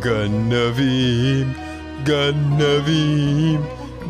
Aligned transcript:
גנבים, 0.00 1.52
גנבים, 2.04 3.60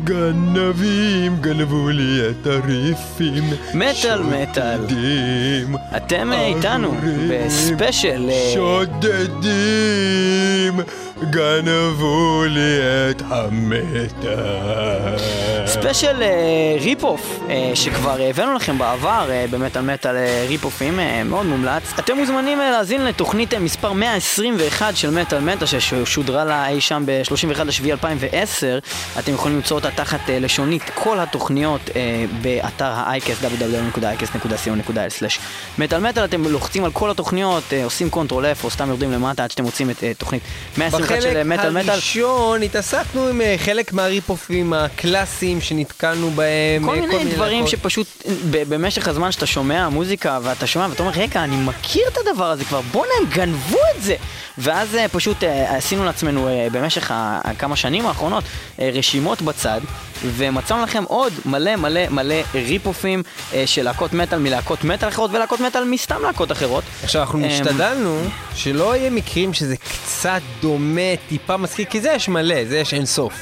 גנבים, 0.03 1.37
גנבו 1.41 1.89
לי 1.89 2.29
את 2.29 2.47
הריפים. 2.47 3.43
מטאל, 3.73 4.23
מטאל. 4.23 4.77
שודדים. 4.87 5.75
אתם 5.97 6.31
איתנו 6.33 6.91
בספיישל 7.29 8.29
אה, 8.29 8.51
שודדים, 8.53 9.93
גנבו 11.23 12.43
לי 12.47 12.79
את 13.09 13.21
המטאל. 13.25 15.17
ספיישל 15.65 16.21
אה, 16.21 16.27
rip-off 16.81 17.39
אה, 17.49 17.71
שכבר 17.75 18.17
הבאנו 18.29 18.53
לכם 18.53 18.77
בעבר 18.77 19.27
אה, 19.29 19.45
במטאל 19.51 19.81
מטאל 19.81 20.15
אה, 20.15 20.45
ריפ-אופים 20.47 20.99
אה, 20.99 21.23
מאוד 21.23 21.45
מומלץ. 21.45 21.83
אתם 21.99 22.17
מוזמנים 22.17 22.57
להאזין 22.57 23.05
לתוכנית 23.05 23.53
מספר 23.53 23.93
121 23.93 24.95
של 24.95 25.09
מטאל 25.09 25.39
מטאל 25.39 25.67
ששודרה 25.67 26.45
לה 26.45 26.67
אי 26.67 26.81
שם 26.81 27.03
ב-31 27.05 27.63
לשביעי 27.63 27.91
2010. 27.91 28.79
אתם 29.19 29.33
יכולים 29.33 29.57
למצוא 29.57 29.77
אותה 29.77 29.91
תחת 29.91 30.19
לשונית 30.29 30.83
כל 30.93 31.19
התוכניות 31.19 31.89
באתר 32.41 32.85
ה-iCast 32.85 33.43
www.icast.co.il/מטאל 33.43 35.99
מטאל 35.99 36.25
אתם 36.25 36.47
לוחצים 36.47 36.85
על 36.85 36.91
כל 36.91 37.11
התוכניות, 37.11 37.63
עושים 37.83 38.09
Control 38.09 38.45
F 38.45 38.63
או 38.63 38.69
סתם 38.69 38.89
יורדים 38.89 39.11
למטה 39.11 39.43
עד 39.43 39.51
שאתם 39.51 39.63
מוצאים 39.63 39.89
את 39.89 40.03
תוכנית 40.17 40.43
121 40.77 41.04
של 41.07 41.37
אה, 41.37 41.43
בחלק 41.43 41.45
מטאל 41.45 41.69
מטאל. 41.71 41.89
הראשון 41.89 42.61
התעסקנו 42.63 43.27
עם 43.27 43.41
אה, 43.41 43.55
חלק 43.57 43.93
מהריפ-אופים 43.93 44.73
הקלאסיים 44.73 45.61
שנתקלנו 45.61 46.29
בהם. 46.31 46.85
כל 46.85 46.95
אה, 46.95 47.01
מיני 47.01 47.33
דברים. 47.33 47.67
שפשוט 47.67 48.07
ב- 48.51 48.63
במשך 48.73 49.07
הזמן 49.07 49.31
שאתה 49.31 49.45
שומע 49.45 49.89
מוזיקה 49.89 50.39
ואתה 50.43 50.67
שומע 50.67 50.87
ואתה 50.89 51.03
אומר 51.03 51.11
רגע 51.15 51.43
אני 51.43 51.55
מכיר 51.55 52.03
את 52.07 52.17
הדבר 52.17 52.45
הזה 52.51 52.65
כבר 52.65 52.81
בואנה 52.81 53.11
הם 53.21 53.29
גנבו 53.29 53.77
את 53.97 54.03
זה 54.03 54.15
ואז 54.57 54.95
אה, 54.95 55.07
פשוט 55.07 55.43
אה, 55.43 55.75
עשינו 55.77 56.05
לעצמנו 56.05 56.47
אה, 56.47 56.67
במשך 56.71 57.11
ה- 57.11 57.39
הכמה 57.43 57.75
שנים 57.75 58.05
האחרונות 58.05 58.43
אה, 58.79 58.89
רשימות 58.93 59.41
בצד 59.41 59.81
ומצאנו 60.25 60.83
לכם 60.83 61.03
עוד 61.07 61.33
מלא 61.45 61.75
מלא 61.75 62.01
מלא 62.09 62.35
ריפופים 62.53 63.23
אה, 63.53 63.63
של 63.65 63.83
להקות 63.83 64.13
מטאל 64.13 64.39
מלהקות 64.39 64.83
מטאל 64.83 65.09
אחרות 65.09 65.31
ולהקות 65.33 65.59
מטאל 65.59 65.83
מסתם 65.83 66.21
להקות 66.21 66.51
אחרות 66.51 66.83
עכשיו 67.03 67.21
אנחנו 67.21 67.39
אמ, 67.39 67.45
השתדלנו 67.45 68.21
שלא 68.55 68.95
יהיה 68.95 69.09
מקרים 69.09 69.53
שזה 69.53 69.75
קצת 69.77 70.41
דומה, 70.61 70.94
טיפה 71.29 71.57
מזכיר, 71.57 71.85
כי 71.89 72.01
זה 72.01 72.11
יש 72.11 72.29
מלא, 72.29 72.65
זה 72.65 72.77
יש 72.77 72.93
אינסוף. 72.93 73.33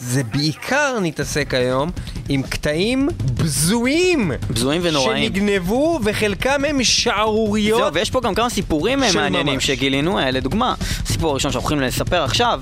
זה 0.00 0.22
בעיקר 0.24 0.98
נתעסק 1.02 1.54
היום 1.54 1.90
עם 2.28 2.42
קטעים 2.42 3.08
בזויים. 3.34 4.32
בזויים 4.50 4.80
ונוראים. 4.84 5.24
שנגנבו 5.24 6.00
וחלקם 6.04 6.64
הם 6.68 6.84
שערוריות. 6.84 7.80
זהו, 7.80 7.94
ויש 7.94 8.10
פה 8.10 8.20
גם 8.20 8.34
כמה 8.34 8.50
סיפורים 8.50 9.02
אה, 9.02 9.08
מעניינים 9.14 9.54
ממש. 9.54 9.66
שגילינו, 9.66 10.18
אה, 10.18 10.30
לדוגמה, 10.30 10.74
הסיפור 11.04 11.30
הראשון 11.30 11.52
שאנחנו 11.52 11.70
הולכים 11.70 11.88
לספר 11.88 12.22
עכשיו, 12.22 12.60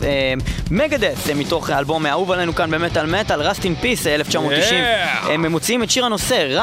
מגדס, 0.71 1.31
מתוך 1.37 1.71
האלבום 1.71 2.07
האהוב 2.07 2.33
עלינו 2.33 2.55
כאן 2.55 2.71
במטאל 2.71 3.07
מטאל, 3.07 3.51
Rust 3.51 3.61
in 3.61 3.83
Peace, 3.83 4.07
1990, 4.07 4.85
Yeah! 4.85 5.31
הם 5.31 5.47
מוציאים 5.47 5.83
את 5.83 5.91
שיר 5.91 6.05
הנושא, 6.05 6.59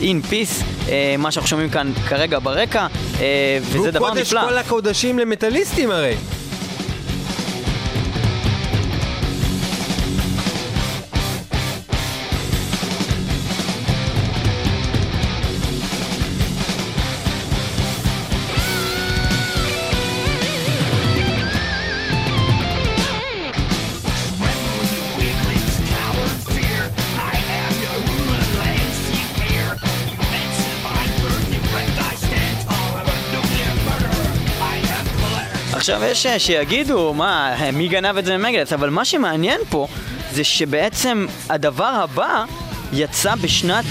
in 0.00 0.04
Peace, 0.30 0.64
אה, 0.88 1.14
מה 1.18 1.30
שאנחנו 1.30 1.48
שומעים 1.48 1.70
כאן 1.70 1.92
כרגע 2.08 2.38
ברקע, 2.38 2.86
אה, 3.20 3.58
וזה 3.62 3.90
דבר 3.90 4.04
והוא 4.04 4.14
קודש 4.14 4.26
נפלא. 4.26 4.48
כל 4.48 4.58
הקודשים 4.58 5.18
למטאליסטים 5.18 5.90
הרי. 5.90 6.16
עכשיו 35.80 36.02
יש 36.04 36.26
אה, 36.26 36.38
שיגידו, 36.38 37.14
מה, 37.14 37.56
מי 37.72 37.88
גנב 37.88 38.16
את 38.16 38.24
זה 38.24 38.36
ממגדס, 38.36 38.72
אבל 38.72 38.90
מה 38.90 39.04
שמעניין 39.04 39.60
פה 39.70 39.86
זה 40.32 40.44
שבעצם 40.44 41.26
הדבר 41.48 41.84
הבא 41.84 42.44
יצא 42.92 43.34
בשנת 43.34 43.84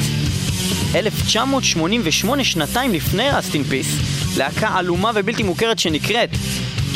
1988, 0.96 2.44
שנתיים 2.44 2.94
לפני 2.94 3.30
in 3.32 3.72
Peace, 3.72 4.38
להקה 4.38 4.68
עלומה 4.68 5.12
ובלתי 5.16 5.44
מוכרת 5.44 5.80
שנקראת 5.80 6.30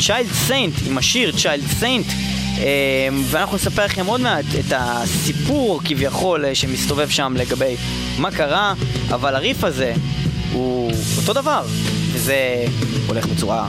Child 0.00 0.50
Saint, 0.50 0.88
עם 0.88 0.98
השיר 0.98 1.30
Child 1.30 1.82
Saint, 1.82 2.12
אה, 2.58 3.08
ואנחנו 3.30 3.56
נספר 3.56 3.84
לכם 3.84 4.06
עוד 4.06 4.20
מעט 4.20 4.44
את 4.60 4.72
הסיפור 4.76 5.80
כביכול 5.84 6.44
אה, 6.44 6.54
שמסתובב 6.54 7.08
שם 7.08 7.34
לגבי 7.36 7.76
מה 8.18 8.30
קרה, 8.30 8.74
אבל 9.08 9.34
הריף 9.34 9.64
הזה 9.64 9.92
הוא 10.52 10.92
אותו 11.16 11.32
דבר, 11.32 11.64
וזה 12.12 12.64
הולך 13.06 13.26
בצורה 13.26 13.68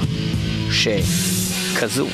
שכזו. 0.72 2.08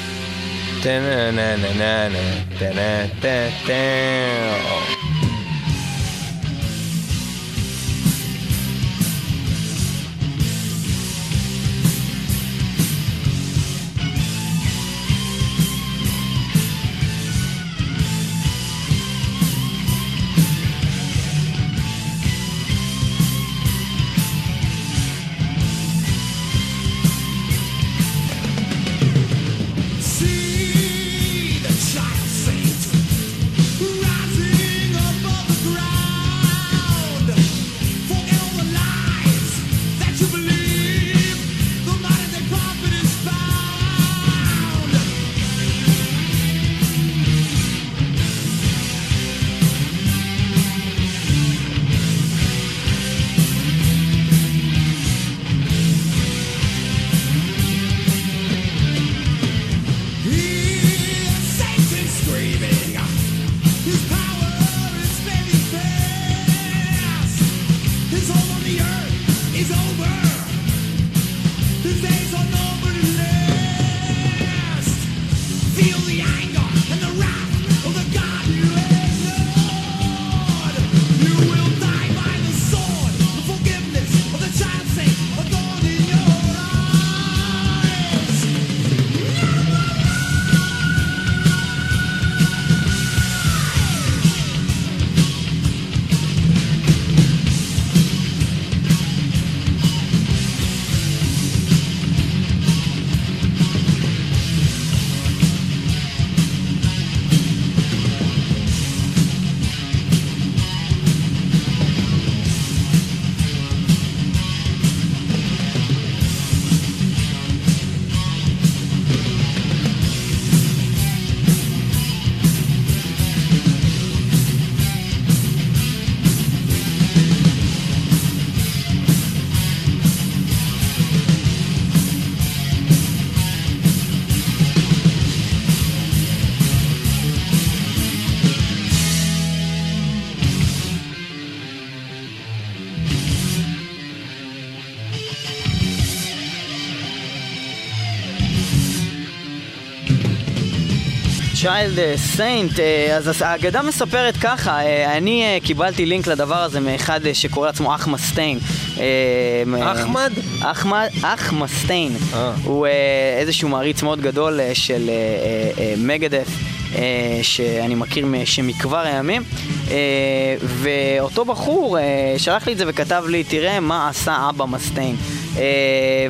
צ'יילד 151.62 152.16
סיינט, 152.16 152.80
אה, 152.80 153.18
אז 153.18 153.42
האגדה 153.42 153.82
מספרת 153.82 154.38
ככה, 154.38 154.86
אה, 154.86 155.18
אני 155.18 155.44
אה, 155.44 155.58
קיבלתי 155.64 156.06
לינק 156.06 156.28
לדבר 156.28 156.64
הזה 156.64 156.80
מאחד 156.80 157.26
אה, 157.26 157.34
שקורא 157.34 157.68
לעצמו 157.68 157.96
אחמד 157.96 158.20
מסטיין. 158.20 158.60
אה, 159.00 159.92
אחמד? 159.92 160.32
אחמד, 160.62 161.10
אחמד 161.22 161.68
מסטיין. 161.68 162.12
אה. 162.34 162.54
הוא 162.64 162.88
אה, 162.88 162.92
איזשהו 163.40 163.70
מעריץ 163.70 164.04
מאוד 164.04 164.22
גדול 164.22 164.60
אה, 164.60 164.76
של 164.76 165.10
אה, 165.10 165.14
אה, 165.14 165.84
אה, 165.84 165.94
מגאדת'. 165.98 166.48
אה, 166.96 167.40
שאני 167.42 167.96
מכיר 167.96 168.26
שמכבר 168.46 168.98
הימים 169.00 169.44
אה, 169.92 170.56
ואותו 170.62 171.46
בחור 171.46 172.00
אה, 172.00 172.04
שלח 172.38 172.68
לי 172.68 172.74
את 172.74 172.78
זה 172.78 172.84
וכתב 172.88 173.24
לי 173.28 173.44
תראה 173.44 173.80
מה 173.80 174.10
עשה 174.10 174.50
אבא 174.50 174.66
מסטיין 174.66 175.16
אה, 175.16 175.41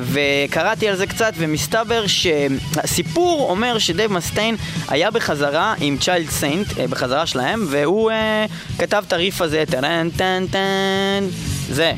וקראתי 0.02 0.88
על 0.88 0.96
זה 0.96 1.06
קצת 1.06 1.32
ומסתבר 1.36 2.06
שהסיפור 2.06 3.50
אומר 3.50 3.78
שדייב 3.78 4.12
מסטיין 4.12 4.56
היה 4.88 5.10
בחזרה 5.10 5.74
עם 5.80 5.96
צ'יילד 5.98 6.30
סיינט 6.30 6.66
בחזרה 6.90 7.26
שלהם 7.26 7.66
והוא 7.70 8.10
אה, 8.10 8.46
כתב 8.78 9.04
את 9.08 9.12
הריף 9.12 9.40
הזה 9.40 9.64
טן 9.70 10.08
טן 10.16 10.44
טן 10.50 11.24
זה. 11.68 11.92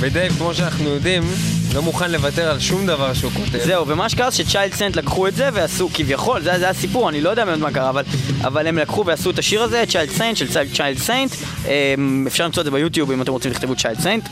ודייב, 0.00 0.32
כמו 0.32 0.54
שאנחנו 0.54 0.88
יודעים, 0.88 1.22
לא 1.74 1.82
מוכן 1.82 2.10
לוותר 2.10 2.50
על 2.50 2.60
שום 2.60 2.86
דבר 2.86 3.14
שהוא 3.14 3.32
כותב. 3.32 3.58
זהו, 3.64 3.88
ומה 3.88 4.08
שקרה 4.08 4.30
זה 4.30 4.36
שצ'יילד 4.36 4.74
סיינט 4.74 4.96
לקחו 4.96 5.28
את 5.28 5.34
זה 5.34 5.48
ועשו, 5.52 5.88
כביכול, 5.94 6.42
זה, 6.42 6.58
זה 6.58 6.68
הסיפור, 6.68 7.08
אני 7.08 7.20
לא 7.20 7.30
יודע 7.30 7.44
באמת 7.44 7.58
מה 7.58 7.70
קרה, 7.70 7.90
אבל, 7.90 8.02
אבל 8.40 8.66
הם 8.66 8.78
לקחו 8.78 9.06
ועשו 9.06 9.30
את 9.30 9.38
השיר 9.38 9.62
הזה, 9.62 9.84
צ'יילד 9.88 10.10
סיינט 10.10 10.36
של 10.36 10.46
צ'יילד 10.74 10.98
סיינט, 10.98 11.30
אפשר 12.26 12.44
למצוא 12.44 12.60
את 12.60 12.64
זה 12.64 12.70
ביוטיוב 12.70 13.10
אם 13.10 13.22
אתם 13.22 13.32
רוצים 13.32 13.50
לכתבו 13.50 13.76
צ'יילד 13.76 14.00
סיינט. 14.00 14.28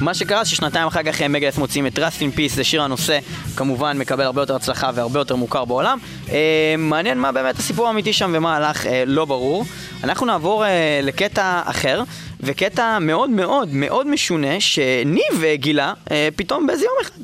מה 0.00 0.14
שקרה 0.14 0.44
ששנתיים 0.44 0.86
אחר 0.86 1.02
כך 1.02 1.22
מגלס 1.22 1.58
מוציאים 1.58 1.86
את 1.86 1.98
Rust 1.98 2.20
in 2.20 2.38
Peace, 2.38 2.54
זה 2.54 2.64
שיר 2.64 2.82
הנושא, 2.82 3.18
כמובן 3.56 3.98
מקבל 3.98 4.24
הרבה 4.24 4.42
יותר 4.42 4.56
הצלחה 4.56 4.90
והרבה 4.94 5.20
יותר 5.20 5.36
מוכר 5.36 5.64
בעולם. 5.64 5.98
אה, 6.30 6.74
מעניין 6.78 7.18
מה 7.18 7.32
באמת 7.32 7.58
הסיפור 7.58 7.86
האמיתי 7.86 8.12
שם 8.12 8.30
ומה 8.34 8.56
הלך, 8.56 8.86
אה, 8.86 9.04
לא 9.06 9.24
ברור. 9.24 9.64
אנחנו 10.04 10.26
נעבור 10.26 10.64
אה, 10.64 11.00
לקטע 11.02 11.60
אחר, 11.64 12.02
וקטע 12.40 12.98
מאוד 12.98 13.30
מאוד 13.30 13.68
מאוד 13.72 14.06
משונה, 14.06 14.60
שניב 14.60 15.44
אה, 15.44 15.56
גילה 15.56 15.92
אה, 16.10 16.28
פתאום 16.36 16.66
באיזה 16.66 16.84
יום 16.84 16.94
אחד. 17.02 17.20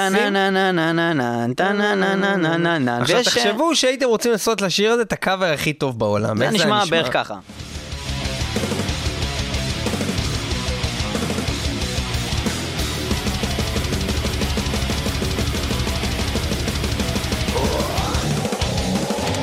עכשיו 3.02 3.18
אה, 3.18 3.24
תחשבו 3.24 3.76
שהייתם 3.76 4.06
רוצים 4.06 4.32
לעשות 4.32 4.62
לשיר 4.62 4.92
הזה 4.92 5.02
את 5.02 5.14
הקאבר 5.14 5.46
הכי 5.46 5.74
טוב 5.74 6.00
בעולם. 6.00 6.38
זה 6.38 6.50
נשמע 6.50 6.86
בערך 6.86 7.14
ככה. 7.14 7.36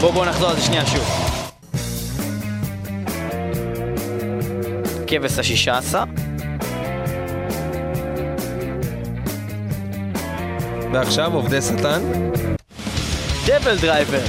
בואו 0.00 0.12
בואו 0.12 0.24
נחזור 0.24 0.50
על 0.50 0.56
זה 0.56 0.62
שנייה 0.62 0.86
שוב. 0.86 1.04
כבש 5.06 5.38
השישה 5.38 5.78
עשר. 5.78 6.02
ועכשיו 10.92 11.34
עובדי 11.34 11.62
שטן. 11.62 12.02
דווילדרייבר. 13.46 14.24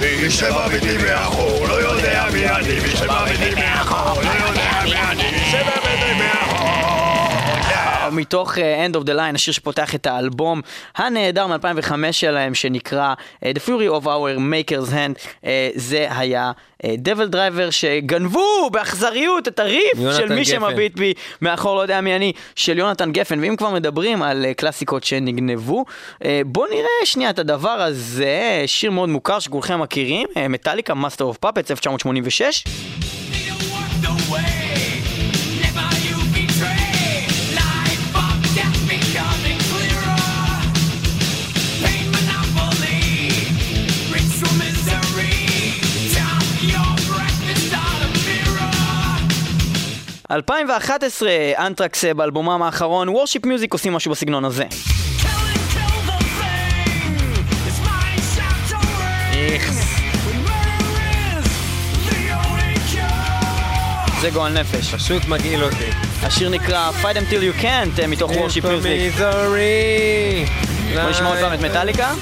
מי 0.00 0.28
לי 0.80 0.96
מאחור 1.04 1.68
לא 1.68 1.74
יודע 1.74 2.24
מי 2.32 2.48
אני 2.48 2.68
מי 2.68 3.46
לי 3.46 3.54
מאחור 3.54 4.22
לא 4.22 4.30
יודע 4.30 4.82
מי 4.84 4.96
אני 4.96 5.30
מי 5.30 6.04
לי 6.04 6.14
מאחור 6.18 6.53
מתוך 8.12 8.54
uh, 8.54 8.58
End 8.58 8.96
of 8.96 9.04
the 9.04 9.12
Line, 9.12 9.34
השיר 9.34 9.54
שפותח 9.54 9.94
את 9.94 10.06
האלבום 10.06 10.60
הנהדר 10.96 11.46
מ-2005 11.46 12.12
שלהם, 12.12 12.54
שנקרא 12.54 13.14
uh, 13.14 13.46
The 13.46 13.60
Fury 13.60 14.00
of 14.00 14.04
Our 14.04 14.38
Maker's 14.38 14.90
Hand, 14.90 15.26
uh, 15.42 15.46
זה 15.74 16.06
היה 16.10 16.52
uh, 16.82 16.86
Devil 16.86 17.34
Driver, 17.34 17.70
שגנבו 17.70 18.70
באכזריות 18.72 19.48
את 19.48 19.58
הריף 19.58 19.92
של 20.16 20.34
מי. 20.34 20.44
שמביט 20.44 20.96
בי 20.96 21.12
מאחור, 21.42 21.76
לא 21.76 21.80
יודע 21.80 22.00
מי 22.00 22.16
אני, 22.16 22.32
של 22.56 22.78
יונתן 22.78 23.12
גפן. 23.12 23.40
ואם 23.40 23.56
כבר 23.56 23.70
מדברים 23.70 24.22
על 24.22 24.46
uh, 24.50 24.54
קלאסיקות 24.54 25.04
שנגנבו, 25.04 25.84
uh, 26.22 26.26
בואו 26.46 26.66
נראה 26.66 27.04
שנייה 27.04 27.30
את 27.30 27.38
הדבר 27.38 27.68
הזה, 27.68 28.62
שיר 28.66 28.90
מאוד 28.90 29.08
מוכר 29.08 29.38
שכולכם 29.38 29.80
מכירים, 29.80 30.28
מטאליקה, 30.48 30.92
Master 30.92 31.22
of 31.22 31.46
Puppets, 31.46 31.70
1986. 31.70 32.64
2011, 50.34 51.30
אנטרקס 51.58 52.04
אה, 52.04 52.14
באלבומם 52.14 52.62
האחרון, 52.62 53.08
Worship 53.08 53.46
Music 53.46 53.72
עושים 53.72 53.92
משהו 53.92 54.10
בסגנון 54.10 54.44
הזה. 54.44 54.64
זה 64.20 64.30
גועל 64.30 64.52
נפש. 64.52 64.94
פשוט 64.94 65.24
מגעיל 65.28 65.64
אותי. 65.64 65.90
השיר 66.22 66.48
נקרא 66.48 66.90
Fight 67.02 67.16
Them 67.16 67.32
Till 67.32 67.60
You 67.60 67.62
Can't 67.62 68.00
אה, 68.02 68.06
מתוך 68.06 68.30
Worship 68.30 68.64
Music. 68.64 69.14
בוא 70.94 71.10
נשמע 71.10 71.28
עוד 71.28 71.38
פעם 71.38 71.54
את 71.54 71.60
מטאליקה. 71.60 72.14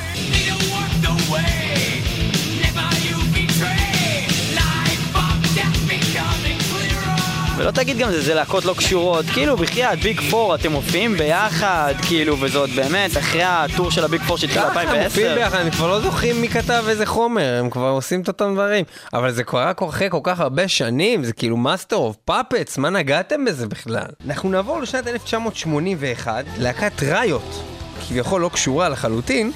ולא 7.62 7.70
תגיד 7.70 7.98
גם 7.98 8.10
זה, 8.10 8.22
זה 8.22 8.34
להקות 8.34 8.64
לא 8.64 8.74
קשורות, 8.78 9.26
כאילו 9.26 9.56
בחייאת 9.56 9.98
Big 9.98 10.20
Four 10.30 10.54
אתם 10.54 10.72
מופיעים 10.72 11.14
ביחד, 11.14 11.94
כאילו, 12.06 12.40
וזאת 12.40 12.70
באמת, 12.70 13.16
אחרי 13.16 13.42
ה 13.42 13.52
tour 13.52 13.90
של 13.90 14.04
ה 14.04 14.09
Big 14.09 14.22
Four 14.22 14.38
שהתחיל 14.38 14.62
ככה 14.62 14.80
הם 14.80 15.02
מופיעים 15.04 15.28
ב-2010. 15.30 15.34
ביחד, 15.34 15.58
אני 15.58 15.70
כבר 15.70 15.88
לא 15.88 16.00
זוכרים 16.00 16.40
מי 16.40 16.48
כתב 16.48 16.84
איזה 16.88 17.06
חומר, 17.06 17.56
הם 17.58 17.70
כבר 17.70 17.88
עושים 17.88 18.20
את 18.20 18.28
אותם 18.28 18.54
דברים. 18.54 18.84
אבל 19.12 19.32
זה 19.32 19.44
קרה 19.44 19.72
אחרי 19.88 20.10
כל 20.10 20.20
כך 20.22 20.40
הרבה 20.40 20.68
שנים, 20.68 21.24
זה 21.24 21.32
כאילו 21.32 21.56
Master 21.56 21.96
of 21.96 22.16
Puppets, 22.24 22.78
מה 22.78 22.90
נגעתם 22.90 23.44
בזה 23.44 23.66
בכלל? 23.66 24.06
אנחנו 24.26 24.50
נעבור 24.50 24.80
לשנת 24.80 25.06
1981, 25.06 26.44
להקת 26.58 27.02
ריוט, 27.02 27.62
כביכול 28.08 28.40
לא 28.40 28.50
קשורה 28.52 28.88
לחלוטין, 28.88 29.52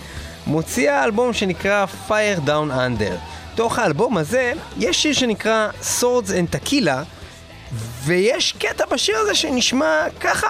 מוציאה 0.47 1.05
אלבום 1.05 1.33
שנקרא 1.33 1.87
Fire 2.09 2.47
Down 2.47 2.71
Under. 2.71 3.15
תוך 3.55 3.79
האלבום 3.79 4.17
הזה 4.17 4.53
יש 4.79 5.03
שיר 5.03 5.13
שנקרא 5.13 5.69
Swords 6.01 6.29
and 6.29 6.57
Tequila, 6.57 7.16
ויש 8.05 8.55
קטע 8.59 8.85
בשיר 8.87 9.19
הזה 9.19 9.35
שנשמע 9.35 10.05
ככה. 10.21 10.49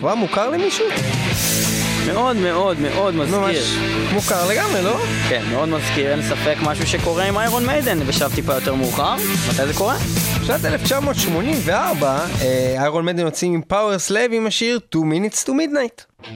כבר 0.00 0.14
מוכר 0.14 0.50
למישהו? 0.50 0.86
מאוד 2.06 2.36
מאוד 2.36 2.80
מאוד 2.80 3.14
ממש 3.14 3.30
מזכיר. 3.30 3.64
מוכר 4.12 4.48
לגמרי, 4.48 4.82
לא? 4.82 4.96
כן, 5.28 5.42
מאוד 5.50 5.68
מזכיר, 5.68 6.10
אין 6.10 6.22
ספק, 6.22 6.56
משהו 6.62 6.86
שקורה 6.86 7.24
עם 7.24 7.38
איירון 7.38 7.66
מיידן 7.66 8.00
בשלב 8.06 8.34
טיפה 8.34 8.54
יותר 8.54 8.74
מאוחר. 8.74 9.14
מתי 9.48 9.66
זה 9.66 9.74
קורה? 9.74 9.96
בשנת 10.42 10.64
1984, 10.64 12.18
אה, 12.40 12.74
איירון 12.78 13.04
מיידן 13.04 13.18
יוצאים 13.18 13.54
עם 13.54 13.62
Powerslave 13.62 14.30
עם 14.32 14.46
השיר 14.46 14.80
2 14.90 15.12
Minutes 15.12 15.44
to 15.44 15.48
Midnight. 15.48 16.26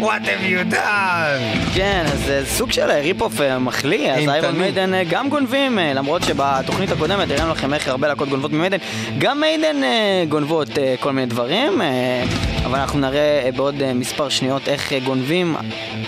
What 0.00 0.22
have 0.24 0.44
you 0.50 0.72
done? 0.74 1.74
כן, 1.74 2.04
אז 2.12 2.24
זה 2.24 2.42
סוג 2.46 2.72
של 2.72 2.90
rip-off 2.90 3.40
אה, 3.40 3.58
מחליא, 3.58 4.12
אז. 4.12 4.28
איירון 4.28 4.58
מיידן 4.58 4.94
אה, 4.94 5.02
גם 5.10 5.28
גונבים, 5.28 5.78
אה, 5.78 5.92
למרות 5.94 6.22
שבתוכנית 6.22 6.90
הקודמת 6.90 7.30
הראינו 7.30 7.50
לכם 7.50 7.74
איך 7.74 7.88
הרבה 7.88 8.08
להקות 8.08 8.28
גונבות 8.28 8.52
ממיידן, 8.52 8.76
גם 9.18 9.40
מיידן 9.40 9.84
אה, 9.84 10.24
גונבות 10.28 10.78
אה, 10.78 10.94
כל 11.00 11.12
מיני 11.12 11.26
דברים, 11.26 11.82
אה, 11.82 12.24
אבל 12.64 12.78
אנחנו 12.78 12.98
נראה 13.00 13.42
אה, 13.44 13.50
בעוד 13.56 13.82
אה, 13.82 13.94
מספר 13.94 14.28
שניות 14.28 14.68
איך 14.68 14.92
אה, 14.92 14.98
גונבים 15.00 15.56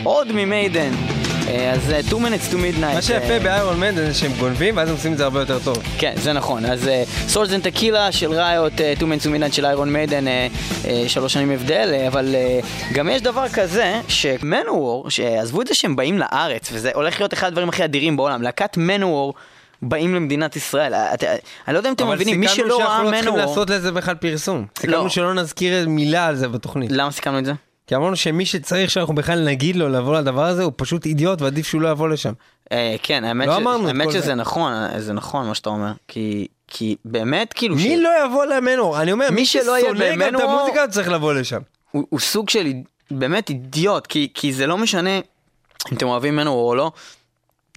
עוד 0.03 0.33
ממיידן 0.33 0.91
אה, 0.93 1.40
אז 1.73 1.91
אה, 1.93 2.03
2 2.03 2.25
minutes 2.27 2.53
to 2.53 2.55
midnight. 2.55 2.95
מה 2.95 3.03
שיפה 3.03 3.33
אה, 3.33 3.39
באיירון 3.41 3.81
מיידן 3.81 3.95
זה 3.95 4.15
שהם 4.15 4.33
גונבים 4.39 4.77
ואז 4.77 4.89
הם 4.89 4.95
עושים 4.95 5.13
את 5.13 5.19
זה 5.19 5.25
הרבה 5.25 5.41
יותר 5.41 5.59
טוב. 5.59 5.77
כן, 5.99 6.13
זה 6.17 6.33
נכון. 6.33 6.65
אז 6.65 6.91
Swords 7.29 7.53
and 7.53 7.63
Tequila 7.63 8.13
של 8.13 8.33
ריוט, 8.33 8.73
2 8.97 9.13
minutes 9.13 9.25
to 9.25 9.51
midnight 9.51 9.53
של 9.53 9.67
איירון 9.67 9.93
מיידן, 9.93 10.29
אה, 10.29 10.47
אה, 10.85 11.05
שלוש 11.09 11.33
שנים 11.33 11.51
הבדל, 11.51 11.91
אה, 11.93 12.09
אבל 12.09 12.35
אה, 12.35 12.61
גם 12.93 13.09
יש 13.09 13.23
דבר 13.23 13.49
כזה, 13.49 14.01
שמנוור, 14.09 15.11
שעזבו 15.11 15.63
את 15.63 15.67
זה 15.67 15.75
שהם 15.75 15.97
באים 15.97 16.19
לארץ, 16.19 16.71
וזה 16.73 16.91
הולך 16.95 17.21
להיות 17.21 17.35
אחד 17.35 17.47
הדברים 17.47 17.69
הכי 17.69 17.85
אדירים 17.85 18.17
בעולם, 18.17 18.43
להקת 18.43 18.77
מנוור. 18.77 19.35
באים 19.83 20.15
למדינת 20.15 20.57
ישראל, 20.57 20.95
אה, 20.95 21.15
את- 21.15 21.25
אני 21.69 21.75
לא 21.75 21.79
יודע 21.79 21.89
אם 21.89 21.95
אתם 21.95 22.09
מבינים, 22.09 22.41
מי 22.41 22.47
אבל 22.47 22.55
סיכמנו 22.55 22.69
שלא 22.75 22.79
שאנחנו 22.79 22.95
ראה 22.95 23.05
לא 23.05 23.11
צריכים 23.17 23.35
מנוור, 23.35 23.47
לעשות 23.51 23.71
לזה 23.71 23.93
בכלל 23.93 24.15
פרסום. 24.15 24.67
סיכמנו 24.79 25.03
לא. 25.05 25.09
שלא 25.09 25.35
נזכיר 25.35 25.89
מילה 25.89 26.27
על 26.27 26.37
זה 26.37 26.49
בתוכנית. 26.49 26.91
למה 26.93 27.11
סיכמנו 27.11 27.39
את 27.39 27.45
זה? 27.45 27.53
כי 27.91 27.97
אמרנו 27.97 28.17
שמי 28.17 28.47
שצריך 28.47 28.91
שאנחנו 28.91 29.15
בכלל 29.15 29.45
נגיד 29.45 29.77
לו 29.77 29.89
לבוא 29.89 30.19
לדבר 30.19 30.45
הזה 30.45 30.63
הוא 30.63 30.73
פשוט 30.77 31.07
אידיוט 31.07 31.43
ועדיף 31.43 31.67
שהוא 31.67 31.81
לא 31.81 31.89
יבוא 31.89 32.09
לשם. 32.09 32.33
אה, 32.73 32.97
כן, 33.03 33.25
האמת, 33.25 33.47
לא 33.47 33.59
ש... 33.59 33.87
האמת 33.87 34.11
שזה 34.11 34.21
זה. 34.21 34.35
נכון, 34.35 34.73
זה 34.99 35.13
נכון 35.13 35.47
מה 35.47 35.55
שאתה 35.55 35.71
אומר, 35.71 35.93
כי, 36.09 36.47
כי 36.69 36.97
באמת 37.05 37.53
כאילו, 37.53 37.77
מי 37.77 37.83
ש... 37.83 38.01
לא 38.03 38.11
יבוא 38.25 38.45
למנור? 38.45 39.03
אני 39.03 39.13
אומר, 39.13 39.31
מי 39.31 39.37
מי 39.37 39.47
שלא 39.47 39.79
יהיה 39.79 40.17
גם 40.17 40.37
את 40.37 40.41
המוזיקה 40.41 40.89
צריך 40.89 41.09
לבוא 41.09 41.35
לשם. 41.35 41.61
הוא, 41.91 42.07
הוא 42.09 42.21
סוג 42.21 42.51
של 42.51 42.73
באמת 43.11 43.51
אידיוט, 43.51 44.07
כי, 44.07 44.29
כי 44.35 44.53
זה 44.53 44.67
לא 44.67 44.79
משנה 44.79 45.17
אם 45.17 45.97
אתם 45.97 46.07
אוהבים 46.07 46.35
ממנו 46.35 46.53
או 46.53 46.75
לא, 46.75 46.93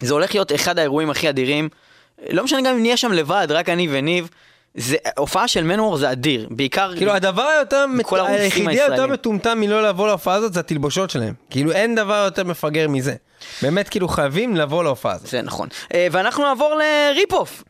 זה 0.02 0.14
הולך 0.14 0.36
להיות 0.36 0.52
אחד 0.52 0.80
האירועים 0.80 1.10
הכי 1.10 1.30
אדירים, 1.30 1.70
לא 2.30 2.44
משנה 2.44 2.62
גם 2.62 2.76
אם 2.76 2.82
נהיה 2.82 2.98
שם 2.98 3.12
לבד, 3.12 3.48
רק 3.50 3.70
אני 3.70 3.88
וניב, 3.92 4.30
זה, 4.76 4.96
הופעה 5.18 5.48
של 5.48 5.64
מנוור 5.64 5.98
זה 5.98 6.12
אדיר, 6.12 6.48
בעיקר, 6.52 6.92
כאילו 6.98 7.12
הדבר 7.14 7.42
היותר, 7.44 7.86
הרוסים 8.12 8.68
היחידי. 8.68 8.82
היותר 8.82 9.08
מטומטם 9.08 9.60
מלא 9.60 9.88
לבוא 9.90 10.08
להופעה 10.08 10.36
הזאת 10.36 10.54
זה 10.54 10.60
התלבושות 10.60 11.10
שלהם. 11.10 11.34
כאילו 11.50 11.72
אין 11.72 11.96
דבר 11.96 12.22
יותר 12.26 12.44
מפגר 12.44 12.88
מזה. 12.90 13.14
באמת 13.62 13.90
כאילו 13.90 14.08
חייבים 14.08 14.56
לבוא 14.56 14.84
להופעה 14.84 15.14
הזאת. 15.14 15.28
זה 15.28 15.42
נכון. 15.42 15.68
אה, 15.94 16.08
ואנחנו 16.12 16.44
נעבור 16.44 16.74
ל 16.76 16.86
rip-off, 16.86 17.64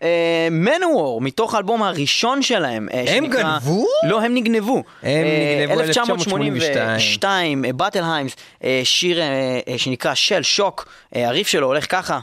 מנוור, 0.52 1.22
מתוך 1.22 1.56
האלבום 1.56 1.84
הראשון 1.84 2.42
שלהם. 2.42 2.88
אה, 2.94 3.00
הם 3.00 3.08
שנקרא- 3.26 3.42
גנבו? 3.44 3.86
לא, 4.08 4.22
הם 4.22 4.34
נגנבו. 4.36 4.84
הם 5.04 5.10
אה, 5.26 5.66
נגנבו 5.66 5.82
1982, 5.82 7.66
Battle 7.76 8.06
Hymns, 8.06 8.36
אה, 8.64 8.82
שיר 8.84 9.22
אה, 9.22 9.26
אה, 9.68 9.78
שנקרא 9.78 10.14
Shell 10.14 10.44
Shock, 10.44 10.86
אה, 11.16 11.28
הריף 11.28 11.48
שלו 11.48 11.68
הולך 11.68 11.92
ככה. 11.92 12.20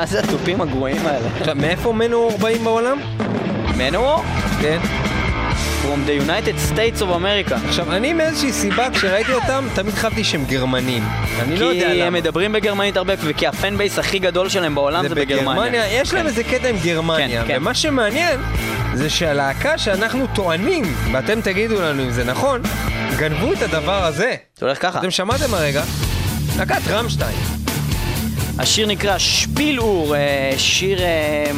מה 0.00 0.06
זה 0.06 0.18
התופים 0.18 0.60
הגרועים 0.60 1.06
האלה? 1.06 1.54
מאיפה 1.54 1.92
מנוור 1.92 2.38
באים 2.38 2.64
בעולם? 2.64 3.00
מנוור? 3.76 4.22
כן. 4.60 4.78
From 5.82 6.08
the 6.08 6.28
United 6.28 6.72
States 6.72 7.00
of 7.00 7.04
America. 7.04 7.54
עכשיו, 7.68 7.92
אני 7.92 8.12
מאיזושהי 8.12 8.52
סיבה, 8.52 8.90
כשראיתי 8.90 9.32
אותם, 9.32 9.66
תמיד 9.74 9.94
חשבתי 9.94 10.24
שהם 10.24 10.44
גרמנים. 10.44 11.02
אני 11.40 11.56
לא 11.56 11.66
יודע 11.66 11.88
כי 11.88 11.94
למה. 11.94 12.04
הם 12.04 12.12
מדברים 12.12 12.52
בגרמנית 12.52 12.96
הרבה, 12.96 13.14
וכי 13.18 13.46
הפן 13.46 13.76
בייס 13.76 13.98
הכי 13.98 14.18
גדול 14.18 14.48
שלהם 14.48 14.74
בעולם 14.74 15.08
זה 15.08 15.14
בגרמניה. 15.14 16.00
יש 16.00 16.14
להם 16.14 16.26
איזה 16.26 16.44
קטע 16.44 16.68
עם 16.68 16.76
גרמניה, 16.84 17.42
כן, 17.42 17.48
כן. 17.48 17.56
ומה 17.60 17.74
שמעניין 17.74 18.40
זה 18.94 19.10
שהלהקה 19.10 19.78
שאנחנו 19.78 20.26
טוענים, 20.34 20.84
ואתם 21.12 21.40
תגידו 21.40 21.82
לנו 21.82 22.02
אם 22.02 22.10
זה 22.10 22.24
נכון, 22.24 22.62
גנבו 23.16 23.52
את 23.52 23.62
הדבר 23.62 24.04
הזה. 24.04 24.34
זה 24.58 24.66
הולך 24.66 24.82
ככה. 24.82 24.98
אתם 24.98 25.10
שמעתם 25.10 25.54
הרגע? 25.54 25.82
להקת 26.58 26.88
רמשטיין. 26.88 27.59
השיר 28.60 28.86
נקרא 28.86 29.18
שפילאור, 29.18 30.16
אה, 30.16 30.52
שיר 30.56 31.02
אה, 31.02 31.50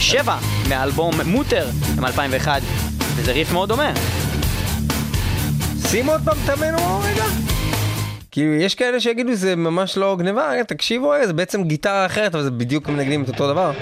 שבע 0.00 0.36
מהאלבום 0.68 1.14
מוטר 1.24 1.68
מ-2001, 2.00 2.48
וזה 3.16 3.32
ריף 3.32 3.52
מאוד 3.52 3.68
דומה. 3.68 3.92
שימו 5.90 6.12
עוד 6.12 6.20
פעם 6.24 6.36
את 6.44 6.48
המנור 6.48 7.02
רגע. 7.04 7.24
כאילו, 8.30 8.52
יש 8.54 8.74
כאלה 8.74 9.00
שיגידו 9.00 9.34
זה 9.34 9.56
ממש 9.56 9.96
לא 9.96 10.16
גניבה, 10.18 10.50
רגע, 10.50 10.62
תקשיבו 10.62 11.12
זה 11.26 11.32
בעצם 11.32 11.64
גיטרה 11.64 12.06
אחרת, 12.06 12.34
אבל 12.34 12.44
זה 12.44 12.50
בדיוק 12.50 12.88
מנגנים 12.88 13.22
את 13.22 13.28
אותו 13.28 13.52
דבר. 13.52 13.72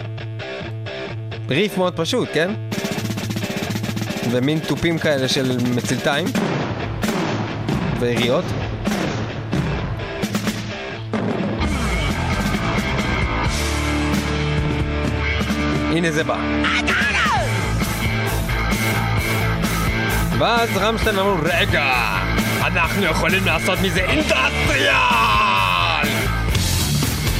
ריף 1.49 1.79
מאוד 1.79 1.97
פשוט, 1.97 2.29
כן? 2.33 2.51
ומין 4.31 4.59
תופים 4.59 4.99
כאלה 4.99 5.29
של 5.29 5.57
מצלתיים. 5.75 6.27
ויריות. 8.01 8.45
הנה 15.97 16.11
זה 16.11 16.25
בא. 16.25 16.37
ואז 20.39 20.77
רמשטיין 20.77 21.19
אמרו, 21.19 21.37
רגע, 21.43 21.93
אנחנו 22.61 23.05
יכולים 23.05 23.47
לעשות 23.47 23.79
מזה 23.83 24.01
אינדסטריאל! 24.01 24.97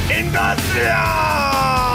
אינדסטריאל! 0.09 1.86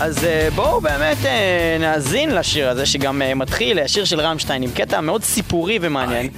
אז 0.00 0.24
אה, 0.24 0.48
בואו 0.54 0.80
באמת 0.80 1.16
אה, 1.24 1.76
נאזין 1.80 2.34
לשיר 2.34 2.68
הזה, 2.68 2.86
שגם 2.86 3.22
אה, 3.22 3.34
מתחיל, 3.34 3.78
השיר 3.78 4.04
של 4.04 4.20
רמשטיין, 4.20 4.62
עם 4.62 4.70
קטע 4.70 5.00
מאוד 5.00 5.24
סיפורי 5.24 5.78
ומעניין. 5.80 6.28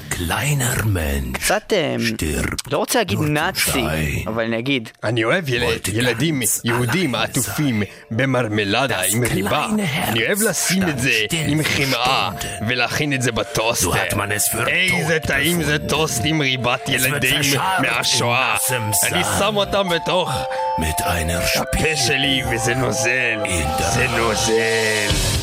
קצת. 1.32 1.72
לא 2.70 2.78
רוצה 2.78 2.98
להגיד 2.98 3.18
נאצי. 3.20 3.84
אבל 4.26 4.44
אני 4.44 4.58
אגיד, 4.58 4.88
אני 5.04 5.24
אוהב 5.24 5.44
ילדים 5.92 6.42
יהודים 6.64 7.14
עטופים 7.14 7.82
במרמלדה 8.10 9.00
עם 9.08 9.24
ריבה. 9.24 9.66
אני 10.08 10.26
אוהב 10.26 10.42
לשים 10.42 10.88
את 10.88 10.98
זה 10.98 11.10
עם 11.30 11.62
חמאה. 11.62 12.30
ולהכין 12.68 13.12
את 13.12 13.22
זה 13.22 13.32
בטוסטר. 13.32 13.90
איזה 14.68 15.18
טעים 15.18 15.62
זה. 15.62 15.78
טוסט 15.78 16.22
עם 16.24 16.40
ריבת 16.40 16.88
ילדים 16.88 17.40
מהשואה. 17.78 18.56
אני. 19.02 19.24
שם 19.38 19.56
אותם 19.56 19.88
בתוך 19.88 20.30
הפה 21.56 21.96
שלי 21.96 22.42
וזה 22.50 22.74
נוזל. 22.74 23.45
Internet. 23.48 25.35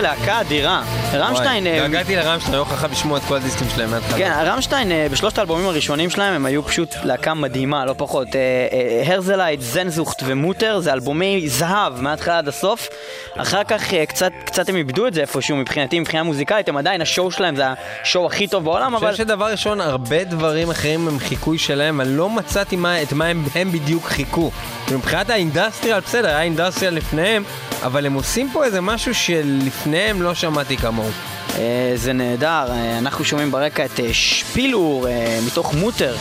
להקה 0.00 0.40
אדירה. 0.40 0.82
רמשטיין... 1.12 1.66
אה, 1.66 1.84
התגעגעתי 1.84 2.16
לרמשטיין, 2.16 2.56
לא 2.56 2.64
חכם 2.64 2.90
לשמוע 2.92 3.18
את 3.18 3.22
כל 3.28 3.36
הדיסקים 3.36 3.68
שלהם 3.74 3.90
מההתחלה. 3.90 4.18
כן, 4.18 4.32
רמשטיין, 4.44 4.92
אה, 4.92 5.06
בשלושת 5.10 5.38
האלבומים 5.38 5.66
הראשונים 5.66 6.10
שלהם 6.10 6.34
הם 6.34 6.46
היו 6.46 6.62
פשוט 6.62 6.94
להקה 7.04 7.34
מדהימה, 7.34 7.84
לא 7.84 7.94
פחות. 7.96 8.36
אה, 8.36 8.40
אה, 8.72 9.12
Herzeleid, 9.14 9.60
Sehnsucht 9.60 10.22
ו 10.26 10.34
Mutter 10.34 10.80
זה 10.80 10.92
אלבומי 10.92 11.48
זהב 11.48 12.00
מההתחלה 12.00 12.38
עד 12.38 12.48
הסוף. 12.48 12.88
אחר 13.36 13.64
כך 13.64 13.94
אה, 13.94 14.06
קצת, 14.06 14.32
קצת 14.44 14.68
הם 14.68 14.76
איבדו 14.76 15.06
את 15.06 15.14
זה 15.14 15.20
איפשהו 15.20 15.56
מבחינתי, 15.56 16.00
מבחינה 16.00 16.22
מוזיקלית, 16.22 16.68
הם 16.68 16.76
עדיין, 16.76 17.00
השואו 17.00 17.30
שלהם 17.30 17.56
זה 17.56 17.64
השואו 18.02 18.26
הכי 18.26 18.46
טוב 18.46 18.64
בעולם, 18.64 18.94
אני 18.94 18.96
אבל... 18.96 19.10
חושב 19.10 19.24
שדבר 19.24 19.46
ראשון, 19.46 19.80
הרבה 19.80 20.24
דברים 20.24 20.70
אחרים 20.70 21.08
הם 21.08 21.18
חיקוי 21.18 21.58
שלהם, 21.58 22.00
אני 22.00 22.16
לא 22.16 22.30
מצאתי 22.30 22.76
מה, 22.76 23.02
את 23.02 23.12
מה 23.12 23.26
הם, 23.26 23.44
הם 23.54 23.72
בדיוק 23.72 24.06
חיקו. 24.06 24.50
מבחינת 24.92 25.30
ה 25.30 25.36
industrial, 25.36 26.00
בסדר, 26.00 26.28
היה 26.28 26.42
industrial 26.42 26.94
לפניהם, 26.94 27.42
אבל 27.82 28.06
הם 28.06 28.14
עושים 28.14 28.50
פה 28.52 28.64
איזה 28.64 28.80
משהו 28.80 29.14
שלפניהם 29.14 30.22
לא 30.22 30.34
שמעתי 30.34 30.76
כמוהו. 30.76 31.10
אה, 31.58 31.92
זה 31.94 32.12
נהדר, 32.12 32.66
אה, 32.70 32.98
אנחנו 32.98 33.24
שומעים 33.24 33.50
ברקע 33.50 33.84
את 33.84 34.00
אה, 34.00 34.08
Spieluhr 34.12 35.06
מתוך 35.46 35.74
Mutter. 35.74 36.16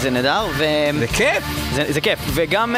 זה 0.00 0.10
נהדר, 0.10 0.46
ו... 0.56 0.64
זה 0.98 1.06
כיף! 1.06 1.44
זה, 1.74 1.84
זה 1.88 2.00
כיף, 2.00 2.18
וגם 2.34 2.76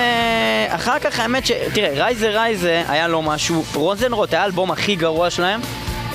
אחר 0.68 0.98
כך 0.98 1.20
האמת 1.20 1.46
ש... 1.46 1.52
תראה, 1.74 1.90
Reise, 1.94 2.28
Reise 2.28 2.82
היה 2.88 3.08
לו 3.08 3.22
משהו, 3.22 3.64
Rosenrot 3.74 4.32
היה 4.32 4.42
האלבום 4.42 4.70
הכי 4.70 4.96
גרוע 4.96 5.30
שלהם. 5.30 5.60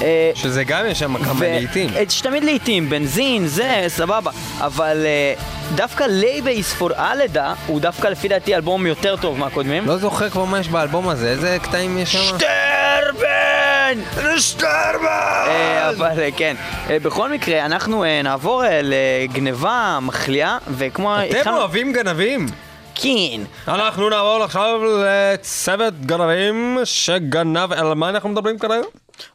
אה, 0.01 0.31
שזה 0.35 0.63
גם 0.63 0.85
יש 0.85 0.99
שם 0.99 1.23
כמה 1.23 1.39
להיטים. 1.39 1.89
ו- 1.93 2.11
שתמיד 2.11 2.43
להיטים, 2.43 2.89
Benzin, 2.89 3.47
זה, 3.47 3.85
סבבה. 3.87 4.31
אבל 4.59 5.01
אה, 5.05 5.33
דווקא 5.75 6.03
Liebe 6.03 6.47
ist 6.47 6.73
für 6.73 6.89
alle 7.11 7.39
da 7.39 7.53
הוא 7.67 7.79
דווקא 7.81 8.07
לפי 8.07 8.27
דעתי 8.27 8.55
אלבום 8.55 8.87
יותר 8.87 9.15
טוב 9.15 9.37
מהקודמים. 9.39 9.87
לא 9.87 9.97
זוכר 9.97 10.29
כבר 10.29 10.45
מה 10.45 10.59
יש 10.59 10.67
באלבום 10.67 11.09
הזה, 11.09 11.29
איזה 11.29 11.57
קטעים 11.61 11.97
יש 11.97 12.13
שם? 12.13 12.19
שטרבן! 12.37 13.99
שטרמן! 14.39 15.43
אה, 15.47 15.89
אבל 15.89 16.19
אה, 16.19 16.29
כן, 16.37 16.55
אה, 16.89 16.97
בכל 16.99 17.29
מקרה, 17.31 17.65
אנחנו 17.65 18.03
אה, 18.03 18.21
נעבור 18.21 18.65
אה, 18.65 18.79
לגניבה 18.83 19.99
מחליאה, 20.01 20.57
וכמו... 20.77 21.15
אתם 21.41 21.53
אוהבים 21.53 21.93
גנבים? 21.93 22.45
כן. 22.95 23.41
אנחנו 23.67 24.09
נעבור 24.09 24.43
עכשיו 24.43 24.79
לצוות 25.03 25.93
גנבים 26.05 26.77
שגנב, 26.83 27.73
על 27.73 27.93
מה 27.93 28.09
אנחנו 28.09 28.29
מדברים 28.29 28.59
כרגע? 28.59 28.85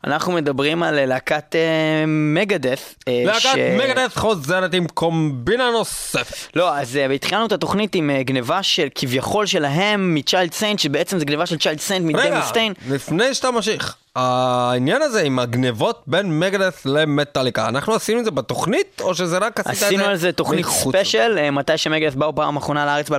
אנחנו 0.04 0.32
מדברים 0.32 0.82
על 0.82 0.98
אה, 0.98 1.06
להקת 1.06 1.56
אה, 1.56 2.04
מגדף. 2.06 2.94
אה, 3.08 3.22
להקת 3.26 3.58
מגדס 3.78 4.16
חוזרת 4.16 4.74
עם 4.74 4.86
קומבינה 4.86 5.70
נוספת. 5.70 6.56
לא, 6.56 6.76
אז 6.76 6.98
התחלנו 7.14 7.46
את 7.46 7.52
התוכנית 7.52 7.94
עם 7.94 8.10
גניבה 8.20 8.62
של 8.62 8.88
כביכול 8.94 9.46
שלהם 9.46 10.14
מצ'יילד 10.14 10.52
סיינט, 10.52 10.78
שבעצם 10.78 11.18
זה 11.18 11.24
גניבה 11.24 11.46
של 11.46 11.58
צ'יילד 11.58 11.80
סיינט 11.80 12.06
מדייב 12.06 12.26
רגע, 12.26 12.38
מסטיין. 12.38 12.72
לפני 12.88 13.34
שאתה 13.34 13.50
ממשיך, 13.50 13.96
העניין 14.18 15.02
הזה 15.02 15.22
עם 15.22 15.38
הגנבות 15.38 16.02
בין 16.06 16.38
מגדס 16.38 16.86
למטאליקה, 16.86 17.68
אנחנו 17.68 17.94
עשינו 17.94 18.20
את 18.20 18.24
זה 18.24 18.30
בתוכנית, 18.30 19.00
או 19.00 19.14
שזה 19.14 19.38
רק 19.38 19.60
עשית 19.60 19.72
את 19.72 19.78
זה 19.78 19.86
עשינו 19.86 20.04
על 20.04 20.16
זה 20.16 20.32
תוכנית? 20.32 20.66
ספיישל, 20.66 21.38
אה, 21.38 21.50
מתי 21.50 21.78
שמגדת' 21.78 22.14
באו 22.14 22.34
פעם 22.34 22.56
אחרונה 22.56 22.86
לארץ 22.86 23.10
ב-2009, 23.10 23.16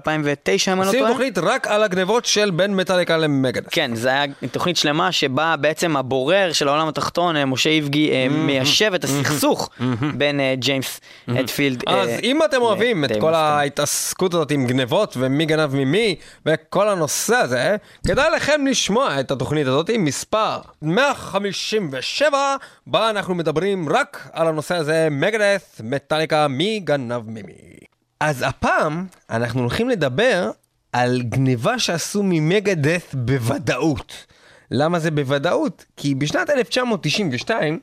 אם 0.67 0.73
אני 0.73 0.79
לא 0.79 0.83
עשינו 0.83 0.99
טועה. 0.99 1.11
תוכנית 1.11 1.37
רק 1.37 1.67
על 1.67 1.83
הגנבות 1.83 2.25
של 2.25 2.51
בין 2.51 2.75
מטאליקה 2.75 3.17
למגדס. 3.17 3.69
כן, 3.71 3.95
זה 3.95 4.09
היה 4.09 4.23
תוכנית 4.51 4.77
שלמה 4.77 5.11
שבה 5.11 5.55
בעצם 5.55 5.97
הבורר 5.97 6.51
של 6.51 6.67
העולם 6.67 6.87
התחתון, 6.87 7.35
אה, 7.35 7.45
משה 7.45 7.69
איבגי, 7.69 8.11
אה, 8.11 8.27
מיישב 8.29 8.93
את 8.93 9.03
הסכסוך 9.03 9.69
בין 10.17 10.39
ג'יימס 10.53 10.99
הטפילד. 11.27 11.83
אה, 11.87 12.01
אז 12.01 12.09
אם 12.23 12.43
אתם 12.45 12.61
אוהבים 12.61 13.05
את 13.05 13.11
כל. 13.19 13.33
ההתעסקות 13.33 14.33
הזאת 14.33 14.51
עם 14.51 14.67
גנבות 14.67 15.15
ומי 15.19 15.45
גנב 15.45 15.75
ממי 15.75 16.15
וכל 16.45 16.89
הנושא 16.89 17.35
הזה, 17.35 17.75
כדאי 18.07 18.31
לכם 18.35 18.65
לשמוע 18.69 19.19
את 19.19 19.31
התוכנית 19.31 19.67
הזאת 19.67 19.89
עם 19.89 20.03
מספר 20.03 20.57
157, 20.95 22.55
בה 22.87 23.09
אנחנו 23.09 23.35
מדברים 23.35 23.89
רק 23.89 24.29
על 24.33 24.47
הנושא 24.47 24.75
הזה, 24.75 25.07
מגדס, 25.11 25.81
מטאליקה, 25.83 26.47
מי 26.47 26.79
גנב 26.79 27.21
ממי. 27.29 27.79
אז 28.19 28.43
הפעם 28.47 29.05
אנחנו 29.29 29.59
הולכים 29.59 29.89
לדבר 29.89 30.51
על 30.93 31.21
גניבה 31.21 31.79
שעשו 31.79 32.23
ממגדס 32.23 33.13
בוודאות. 33.13 34.25
למה 34.71 34.99
זה 34.99 35.11
בוודאות? 35.11 35.85
כי 35.97 36.15
בשנת 36.15 36.49
1992 36.49 37.73
אה, 37.73 37.79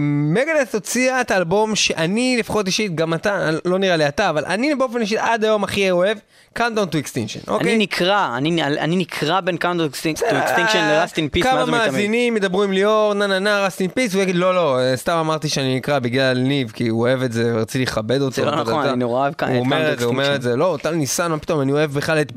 מגדס 0.00 0.74
הוציאה 0.74 1.20
את 1.20 1.30
האלבום 1.30 1.76
שאני 1.76 2.36
לפחות 2.38 2.66
אישית, 2.66 2.94
גם 2.94 3.14
אתה, 3.14 3.50
לא 3.64 3.78
נראה 3.78 3.96
לי 3.96 4.08
אתה, 4.08 4.30
אבל 4.30 4.44
אני 4.44 4.74
באופן 4.74 5.00
אישי 5.00 5.18
עד 5.18 5.44
היום 5.44 5.64
הכי 5.64 5.90
אוהב, 5.90 6.18
Countdown 6.58 6.92
to 6.92 6.96
Extinction, 7.04 7.48
אוקיי? 7.48 7.74
אני 7.74 7.78
נקרע, 7.78 8.34
אני 8.36 8.62
אני 8.62 8.96
נקרע 8.96 9.40
בין 9.40 9.56
Count 9.56 9.80
to 9.80 9.86
Extinction 9.86 10.88
ל 10.90 10.96
Rust 10.96 11.18
in 11.18 11.28
Peace 11.28 11.44
כמה. 11.44 11.66
מאזינים 11.66 12.36
ידברו 12.36 12.62
עם 12.62 12.72
ליאור, 12.72 13.14
נה 13.14 13.26
נה 13.26 13.38
נה, 13.38 13.64
Rust 13.64 13.80
in 13.80 13.90
Peace, 13.90 14.14
הוא 14.14 14.22
יגיד 14.22 14.36
לא 14.36 14.54
לא, 14.54 14.78
אה, 14.78 14.96
סתם 14.96 15.16
אמרתי 15.16 15.48
שאני 15.48 15.76
נקרע 15.76 15.98
בגלל 15.98 16.38
ניב, 16.38 16.70
כי 16.70 16.88
הוא 16.88 17.00
אוהב 17.00 17.22
את 17.22 17.32
זה, 17.32 17.52
ורציתי 17.54 17.84
לכבד 17.84 18.20
אותו. 18.20 18.34
זה 18.34 18.44
לא 18.44 18.56
נכון. 18.56 18.86
אני 18.86 18.96
נורא 18.96 19.20
אוהב 19.20 19.34
את 19.36 19.42
הוא 19.42 19.58
אומר 19.58 19.92
את 19.92 19.98
זה, 19.98 20.04
הוא 20.04 20.12
אומר. 20.12 20.34
את 20.34 20.42
זה, 20.42 20.56
לא, 20.56 20.78
טל 20.82 20.94
ניסן, 20.94 21.30
מה 21.30 21.38
פתאום, 21.38 21.60
אני 21.60 21.72
אוהב 21.72 21.92
בכלל 21.92 22.20
את... 22.20 22.32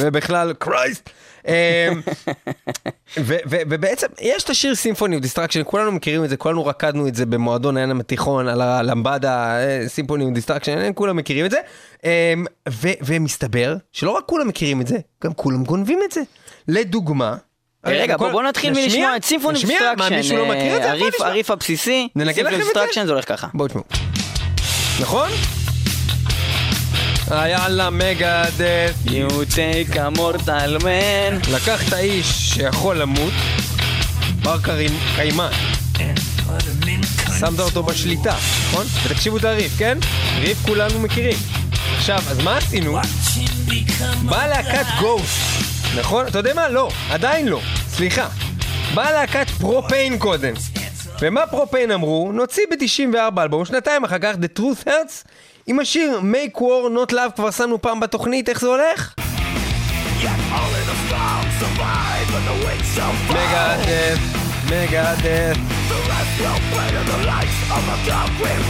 ובכלל, 0.00 0.52
Christ. 0.58 1.10
אמ, 1.50 2.00
ובעצם 3.46 4.06
יש 4.20 4.44
את 4.44 4.50
השיר 4.50 4.74
Symphony 4.74 5.16
of 5.16 5.22
Destruction, 5.22 5.60
כולנו 5.64 5.92
מכירים 5.92 6.24
את 6.24 6.30
זה, 6.30 6.36
כולנו 6.36 6.66
רקדנו 6.66 7.08
את 7.08 7.14
זה 7.14 7.26
במועדון 7.26 7.76
הים 7.76 8.00
התיכון 8.00 8.48
על 8.48 8.60
הלמבדה, 8.60 9.56
Symphony 9.86 10.24
of 10.24 10.33
Destruction, 10.33 10.90
כולם 10.94 11.16
מכירים 11.16 11.46
את 11.46 11.50
זה. 11.50 11.58
אמ, 12.04 12.44
ומסתבר 13.04 13.76
שלא 13.92 14.10
רק 14.10 14.24
כולם 14.26 14.48
מכירים 14.48 14.80
את 14.80 14.86
זה, 14.86 14.96
גם 15.24 15.32
כולם 15.32 15.64
גונבים 15.64 15.98
את 16.04 16.12
זה. 16.12 16.20
לדוגמה, 16.68 17.36
רגע, 17.86 18.16
כל- 18.18 18.32
בוא 18.32 18.42
נתחיל? 18.42 18.72
מלשמוע 18.72 19.16
את 19.16 19.24
Symphony 19.24 19.54
לא 19.54 19.60
זה? 19.60 19.66
בוא 21.18 21.26
הריף 21.26 21.50
הבסיסי, 21.50 22.08
Symphony? 22.34 22.64
Destruction 22.64 23.06
זה 23.06 23.12
הולך 23.12 23.28
ככה. 23.28 23.46
בואו 23.54 23.68
תשמעו. 23.68 23.84
נכון? 25.00 25.28
היה 27.30 27.68
לה 27.68 27.90
מגדס, 27.90 28.94
You 29.04 29.54
take 29.54 29.94
a 29.94 30.18
mortal 30.18 30.82
man. 30.82 31.50
לקח 31.54 31.88
את 31.88 31.92
האיש 31.92 32.26
שיכול 32.26 32.96
למות, 32.96 33.32
בר 34.42 34.56
קיימא, 35.16 35.48
שמת 37.40 37.60
אותו 37.60 37.82
בשליטה, 37.82 38.36
נכון? 38.68 38.86
ותקשיבו 39.04 39.36
את 39.36 39.44
הריף, 39.44 39.78
כן? 39.78 39.98
ריף 40.38 40.58
כולנו 40.66 41.00
מכירים. 41.00 41.38
עכשיו, 41.96 42.18
אז 42.30 42.38
מה 42.38 42.56
עשינו? 42.56 42.98
באה 44.24 44.48
להקת 44.48 44.86
גוסט, 45.00 45.40
נכון? 45.98 46.26
אתה 46.26 46.38
יודע 46.38 46.54
מה? 46.54 46.68
לא, 46.68 46.90
עדיין 47.10 47.48
לא, 47.48 47.60
סליחה. 47.88 48.28
באה 48.94 49.12
להקת 49.12 49.50
פרופיין 49.50 50.18
קודם. 50.18 50.54
ומה 51.20 51.46
פרופיין 51.46 51.90
אמרו? 51.90 52.32
נוציא 52.32 52.62
ב-94 52.70 53.42
אלבום, 53.42 53.64
שנתיים 53.64 54.04
אחר 54.04 54.18
כך, 54.18 54.34
The 54.34 54.58
Truth 54.58 54.86
Hurts, 54.86 55.30
עם 55.70 55.80
השיר 55.80 56.20
Make 56.32 56.58
War 56.58 57.08
Not 57.08 57.12
Love, 57.12 57.32
כבר 57.36 57.50
שמנו 57.50 57.82
פעם 57.82 58.00
בתוכנית, 58.00 58.48
איך 58.48 58.60
זה 58.60 58.66
הולך? 58.66 59.14
מגדת', 63.28 64.18
מגדת', 64.66 65.56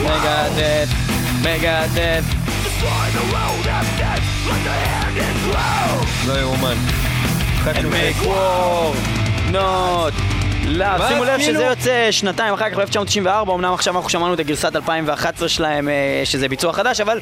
מגדת', 0.03 0.89
מגדת'. 1.43 2.25
לא 6.27 6.33
יאומן. 6.33 6.77
And 7.67 7.87
make 7.93 8.27
war, 8.27 8.95
not 9.53 10.40
לא, 10.69 11.09
שימו 11.09 11.25
לב 11.25 11.41
שזה 11.41 11.65
יוצא 11.65 12.09
שנתיים 12.11 12.55
אחר 12.55 12.71
כך, 12.71 12.77
ב-1994, 12.79 13.53
אמנם 13.55 13.73
עכשיו 13.75 13.97
אנחנו 13.97 14.11
שמענו 14.11 14.35
את 14.35 14.39
הגרסת 14.39 14.77
2011 14.77 15.49
שלהם, 15.49 15.89
אה, 15.89 15.95
שזה 16.25 16.49
ביצוע 16.49 16.73
חדש, 16.73 17.01
אבל 17.01 17.21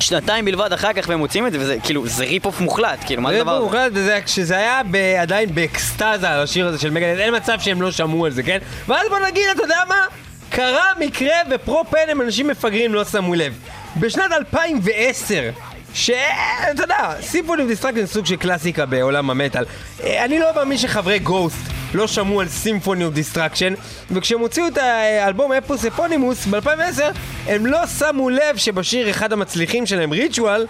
שנתיים 0.00 0.44
בלבד 0.44 0.72
אחר 0.72 0.92
כך 0.92 1.08
והם 1.08 1.18
מוצאים 1.18 1.46
את 1.46 1.52
זה, 1.52 1.58
וזה 1.60 1.76
כאילו, 1.82 2.06
זה 2.06 2.24
rip-off 2.24 2.60
מוחלט, 2.60 2.98
כאילו, 3.06 3.22
מה 3.22 3.28
זה 3.30 3.34
זה 3.34 3.40
הדבר 3.40 3.52
הזה? 3.52 3.64
מוחלט, 3.64 3.92
וזה 3.94 4.18
כשזה 4.24 4.56
היה 4.56 4.80
ב- 4.90 4.96
עדיין 5.20 5.54
באקסטזה 5.54 6.04
על 6.30 6.40
השיר 6.42 6.66
הזה 6.66 6.78
של 6.78 6.90
מגדת', 6.90 7.20
אין 7.20 7.36
מצב 7.36 7.60
שהם 7.60 7.82
לא 7.82 7.90
שמעו 7.90 8.26
על 8.26 8.32
זה, 8.32 8.42
כן? 8.42 8.58
ואז 8.88 9.08
בוא 9.08 9.18
נגיד, 9.28 9.44
אתה 9.54 9.62
יודע 9.62 9.78
מה? 9.88 10.04
קרה 10.50 10.92
מקרה 11.00 11.34
ופרו-פיין 11.50 11.98
הם 12.08 12.20
אנשים 12.20 12.46
מפגרים, 12.48 12.94
לא 12.94 13.04
שמו 13.04 13.34
לב. 13.34 13.54
בשנת 13.96 14.32
2010, 14.32 15.50
שאתה 15.94 16.82
יודע, 16.82 17.14
Symphony 17.20 17.66
Destruction 17.66 18.06
סוג 18.06 18.26
של 18.26 18.36
קלאסיקה 18.36 18.86
בעולם 18.86 19.30
המטאל. 19.30 19.64
אה, 20.04 20.24
אני 20.24 20.38
לא 20.38 20.46
מאמין 20.54 20.78
שחברי 20.78 21.18
גוסט 21.18 21.58
לא 21.94 22.06
שמעו 22.06 22.40
על 22.40 22.48
Symphony 22.48 23.04
of 23.04 23.14
Destruction, 23.14 23.74
וכשהם 24.10 24.40
הוציאו 24.40 24.68
את 24.68 24.78
האלבום 24.78 25.52
Opus 25.52 25.84
Eponymous 25.84 26.46
ב-2010, 26.46 27.02
הם 27.46 27.66
לא 27.66 27.86
שמו 27.86 28.30
לב 28.30 28.56
שבשיר 28.56 29.10
אחד 29.10 29.32
המצליחים 29.32 29.86
שלהם, 29.86 30.12
Ritual, 30.12 30.66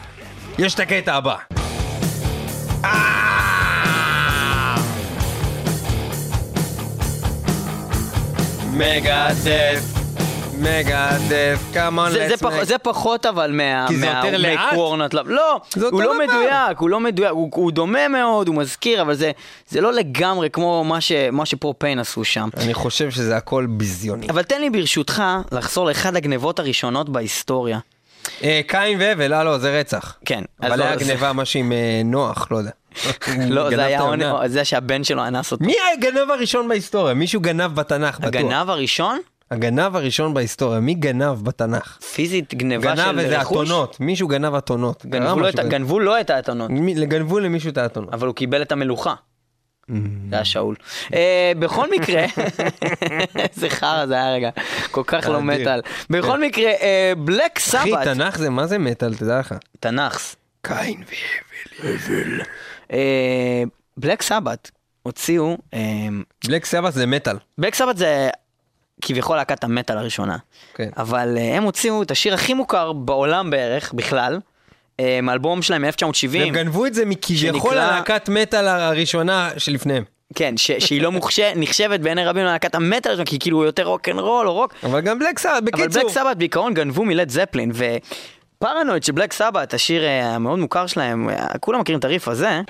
יש 0.59 0.75
את 0.75 0.81
הקטע 0.81 1.15
הבא. 1.15 1.37
מגדף, 8.73 9.98
מגדף, 10.61 11.59
כמון 11.75 12.11
זה, 12.11 12.29
זה, 12.29 12.37
פח, 12.37 12.63
זה 12.63 12.79
פחות 12.79 13.27
אבל 13.27 13.51
מה... 13.53 13.85
כי 13.89 13.97
זה 13.97 14.07
מה- 14.07 14.23
יותר 14.25 14.39
לאט? 14.39 14.73
לא, 15.27 15.61
הוא 15.91 16.03
לא. 16.03 16.19
מדויק, 16.19 16.79
הוא 16.79 16.89
לא 16.91 17.01
מדויק, 17.01 17.31
הוא, 17.31 17.51
הוא 17.55 17.73
דומה 17.73 18.09
מאוד, 18.09 18.49
הוא 18.49 18.57
מזכיר, 18.57 19.03
אבל 19.03 19.15
זה, 19.15 19.31
זה 19.69 19.81
לא 19.81 19.93
לגמרי 19.93 20.51
כמו 20.51 20.85
מה, 20.85 21.01
ש, 21.01 21.13
מה 21.33 21.47
שפרו-פיין 21.47 21.99
עשו 21.99 22.25
שם. 22.25 22.49
אני 22.57 22.75
חושב 22.75 23.11
שזה 23.11 23.37
הכל 23.37 23.67
ביזיוני. 23.69 24.27
אבל 24.31 24.43
תן 24.43 24.61
לי 24.61 24.71
ברשותך 24.71 25.23
לחזור 25.53 25.87
לאחד 25.87 26.17
הגנבות 26.17 26.59
הראשונות 26.59 27.09
בהיסטוריה. 27.09 27.79
אה, 28.45 28.61
קין 28.67 29.01
והבל, 29.01 29.33
אה 29.35 29.45
לא, 29.45 29.59
זה 29.59 29.81
רצח. 29.81 30.17
כן. 30.25 30.43
אז 30.61 30.71
אבל 30.71 30.79
לא, 30.79 30.85
היה 30.85 30.99
זה- 30.99 31.05
גניבה 31.05 31.33
משהו 31.33 31.61
עם 31.61 31.73
אה, 31.73 32.03
נוח, 32.05 32.49
לא 32.51 32.57
יודע. 32.57 32.71
לא, 33.49 33.71
זה 33.71 33.85
היה. 33.85 34.01
עונה- 34.01 34.49
זה 34.49 34.65
שהבן 34.65 35.05
שלו 35.05 35.27
אנס 35.27 35.53
אותו. 35.53 35.65
מי 35.65 35.75
הגנב 35.99 36.31
הראשון 36.31 36.69
בהיסטוריה? 36.69 37.15
מישהו 37.15 37.41
גנב 37.41 37.75
בתנ"ך, 37.75 38.19
בטוח. 38.19 38.29
הגנב 38.41 38.71
הראשון? 38.71 39.19
הגנב 39.51 39.97
הראשון 39.97 40.35
בהיסטוריה, 40.35 40.81
מי 40.81 40.95
גנב 40.95 41.45
בתנ"ך? 41.45 41.99
פיזית 41.99 42.55
גנבה 42.55 42.97
של 42.97 43.03
גנב 43.03 43.19
איזה 43.19 43.39
רכוש? 43.41 43.69
אתונות, 43.69 44.01
מישהו 44.01 44.29
גנב 44.29 44.55
אתונות. 44.55 45.07
גנבו 45.07 45.37
משהו 45.37 45.61
את. 45.61 45.67
גנבו 45.69 46.01
לו 46.01 46.21
את 46.21 46.31
האתונות, 46.31 46.71
מי- 46.71 47.07
גנבו 47.07 47.39
למישהו 47.39 47.71
את 47.71 47.79
האתונות. 47.79 48.15
אבל 48.15 48.27
הוא 48.27 48.35
קיבל 48.35 48.63
את 48.63 48.73
המלוכה. 48.73 49.15
זה 49.89 49.95
היה 50.37 50.45
שאול. 50.45 50.77
אה, 51.15 51.53
בכל 51.59 51.91
מקרה, 51.91 52.25
איזה 53.53 53.71
חרא 53.71 54.07
זה 54.07 54.15
היה 54.15 54.33
רגע, 54.35 54.51
כל 54.91 55.03
כך 55.07 55.29
לא. 55.29 55.41
מטאל. 55.43 55.81
בכל 56.11 56.41
מקרה, 56.41 56.71
בלק 57.19 57.57
אחי, 57.57 57.71
סבת, 57.71 58.05
תנ"ך 58.05 58.39
זה, 58.39 58.51
מה 58.51 58.67
זה 58.67 58.79
מטאל, 58.79 59.15
תדע 59.15 59.39
לך. 59.41 59.55
תנ"כס, 59.81 60.37
קין 60.63 61.03
והבל. 61.83 62.41
בלק 63.97 64.23
סבת 64.23 64.71
הוציאו, 65.03 65.57
בלק 66.49 66.65
סבאס 66.65 66.95
זה 66.95 67.07
מטאל. 67.07 67.37
בלק 67.59 67.75
סבת 67.75 67.97
זה 67.97 68.29
כביכול 69.03 69.37
להקת 69.37 69.65
המטאל 69.65 69.99
הראשונה, 69.99 70.37
כן. 70.75 70.89
אבל 70.97 71.35
אה, 71.39 71.57
הם 71.57 71.63
הוציאו 71.63 72.03
את 72.03 72.11
השיר 72.11 72.35
הכי 72.35 72.55
מוכר 72.55 72.93
בעולם 72.93 73.51
בערך, 73.51 73.93
בכלל, 73.93 74.41
אה, 75.01 75.19
מאלבום 75.23 75.63
שלהם 75.63 75.83
מ-1970. 75.85 76.29
והם 76.31 76.49
גנבו 76.49 76.87
את 76.87 76.95
זה 76.95 77.05
מכביכול 77.05 77.71
שנקרא- 77.71 77.81
הלהקת 77.83 78.29
מטאל 78.29 78.67
הראשונה 78.69 79.51
שלפניהם. 79.57 80.05
כן, 80.35 80.57
ש- 80.57 80.71
שהיא 80.79 81.03
לא 81.03 81.13
מוחש- 81.13 81.53
נחשבת 81.57 82.01
בעיני 82.01 82.25
רבים 82.25 82.45
ללהקת 82.45 82.75
המטאל, 82.75 83.15
שלהם, 83.15 83.27
כי 83.27 83.35
היא 83.35 83.41
כאילו 83.41 83.65
יותר 83.65 83.85
רוקנרול 83.85 84.49
או 84.49 84.55
רוק, 84.55 84.75
אבל 84.85 85.01
גם 85.01 85.19
בלק 85.19 85.39
אבל 85.47 85.61
בקיצור. 85.65 86.03
בלק 86.03 86.13
סבת 86.13 86.37
בעיקרון 86.37 86.75
גנבו 86.75 87.05
מלד 87.05 87.31
זפלין, 87.31 87.73
ופרנואיד 87.75 89.05
של 89.05 89.13
בלק 89.13 89.33
סבת, 89.33 89.75
השיר 89.75 90.05
אה, 90.05 90.35
המאוד 90.35 90.59
מוכר 90.59 90.87
שלהם, 90.87 91.29
כולם 91.61 91.81
מכירים 91.81 91.99
את 91.99 92.05
הריף 92.05 92.29
הזה. 92.29 92.61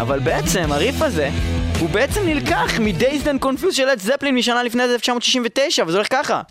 אבל 0.00 0.18
בעצם 0.18 0.72
הריף 0.72 1.02
הזה, 1.02 1.30
הוא 1.80 1.90
בעצם 1.90 2.20
נלקח 2.26 2.80
מ-Dazed 2.80 3.24
and 3.24 3.44
Confused 3.44 3.72
של 3.72 3.86
לד 3.86 3.98
זפלין 3.98 4.34
משנה 4.34 4.62
לפני 4.62 4.88
זה 4.88 4.94
1969, 4.94 5.84
וזה 5.86 5.96
הולך 5.96 6.06
ככה. 6.10 6.42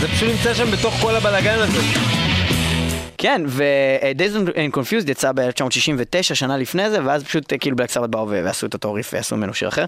זה 0.00 0.08
פשוט 0.08 0.28
נמצא 0.28 0.54
שם 0.54 0.70
בתוך 0.70 0.94
כל 0.94 1.16
הבלאגן 1.16 1.58
הזה. 1.58 1.78
כן, 3.18 3.42
ו-Days 3.46 4.48
and 4.48 4.76
Confused 4.76 5.10
יצא 5.10 5.32
ב-1969, 5.32 6.22
שנה 6.22 6.56
לפני 6.56 6.90
זה, 6.90 7.04
ואז 7.04 7.24
פשוט 7.24 7.52
אה, 7.52 7.58
כאילו 7.58 7.76
בלק 7.76 7.90
סבת 7.90 8.08
באו 8.08 8.28
ועשו 8.28 8.66
את 8.66 8.74
אותו 8.74 8.92
ריף 8.92 9.10
ועשו 9.14 9.36
ממנו 9.36 9.54
שיר 9.54 9.68
אחר. 9.68 9.84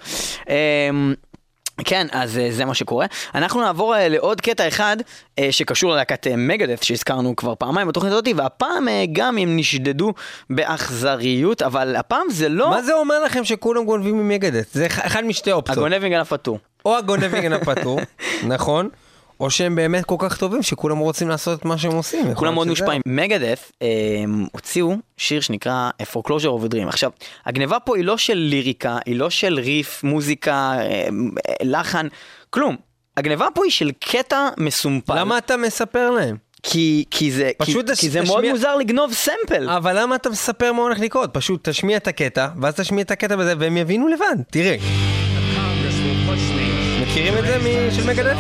כן, 1.85 2.07
אז 2.13 2.39
אה, 2.39 2.49
זה 2.51 2.65
מה 2.65 2.75
שקורה. 2.75 3.07
אנחנו 3.35 3.61
נעבור 3.61 3.97
אה, 3.97 4.09
לעוד 4.09 4.41
קטע 4.41 4.69
אחד 4.69 4.97
אה, 5.39 5.49
שקשור 5.51 5.93
ללהקת 5.93 6.27
מגדף 6.37 6.83
שהזכרנו 6.83 7.37
כבר 7.37 7.55
פעמיים 7.55 7.89
בתוכנית 7.89 8.13
הזאת, 8.13 8.29
והפעם 8.37 8.87
גם 9.13 9.39
הם 9.39 9.57
נשדדו 9.57 10.13
באכזריות, 10.51 11.63
אבל 11.63 11.97
הפעם 11.97 12.27
זה 12.31 12.49
לא 12.49 12.71
מה 12.71 12.83
זה 12.83 12.95
אומר 12.95 13.25
לכם 13.25 13.45
שכולם 13.45 13.85
גונבים 13.85 14.19
ממגדס? 14.19 14.67
זה 14.75 14.87
אח- 14.87 15.07
אחד 15.07 15.25
משתי 15.25 15.53
אופציות. 15.53 15.79
הגונב 15.79 15.99
מגנב 16.05 16.25
פטור. 16.25 16.59
או 16.85 16.97
הגונב 16.97 17.27
מגנב 17.39 17.65
פטור, 17.65 18.01
נכון? 18.55 18.89
או 19.41 19.51
שהם 19.51 19.75
באמת 19.77 20.05
כל 20.05 20.17
כך 20.19 20.37
טובים 20.37 20.63
שכולם 20.63 20.99
רוצים 20.99 21.29
לעשות 21.29 21.59
את 21.61 21.65
מה 21.65 21.79
שהם 21.79 21.93
עושים. 21.93 22.35
כולם 22.35 22.55
מאוד 22.55 22.69
מושפעים. 22.69 23.01
מגדף 23.07 23.73
אה, 23.83 23.89
הוציאו 24.53 24.97
שיר 25.17 25.41
שנקרא 25.41 25.91
A 26.03 26.17
Foreclosure 26.17 26.29
of 26.63 26.71
a 26.71 26.75
Dream. 26.75 26.89
עכשיו, 26.89 27.11
הגניבה 27.47 27.81
פה 27.81 27.97
היא 27.97 28.05
לא 28.05 28.17
של 28.19 28.35
ליריקה, 28.35 28.99
היא 29.07 29.17
לא 29.17 29.31
של 29.31 29.59
ריף, 29.59 30.05
מוזיקה, 30.05 30.75
אה, 30.81 31.07
לחן, 31.63 32.07
כלום. 32.51 32.77
הגניבה 33.17 33.47
פה 33.55 33.65
היא 33.65 33.73
של 33.73 33.91
קטע 34.01 34.49
מסומפל. 34.59 35.19
למה 35.21 35.39
אתה 35.39 35.57
מספר 35.57 36.11
להם? 36.11 36.37
כי, 36.63 37.05
כי, 37.11 37.33
זה, 37.33 37.51
כי, 37.63 37.65
פשוט 37.73 37.87
כי 37.91 37.93
תש- 37.93 38.05
זה 38.05 38.21
מאוד 38.23 38.39
תשמיע- 38.39 38.53
מוזר 38.53 38.77
לגנוב 38.77 39.13
סמפל. 39.13 39.71
אבל 39.71 40.01
למה 40.03 40.17
אתה 40.17 40.31
מספר 40.31 40.73
מה 40.73 40.83
הולך 40.83 40.99
לקרות? 41.01 41.31
פשוט 41.33 41.69
תשמיע 41.69 41.97
את 41.97 42.09
הקטע, 42.09 42.49
ואז 42.61 42.75
תשמיע 42.75 43.03
את 43.05 43.11
הקטע 43.11 43.37
בזה, 43.37 43.55
והם 43.59 43.77
יבינו 43.77 44.09
לבד. 44.09 44.37
תראה. 44.51 44.77
מכירים 47.15 47.39
את 47.39 47.45
זה 47.45 47.91
של 47.91 48.07
מגדת'? 48.07 48.37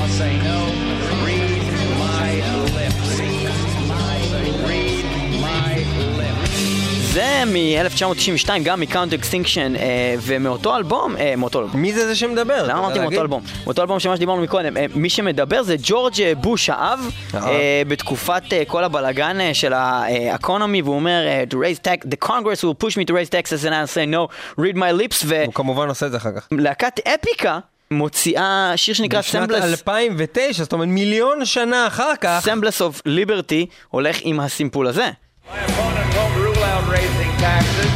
זה 7.12 7.42
מ-1992, 7.46 8.48
גם 8.64 8.80
מ 8.80 8.86
Count 8.86 9.12
Extinction, 9.12 9.72
ומאותו 10.20 10.76
אלבום, 10.76 11.16
אה, 11.16 11.37
מאותו 11.37 11.60
אלבום. 11.60 11.80
מי 11.80 11.92
זה 11.92 12.06
זה 12.06 12.14
שמדבר? 12.14 12.66
למה 12.68 12.78
אמרתי 12.78 12.98
מאותו? 12.98 13.20
אלבום? 13.20 13.42
מאותו 13.64 13.82
אלבום 13.82 14.00
שמה 14.00 14.16
שדיברנו 14.16 14.42
מקודם, 14.42 14.76
אה, 14.76 14.87
מי 14.94 15.10
שמדבר 15.10 15.62
זה 15.62 15.76
ג'ורג' 15.82 16.22
אה, 16.22 16.34
בוש 16.34 16.70
האב. 16.70 17.10
אה, 17.34 17.82
בתקופת 17.88 18.42
אה, 18.52 18.62
כל 18.66 18.84
הבלגן 18.84 19.40
אה, 19.40 19.54
של 19.54 19.72
ה 19.72 19.85
economy, 19.85 20.83
והוא 20.82 20.94
אומר, 20.94 21.26
אה, 21.26 21.44
to 21.50 21.54
raise 21.54 21.87
tax, 21.87 22.08
the 22.08 22.28
Congress 22.28 22.64
will 22.64 22.84
push 22.84 22.96
me 22.96 23.04
to 23.10 23.12
raise 23.12 23.30
taxes 23.30 23.64
and 23.64 23.74
I'll 23.74 23.96
say 23.96 24.06
no, 24.06 24.28
read 24.60 24.76
my 24.76 25.02
lips, 25.02 25.26
הוא 25.46 25.54
כמובן 25.54 25.88
עושה 25.88 26.06
את 26.06 26.10
זה 26.10 26.16
אחר 26.16 26.30
כך. 26.37 26.48
ולהקת 26.52 27.00
אפיקה 27.08 27.58
מוציאה 27.94 28.72
שיר 28.76 28.94
שנקרא 28.94 29.20
בשנת 29.20 29.50
Semblance 29.50 29.64
2009, 29.64 30.62
זאת 30.62 30.72
אומרת 30.72 30.88
מיליון 30.88 31.44
שנה 31.44 31.87
אחר 31.87 32.12
כך, 32.20 32.46
Semblance 32.46 32.80
of 32.80 33.09
Liberty, 33.09 33.66
הולך 33.88 34.16
עם 34.22 34.40
הסימפול 34.40 34.87
הזה. 34.87 35.11
My 35.11 35.46
opponent 35.50 36.09
won't 36.16 36.35
rule 36.44 36.64
out 36.72 36.85
raising 36.96 37.33
taxes, 37.48 37.92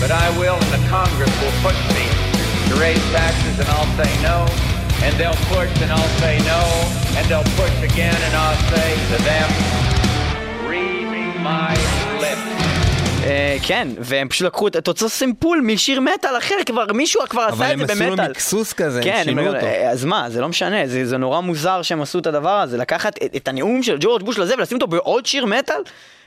but 0.00 0.10
I 0.24 0.26
will, 0.40 0.58
and 0.64 0.72
the 0.78 0.84
Congress 0.96 1.34
will 1.42 1.56
push 1.66 1.80
me 1.96 2.06
to 2.68 2.74
raise 2.84 3.04
taxes, 3.18 3.54
and 3.62 3.68
I'll 3.74 3.92
say 4.00 4.12
no. 4.28 4.38
And 5.04 5.12
they'll 5.20 5.42
push, 5.54 5.72
and 5.82 5.90
I'll 5.96 6.14
say 6.22 6.34
no. 6.52 6.62
And 7.16 7.24
they'll 7.28 7.50
push 7.60 7.76
again, 7.90 8.18
and 8.26 8.34
I'll 8.42 8.62
say 8.72 8.88
to 9.10 9.18
them, 9.28 9.48
read 10.70 11.04
my 11.50 11.70
lips. 11.70 11.94
אה, 11.98 12.03
כן, 13.62 13.88
והם 13.98 14.28
פשוט 14.28 14.46
לקחו 14.46 14.66
את 14.68 14.88
אותו 14.88 15.08
סימפול 15.08 15.60
משיר 15.64 16.00
מטאל 16.00 16.38
אחר, 16.38 16.54
כבר 16.66 16.84
מישהו 16.94 17.20
כבר 17.28 17.48
אבל 17.48 17.54
עשה 17.54 17.66
את 17.66 17.80
הם 17.80 17.86
זה 17.86 17.92
עשו 17.92 18.04
לו 18.04 18.10
במטאל. 18.10 18.30
מקסוס 18.30 18.72
כזה, 18.72 18.98
הם 18.98 19.04
כן, 19.04 19.20
שינו 19.24 19.40
הם- 19.42 19.46
אותו. 19.54 19.66
אה, 19.66 19.90
אז 19.90 20.04
מה, 20.04 20.30
זה 20.30 20.40
לא 20.40 20.48
משנה, 20.48 20.76
זה, 20.86 21.16
נורא 21.18 21.40
מוזר 21.40 21.82
שהם 21.82 22.02
עשו 22.02 22.18
את 22.18 22.26
הדבר 22.26 22.60
הזה, 22.60 22.76
לקחת 22.76 23.18
את, 23.36 23.48
הנאום 23.48 23.82
של 23.82 23.96
ג'ורג' 24.00 24.22
בוש 24.22 24.38
לזה 24.38 24.54
ולשים 24.58 24.76
אותו 24.76 24.86
בעוד 24.86 25.26
שיר 25.26 25.46
מטאל? 25.46 25.76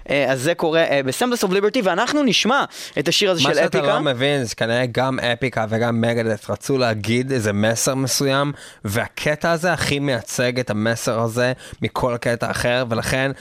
אה, 0.10 0.31
אז 0.31 0.41
זה 0.41 0.55
קורה 0.55 0.83
בסמבלס 1.05 1.43
אוף 1.43 1.51
ליברטי, 1.51 1.81
ואנחנו 1.81 2.23
נשמע 2.23 2.63
את 2.99 3.07
השיר 3.07 3.31
הזה 3.31 3.43
מה 3.43 3.49
של 3.49 3.55
שאתה 3.55 3.77
אפיקה. 3.79 3.93
לא 3.93 3.99
מבין 3.99 4.43
זה 4.43 4.55
כנראה 4.55 4.86
גם 4.91 5.19
אפיקה 5.19 5.65
וגם 5.69 6.01
מגדס 6.01 6.49
רצו 6.49 6.77
להגיד 6.77 7.31
איזה 7.31 7.53
מסר 7.53 7.95
מסוים 7.95 8.51
והקטע 8.86 9.51
הזה 9.51 9.73
הכי 9.73 9.99
מייצג 9.99 10.60
את 10.60 10.69
המסר 10.69 11.19
הזה 11.19 11.53
מכל 11.81 12.15
קטע 12.21 12.51
אחר 12.51 12.86
ולכן 12.89 13.31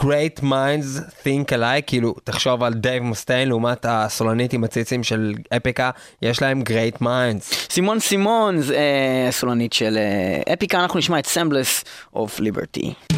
great 0.00 0.42
minds 0.42 1.00
think 1.24 1.52
alike, 1.52 1.82
כאילו, 1.86 2.14
תחשוב 2.24 2.62
על 2.62 2.74
דייב 2.74 3.02
מוסטיין 3.02 3.48
לעומת 3.48 3.86
הסולנית 3.88 4.52
עם 4.52 4.64
הציצים 4.64 5.02
של 5.02 5.34
אפיקה, 5.56 5.90
יש 6.22 6.42
להם 6.42 6.62
great 6.68 7.02
minds. 7.02 7.54
סימון 7.70 8.00
סימונס, 8.00 8.58
אה, 8.74 9.28
סולנית 9.30 9.72
של 9.72 9.98
אה, 9.98 10.52
אפיקה, 10.52 10.80
אנחנו 10.80 10.98
נשמע 10.98 11.18
את 11.18 11.26
Semblance 11.26 11.84
of 12.14 12.40
Liberty. 12.40 13.14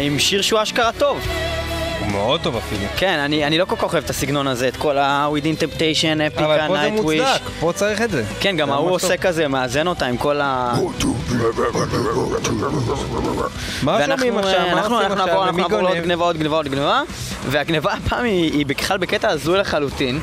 עם 0.00 0.18
שיר 0.18 0.42
שהוא 0.42 0.62
אשכרה 0.62 0.92
טוב. 0.92 1.18
הוא 2.00 2.08
מאוד 2.08 2.40
טוב 2.40 2.56
אפילו. 2.56 2.82
כן, 2.96 3.18
אני, 3.18 3.46
אני 3.46 3.58
לא 3.58 3.64
כל 3.64 3.76
כך 3.76 3.92
אוהב 3.92 4.04
את 4.04 4.10
הסגנון 4.10 4.46
הזה, 4.46 4.68
את 4.68 4.76
כל 4.76 4.96
Didn't 4.98 5.62
Temptation, 5.62 6.36
Epica, 6.36 6.44
אבל 6.44 6.58
פה 6.68 6.76
זה 6.76 6.88
Nightwish. 6.88 7.02
מוצדק, 7.02 7.42
פה 7.60 7.72
צריך 7.74 8.02
את 8.02 8.10
זה. 8.10 8.24
כן, 8.40 8.56
גם 8.56 8.70
ההוא 8.70 8.90
עושה. 8.90 9.16
כזה, 9.16 9.48
מאזן 9.48 9.86
אותה 9.86 10.06
עם 10.06 10.16
כל 10.16 10.40
ה... 10.40 10.74
מה 13.82 14.06
שומעים 14.06 14.38
עכשיו? 14.38 14.66
אנחנו? 14.66 15.00
נעבור, 15.00 15.44
אנחנו 15.44 15.60
נעבור 15.60 15.80
לעוד? 15.80 15.96
גניבה, 15.96 16.24
עוד 16.24 16.36
גניבה, 16.36 16.56
עוד 16.56 16.68
גניבה, 16.68 17.02
והגניבה 17.46 17.92
הפעם 17.92 18.24
היא, 18.24 18.66
בכלל 18.66 18.98
בקטע 18.98 19.28
הזוי 19.28 19.58
לחלוטין. 19.58 20.20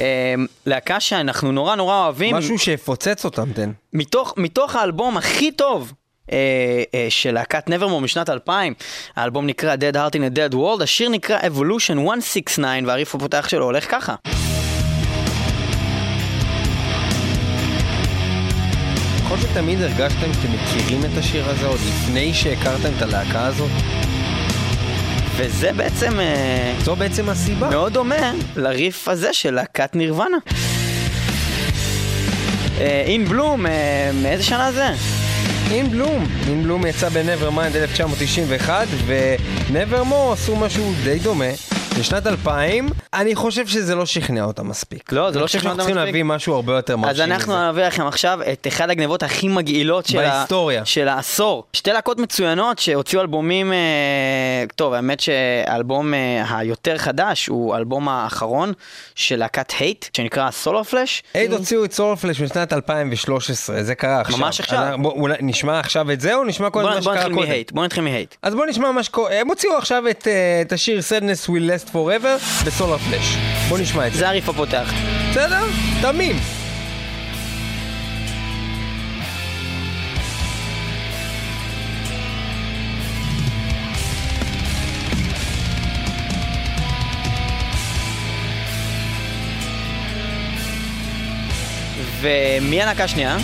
אה, 0.00 0.34
להקה 0.66 1.00
שאנחנו 1.00 1.52
נורא 1.52 1.74
נורא 1.74 1.94
אוהבים, 2.04 2.34
משהו 2.36 2.58
שיפוצץ 2.58 3.24
אותם, 3.24 3.52
תן. 3.52 3.70
מתוך, 3.92 4.34
מתוך 4.36 4.76
האלבום 4.76 5.16
הכי 5.16 5.52
טוב 5.52 5.92
אה, 6.32 6.82
אה, 6.94 7.06
של 7.08 7.34
להקת 7.34 7.70
נברמור 7.70 8.00
משנת 8.00 8.30
2000, 8.30 8.74
האלבום 9.16 9.46
נקרא 9.46 9.74
Dead 9.74 9.94
Heart 9.94 10.14
in 10.14 10.34
a 10.34 10.36
Dead 10.36 10.54
World, 10.54 10.82
השיר 10.82 11.08
נקרא 11.08 11.40
Evolution 11.40 11.94
169 11.94 12.86
והריף 12.86 13.14
הפותח 13.14 13.48
שלו 13.48 13.64
הולך 13.64 13.90
ככה. 13.90 14.14
להיות 19.38 19.50
שתמיד 19.50 19.82
הרגשתם 19.82 20.32
שאתם 20.32 20.52
מכירים 20.52 21.00
את 21.00 21.18
השיר 21.18 21.48
הזה 21.48 21.66
עוד 21.66 21.78
לפני 21.88 22.34
שהכרתם 22.34 22.88
את 22.96 23.02
הלהקה 23.02 23.46
הזאת? 23.46 23.70
וזה 25.36 25.72
בעצם 25.72 26.20
אה, 26.20 26.74
זו 26.82 26.96
בעצם 26.96 27.28
הסיבה. 27.28 27.70
מאוד 27.70 27.92
דומה 27.92 28.32
לריף 28.56 29.08
הזה 29.08 29.32
של 29.32 29.54
להקת 29.54 29.96
נירוונה. 29.96 30.36
אין 32.80 33.24
בלום, 33.24 33.66
מאיזה 34.22 34.42
שנה 34.42 34.72
זה? 34.72 35.17
אין 35.70 35.90
בלום. 35.90 36.26
אין 36.48 36.62
בלום 36.62 36.86
יצא 36.86 37.08
ב-Nevermind 37.08 37.76
1991, 37.76 38.86
ו-Nevermore 39.06 40.32
עשו 40.32 40.56
משהו 40.56 40.92
די 41.04 41.18
דומה. 41.18 41.77
בשנת 41.98 42.26
2000, 42.26 42.88
אני 43.14 43.34
חושב 43.34 43.66
שזה 43.66 43.94
לא 43.94 44.06
שכנע 44.06 44.44
אותם 44.44 44.68
מספיק. 44.68 45.12
לא, 45.12 45.30
זה 45.30 45.38
לא 45.38 45.40
אני 45.42 45.46
חושב 45.46 45.58
שכנע 45.58 45.70
אותם 45.70 45.82
שאנחנו 45.82 45.94
צריכים 45.94 45.96
מספיק. 45.96 46.06
להביא 46.14 46.36
משהו 46.36 46.54
הרבה 46.54 46.76
יותר 46.76 46.96
מרשים. 46.96 47.10
אז 47.24 47.30
אנחנו. 47.30 47.68
נביא 47.72 47.84
לכם 47.84 48.06
עכשיו 48.06 48.38
את 48.52 48.66
אחד 48.66 48.90
הגנבות 48.90 49.22
הכי 49.22 49.48
מגעילות 49.48 50.06
של, 50.06 50.18
בהיסטוריה. 50.18 50.84
של 50.84 51.08
העשור. 51.08 51.64
שתי 51.72 51.92
להקות 51.92 52.18
מצוינות 52.18 52.78
שהוציאו 52.78 53.22
אלבומים, 53.22 53.72
אה... 53.72 53.78
טוב, 54.76 54.92
האמת 54.92 55.20
שהאלבום 55.20 56.14
אה, 56.14 56.58
היותר 56.58 56.98
חדש 56.98 57.46
הוא 57.46 57.74
האלבום 57.74 58.08
האחרון 58.08 58.72
של 59.14 59.36
להקת 59.36 59.72
הייט, 59.78 60.06
שנקרא 60.16 60.50
סולו 60.50 60.84
פלאש. 60.84 61.22
אייד 61.34 61.52
הוציאו 61.52 61.84
את 61.84 61.92
סולפלש 61.92 62.40
בשנת 62.40 62.72
2013, 62.72 63.82
זה 63.82 63.94
קרה 63.94 64.20
עכשיו. 64.20 64.38
ממש 64.38 64.60
עכשיו. 64.60 64.78
אנחנו- 64.78 65.02
בוא, 65.02 65.12
אולי 65.12 65.34
נשמע 65.40 65.78
עכשיו 65.80 66.10
את 66.12 66.20
זה, 66.20 66.34
או 66.34 66.44
נשמע 66.44 66.70
קודם 66.70 66.86
בוא, 66.86 66.94
מה 66.94 67.02
שקרה 67.02 67.14
נתחיל 67.14 67.34
קודם? 67.34 67.48
מהייט, 67.48 67.72
בוא 67.72 67.84
נתחיל 67.84 68.04
מהייט. 68.04 68.34
אז 68.42 68.54
בוא 68.54 68.66
נשמע 68.66 68.90
מה 68.92 69.02
שקורה. 69.02 69.34
הם 69.40 69.48
הוציאו 69.48 69.76
עכשיו 69.76 70.02
את, 70.10 70.28
אה, 70.28 70.62
את 70.62 70.72
השיר 70.72 70.98
Sadness 71.00 71.46
will 71.48 71.50
last 71.70 71.87
forever 71.92 72.66
בסולר 72.66 72.98
פלאש. 72.98 73.36
בוא 73.68 73.78
נשמע 73.78 74.06
את 74.06 74.12
זה. 74.12 74.18
זה 74.18 74.28
הריף 74.28 74.48
הפותח. 74.48 74.92
בסדר? 75.30 75.64
תמים. 76.02 76.36
ומי 92.20 92.82
הלהקה 92.82 93.04
השנייה? 93.04 93.36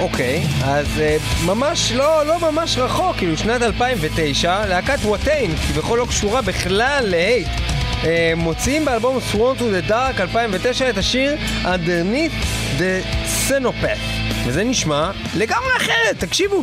אוקיי, 0.00 0.42
אז 0.64 1.00
אה, 1.00 1.16
ממש 1.46 1.92
לא, 1.92 2.26
לא 2.26 2.38
ממש 2.40 2.78
רחוק, 2.78 3.16
כאילו 3.16 3.36
שנת 3.36 3.62
2009, 3.62 4.66
להקת 4.66 4.98
וואטיין, 5.02 5.56
כביכול 5.56 5.98
לא 5.98 6.06
קשורה 6.06 6.42
בכלל 6.42 7.04
להייט. 7.06 7.48
אה, 8.04 8.32
מוציאים 8.36 8.84
באלבום 8.84 9.18
Sworn 9.32 9.58
to 9.58 9.62
the 9.62 9.90
Dark 9.90 10.20
2009 10.20 10.90
את 10.90 10.98
השיר 10.98 11.36
Underneath 11.64 12.44
the 12.78 13.06
Xenopath 13.48 14.28
וזה 14.46 14.64
נשמע 14.64 15.10
לגמרי 15.36 15.76
אחרת, 15.76 16.18
תקשיבו 16.18 16.62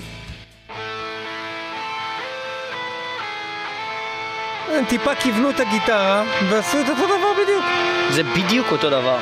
הם 4.78 4.86
טיפה 4.86 5.16
כיוונו 5.16 5.50
את 5.50 5.60
הגיטרה 5.60 6.24
ועשו 6.50 6.82
את 6.82 6.90
אותו 6.90 7.06
דבר 7.06 7.44
בדיוק 7.44 7.66
זה 8.12 8.24
בדיוק 8.24 8.72
אותו 8.72 8.90
דבר. 8.90 9.18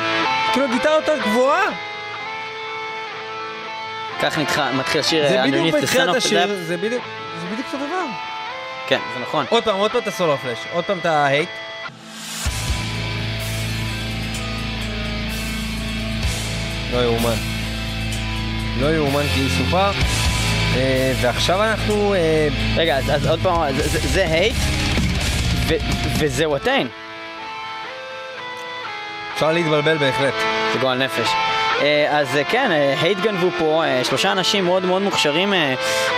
כאילו 0.53 0.67
גיטרה 0.69 0.95
יותר 0.95 1.17
גבוהה 1.23 1.92
כך 4.21 4.37
מתחיל 4.77 5.01
השיר 5.01 5.29
זה 5.29 5.41
בדיוק 5.47 5.75
Underneath 5.75 5.87
the 5.87 5.93
Sun 5.93 6.09
of 6.09 6.25
Death. 6.29 6.47
זה 6.67 6.77
בדיוק 6.77 7.03
זה 7.41 7.45
בדיוק 7.51 7.67
אותו 7.73 7.77
דבר 7.85 8.05
כן, 8.87 8.99
זה 9.13 9.19
נכון. 9.21 9.45
עוד 9.49 9.63
פעם, 9.63 9.75
עוד 9.75 9.91
פעם 9.91 10.01
את 10.01 10.07
הסולו 10.07 10.37
פלאש, 10.37 10.57
עוד 10.73 10.83
פעם 10.85 10.97
את 10.99 11.05
ההייט. 11.05 11.49
לא 16.93 16.97
יאומן. 17.03 17.35
לא 18.79 18.95
יאומן 18.95 19.23
כי 19.35 19.39
יסופר. 19.39 19.91
אה, 20.75 21.13
ועכשיו 21.21 21.63
אנחנו... 21.63 22.13
אה, 22.13 22.47
רגע, 22.75 22.97
אז, 22.97 23.15
אז 23.15 23.27
עוד 23.27 23.39
פעם, 23.43 23.61
זה- 24.13 24.25
Hate, 24.27 24.55
וזה 26.19 26.49
Watain. 26.49 26.87
אפשר 29.33 29.51
להתבלבל 29.51 29.97
בהחלט. 29.97 30.33
זה 30.73 30.79
גועל 30.79 31.03
נפש. 31.03 31.29
אה, 31.83 32.19
אז 32.19 32.35
אה, 32.37 32.43
כן, 32.43 32.71
אה, 32.71 32.95
Hate 33.01 33.17
גנבו 33.19 33.47
פה, 33.59 33.83
אה, 33.85 34.03
שלושה 34.03 34.31
אנשים 34.31 34.65
מאוד 34.65 34.85
מאוד 34.85 35.01
מוכשרים 35.01 35.53
אה, 35.53 35.73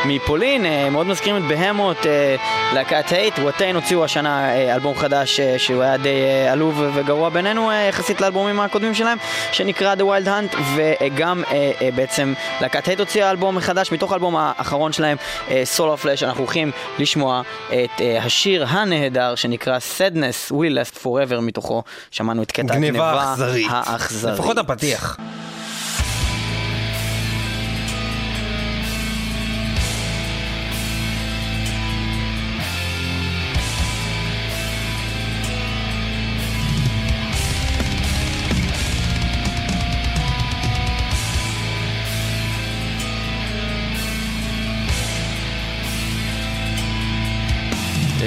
מפולין, 0.06 0.66
אה, 0.66 0.90
מאוד 0.90 1.08
מזכירים 1.08 1.38
את 1.38 1.48
Behemoth, 1.48 2.06
אה, 2.06 2.36
להקת 2.74 3.12
Hate, 3.12 3.40
Watain 3.40 3.76
הוציאו 3.76 4.04
השנה 4.04 4.50
אה, 4.56 4.76
אלבום 4.76 4.96
חדש 4.98 5.40
אה, 5.40 5.60
שהוא 5.60 5.84
היה 5.84 5.98
די 5.98 6.10
אה, 6.10 6.52
עלוב 6.52 6.82
וגרוע 6.94 7.30
בינינו 7.30 7.72
אה, 7.72 7.76
יחסית 7.90 8.22
לאלבומים 8.22 8.60
הקודמים 8.60 8.94
שלהם, 8.94 9.18
שנקרא 9.52 9.96
The 9.96 10.00
Wild 10.02 10.28
Hunt, 10.28 10.58
וגם 10.76 11.44
אה, 11.52 11.72
אה, 11.82 11.90
בעצם 11.96 12.34
להקת 12.62 12.88
הייט 12.88 13.00
הוציאה 13.00 13.32
אלבום 13.32 13.60
חדש, 13.60 13.92
מתוך 13.92 14.12
האלבום 14.12 14.36
האחרון 14.38 14.94
שלהם, 14.94 15.18
סולו 15.64 15.98
פלאש, 15.98 16.24
אנחנו 16.24 16.40
הולכים 16.40 16.72
לשמוע 17.00 17.42
את 17.68 18.02
אה, 18.02 18.24
השיר 18.24 18.66
הנהדר 18.70 19.36
שנקרא 19.36 19.78
Sadness 19.78 20.52
We 20.52 20.56
Last 20.56 21.04
Forever, 21.04 21.42
מתוכו 21.42 21.84
שמענו 22.12 22.44
את 22.44 22.52
קטע 22.52 22.62
גניבה 22.62 23.10
הגניבה 23.10 23.34
אכזרית. 23.34 23.68
האכזרית. 23.70 24.34
לפחות 24.34 24.58
הפתיח. 24.58 25.18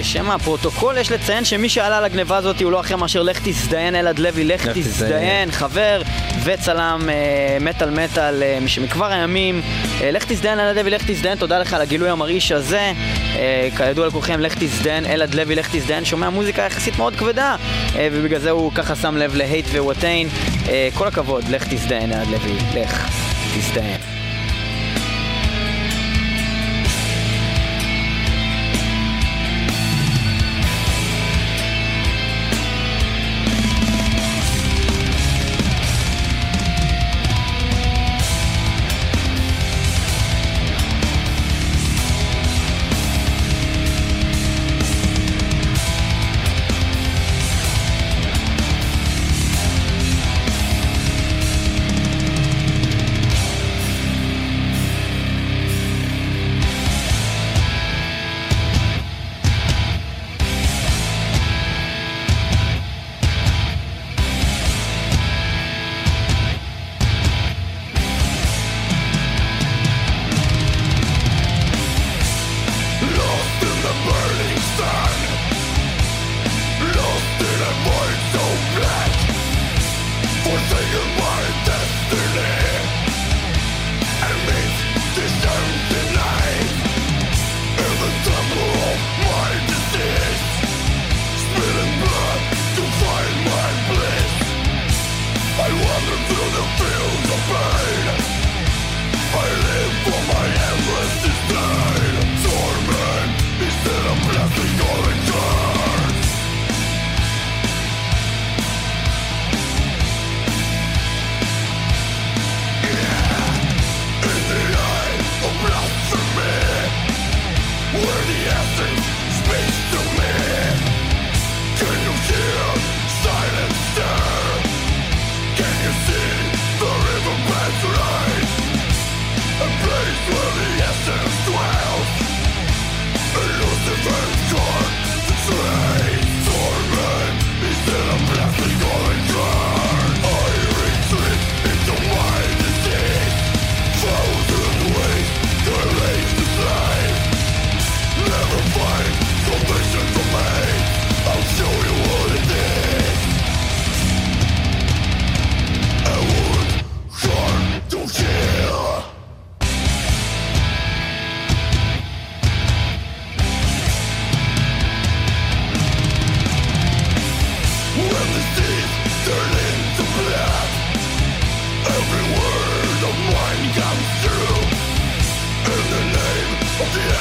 לשם 0.08 0.30
הפרוטוקול 0.30 0.98
יש 0.98 1.12
לציין 1.12 1.44
שמי 1.44 1.68
שעלה 1.68 2.00
לגניבה 2.00 2.36
הזאת 2.36 2.62
הוא 2.62 2.72
לא 2.72 2.80
אחר 2.80 2.96
מאשר 2.96 3.22
לך 3.22 3.40
תזדיין 3.44 3.94
אלעד 3.94 4.18
לוי, 4.18 4.44
לך 4.44 4.68
תזדיין. 4.74 5.50
חבר 5.50 6.02
וצלם 6.44 7.08
אה, 7.10 7.58
מטאל 7.60 7.90
מטאל 7.90 8.42
אה, 8.42 8.58
שמכבר 8.66 9.06
הימים. 9.06 9.62
אה, 10.00 10.10
לך 10.10 10.24
תזדיין 10.24 10.60
אלעד 10.60 10.78
לוי, 10.78 10.90
לך 10.90 11.10
תזדיין, 11.10 11.38
תודה 11.38 11.58
לך 11.58 11.72
על 11.72 11.80
הגילוי 11.80 12.10
המרעיש 12.10 12.52
הזה. 12.52 12.92
כידוע 13.76 14.06
לכולכם, 14.06 14.40
לך 14.40 14.54
תזדיין 14.58 15.06
אלעד 15.06 15.34
לוי, 15.34 15.54
לך 15.54 15.76
תזדיין, 15.76 16.04
שומע 16.04 16.30
מוזיקה 16.30 16.62
יחסית 16.62 16.98
מאוד 16.98 17.16
כבדה, 17.16 17.56
ובגלל 17.94 18.40
זה 18.40 18.50
הוא 18.50 18.72
ככה 18.74 18.96
שם 18.96 19.16
לב 19.16 19.34
להייט 19.34 19.66
ווואטיין. 19.66 20.28
כל 20.94 21.06
הכבוד, 21.06 21.44
לך 21.48 21.64
תזדיין 21.74 22.12
אלעד 22.12 22.28
לוי, 22.28 22.82
לך 22.82 23.08
תזדיין. 23.56 24.17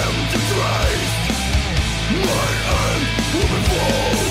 am 0.05 0.15
disgraced 0.31 1.25
My 2.09 2.49
end 2.81 3.03
will 3.33 3.49
be 3.53 3.61
full. 3.69 4.26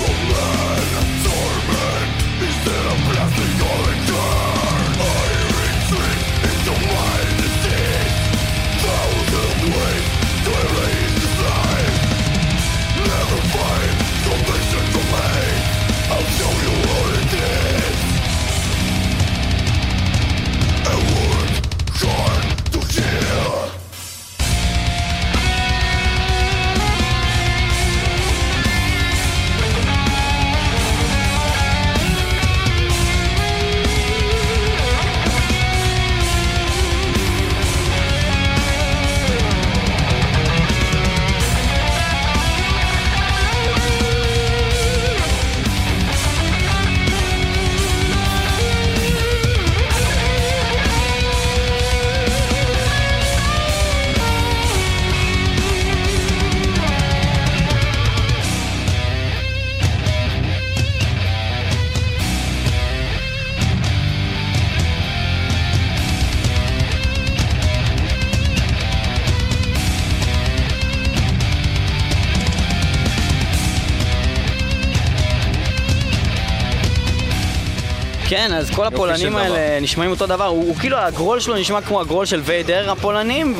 כן, 78.47 78.53
אז 78.53 78.69
כל 78.69 78.85
הפולנים 78.85 79.35
האלה 79.35 79.79
נשמעים 79.79 80.11
אותו 80.11 80.27
דבר. 80.27 80.45
הוא, 80.45 80.67
הוא 80.67 80.75
כאילו, 80.75 80.97
הגרול 80.97 81.39
שלו 81.39 81.55
נשמע 81.55 81.81
כמו 81.81 82.01
הגרול 82.01 82.25
של 82.25 82.41
ויידר 82.43 82.91
הפולנים, 82.91 83.55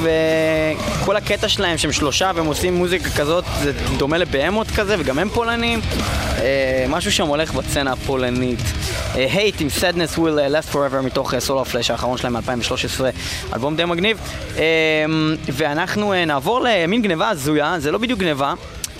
וכל 1.01 1.15
הקטע 1.15 1.49
שלהם 1.49 1.77
שהם 1.77 1.91
שלושה 1.91 2.31
והם 2.35 2.45
עושים 2.45 2.73
מוזיקה 2.75 3.09
כזאת, 3.09 3.43
זה 3.63 3.71
דומה 3.97 4.17
לבהמות 4.17 4.67
כזה, 4.67 4.95
וגם 4.99 5.19
הם 5.19 5.29
פולנים. 5.29 5.81
אה, 6.39 6.85
משהו 6.89 7.11
שם 7.11 7.27
הולך 7.27 7.53
בצנה 7.53 7.91
הפולנית. 7.91 8.59
אה, 9.15 9.27
Hate 9.33 9.61
עם 9.61 9.67
Sadness 9.79 10.17
will 10.17 10.19
uh, 10.19 10.69
last 10.69 10.73
forever 10.73 11.01
מתוך 11.03 11.33
סולו 11.39 11.65
פלאש 11.65 11.91
האחרון 11.91 12.17
שלהם 12.17 12.33
מ-2013, 12.33 13.01
אלבום 13.53 13.75
די 13.75 13.85
מגניב. 13.85 14.17
אה, 14.57 14.63
ואנחנו 15.53 16.13
אה, 16.13 16.25
נעבור 16.25 16.61
למין 16.63 17.01
גניבה 17.01 17.29
הזויה, 17.29 17.75
זה 17.79 17.91
לא 17.91 17.97
בדיוק 17.97 18.19
גניבה. 18.19 18.53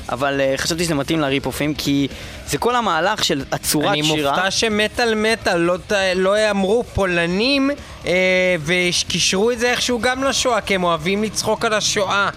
אבל 0.09 0.41
uh, 0.41 0.57
חשבתי 0.57 0.83
שזה 0.83 0.95
מתאים 0.95 1.19
לריפופים, 1.19 1.73
כי 1.73 2.07
זה 2.47 2.57
כל 2.57 2.75
המהלך 2.75 3.23
של 3.23 3.43
הצורת 3.51 3.87
אני 3.87 4.03
שירה. 4.03 4.31
מופתע 4.31 4.51
שמטאל 4.51 5.15
מטאל 5.15 5.57
לא, 5.57 5.75
לא 6.15 6.51
אמרו 6.51 6.83
פולנים 6.83 7.69
אה, 8.05 8.55
וקישרו 8.65 9.51
את 9.51 9.59
זה 9.59 9.71
איכשהו 9.71 9.99
גם 9.99 10.23
לשואה, 10.23 10.61
כי 10.61 10.75
הם 10.75 10.83
אוהבים 10.83 11.23
לצחוק 11.23 11.65
על 11.65 11.73
השואה. 11.73 12.29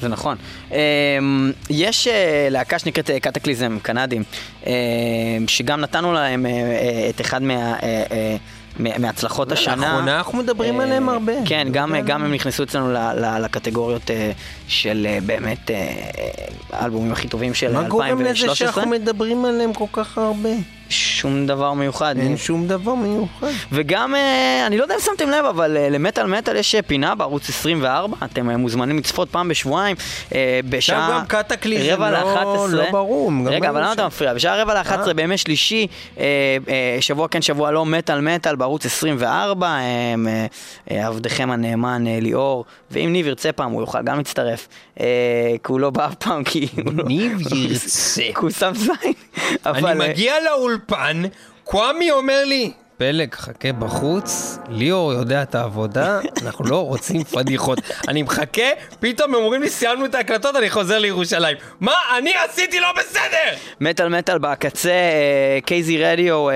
זה 0.00 0.08
נכון. 0.08 0.36
אמ, 0.70 0.76
יש 1.70 2.08
אה, 2.08 2.48
להקה 2.50 2.78
שנקראת 2.78 3.10
אה, 3.10 3.20
קטקליזם, 3.20 3.78
קנדים, 3.82 4.22
שגם 5.46 5.80
נתנו 5.80 6.12
להם 6.12 6.46
אה, 6.46 6.50
אה, 6.50 7.10
את 7.10 7.20
אחד 7.20 7.42
מה... 7.42 7.76
מה- 8.78 8.98
מהצלחות 8.98 9.52
השנה. 9.52 9.76
לאחרונה 9.76 10.16
אנחנו 10.18 10.38
מדברים 10.38 10.80
אה, 10.80 10.84
עליהם 10.86 11.08
הרבה. 11.08 11.32
כן, 11.44 11.68
גם, 11.70 11.94
גם 12.06 12.24
הם 12.24 12.34
נכנסו 12.34 12.62
אצלנו 12.62 12.92
ל- 12.92 12.96
ל- 12.96 13.44
לקטגוריות 13.44 14.10
אה, 14.10 14.30
של 14.68 15.06
אה, 15.10 15.18
באמת 15.26 15.70
האלבומים 16.72 17.12
הכי 17.12 17.28
טובים 17.28 17.54
של 17.54 17.72
מה 17.72 17.78
2013. 17.80 18.08
גורם 18.16 18.22
לזה 18.26 18.54
שאנחנו 18.54 18.86
מדברים 18.90 19.44
עליהם 19.44 19.72
כל 19.74 19.84
כך 19.92 20.18
הרבה? 20.18 20.48
שום 20.88 21.46
דבר 21.46 21.72
מיוחד. 21.72 22.16
אין 22.18 22.36
שום 22.36 22.68
דבר 22.68 22.94
מיוחד. 22.94 23.46
וגם, 23.72 24.14
אה, 24.14 24.66
אני 24.66 24.78
לא 24.78 24.82
יודע 24.82 24.94
אם 24.94 25.00
שמתם 25.00 25.30
לב, 25.30 25.44
אבל 25.44 25.76
אה, 25.76 25.88
למטאל 25.90 26.26
מטאל 26.26 26.56
יש 26.56 26.74
אה, 26.74 26.82
פינה 26.82 27.14
בערוץ 27.14 27.48
24, 27.48 28.16
אתם 28.24 28.50
מוזמנים 28.50 28.98
לצפות 28.98 29.30
פעם 29.30 29.48
בשבועיים, 29.48 29.96
בשעה 30.68 31.10
גם 31.10 31.26
קטקליזם 31.26 31.92
רבע 31.92 32.10
לא- 32.10 32.18
לאחת 32.18 32.46
עשרה. 32.54 32.66
לא 32.68 32.90
ברור, 32.90 33.32
רגע, 33.46 33.66
היו 33.66 33.70
אבל 33.70 33.80
למה. 33.80 33.92
אתה 33.92 34.06
מפריע? 34.06 34.34
בשעה 34.34 34.62
רבע 34.62 34.74
לאחת 34.74 35.00
עשרה 35.00 35.14
בימי 35.14 35.38
שלישי, 35.38 35.86
שבוע 37.00 37.28
כן, 37.28 37.42
שבוע 37.42 37.70
לא, 37.70 37.86
מטאל 37.86 38.20
מטאל 38.20 38.56
בערוץ 38.56 38.86
24, 38.86 39.66
אה, 39.66 39.80
אה, 40.26 40.46
אה, 40.90 41.06
עבדכם 41.06 41.50
הנאמן 41.50 42.04
ליאור, 42.06 42.64
ואם 42.90 43.12
ניב 43.12 43.26
ירצה 43.26 43.52
פעם 43.52 43.72
הוא 43.72 43.80
יוכל 43.80 44.02
גם 44.02 44.18
להצטרף, 44.18 44.68
כי 44.96 45.02
הוא 45.68 45.80
לא 45.80 45.90
בא 45.90 46.06
אף 46.06 46.14
פעם, 46.14 46.44
כי 46.44 46.68
הוא 46.84 46.92
לא... 46.96 47.04
ניב 47.04 47.40
ירצה. 47.52 48.22
כי 48.22 48.32
הוא 48.36 48.50
שם 48.50 48.72
זין. 48.74 49.12
אני 49.66 50.08
מגיע 50.08 50.34
לאולפן, 50.44 50.75
קוואמי 51.64 52.10
אומר 52.10 52.44
לי, 52.44 52.72
פלג, 52.98 53.34
חכה 53.34 53.72
בחוץ, 53.72 54.58
ליאור 54.68 55.12
יודע 55.12 55.42
את 55.42 55.54
העבודה, 55.54 56.20
אנחנו 56.42 56.64
לא 56.64 56.86
רוצים 56.86 57.24
פדיחות. 57.24 57.78
אני 58.08 58.22
מחכה, 58.22 58.62
פתאום 59.00 59.34
הם 59.34 59.42
אומרים 59.42 59.62
לי, 59.62 59.70
סיימנו 59.70 60.04
את 60.04 60.14
ההקלטות, 60.14 60.56
אני 60.56 60.70
חוזר 60.70 60.98
לירושלים. 60.98 61.56
מה 61.80 61.92
אני 62.18 62.32
עשיתי 62.44 62.80
לא 62.80 62.88
בסדר? 62.98 63.56
מטאל 63.80 64.08
מטאל 64.08 64.38
בקצה, 64.38 64.90
אה, 64.90 65.58
קייזי 65.64 66.04
רדיו, 66.04 66.50
אה, 66.50 66.54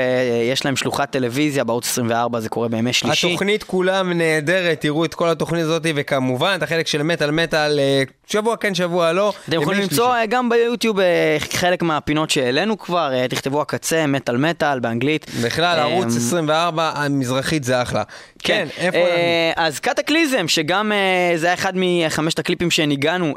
יש 0.52 0.64
להם 0.64 0.76
שלוחת 0.76 1.10
טלוויזיה 1.10 1.64
בערוץ 1.64 1.88
24, 1.88 2.40
זה 2.40 2.48
קורה 2.48 2.68
בימי 2.68 2.92
שלישי. 2.92 3.28
התוכנית 3.28 3.62
כולה 3.62 4.02
נהדרת, 4.02 4.80
תראו 4.80 5.04
את 5.04 5.14
כל 5.14 5.28
התוכנית 5.28 5.62
הזאת, 5.62 5.82
וכמובן 5.94 6.54
את 6.58 6.62
החלק 6.62 6.86
של 6.86 7.02
מטאל 7.02 7.30
מטאל, 7.30 7.78
אה, 7.78 8.02
שבוע 8.30 8.56
כן, 8.56 8.74
שבוע 8.74 9.12
לא. 9.12 9.32
אתם 9.48 9.62
יכולים 9.62 9.80
למצוא 9.80 10.04
שלישי. 10.04 10.20
אה, 10.20 10.26
גם 10.26 10.48
ביוטיוב 10.48 11.00
אה, 11.00 11.36
חלק 11.52 11.82
מהפינות 11.82 12.30
שהעלינו 12.30 12.78
כבר, 12.78 13.12
אה, 13.12 13.28
תכתבו 13.28 13.62
הקצה, 13.62 14.06
מטאל 14.06 14.36
מטאל 14.36 14.80
באנגלית. 14.80 15.26
בכלל, 15.44 15.78
ערוץ 15.78 16.16
24, 16.16 16.92
המזרחית 16.94 17.64
זה 17.64 17.82
אחלה. 17.82 18.02
כן, 18.38 18.68
איפה 18.76 18.98
אנחנו? 18.98 19.64
אז 19.64 19.80
קטקליזם, 19.80 20.48
שגם 20.48 20.92
זה 21.36 21.46
היה 21.46 21.54
אחד 21.54 21.72
מחמשת 21.76 22.38
הקליפים 22.38 22.70
שניגענו. 22.70 23.34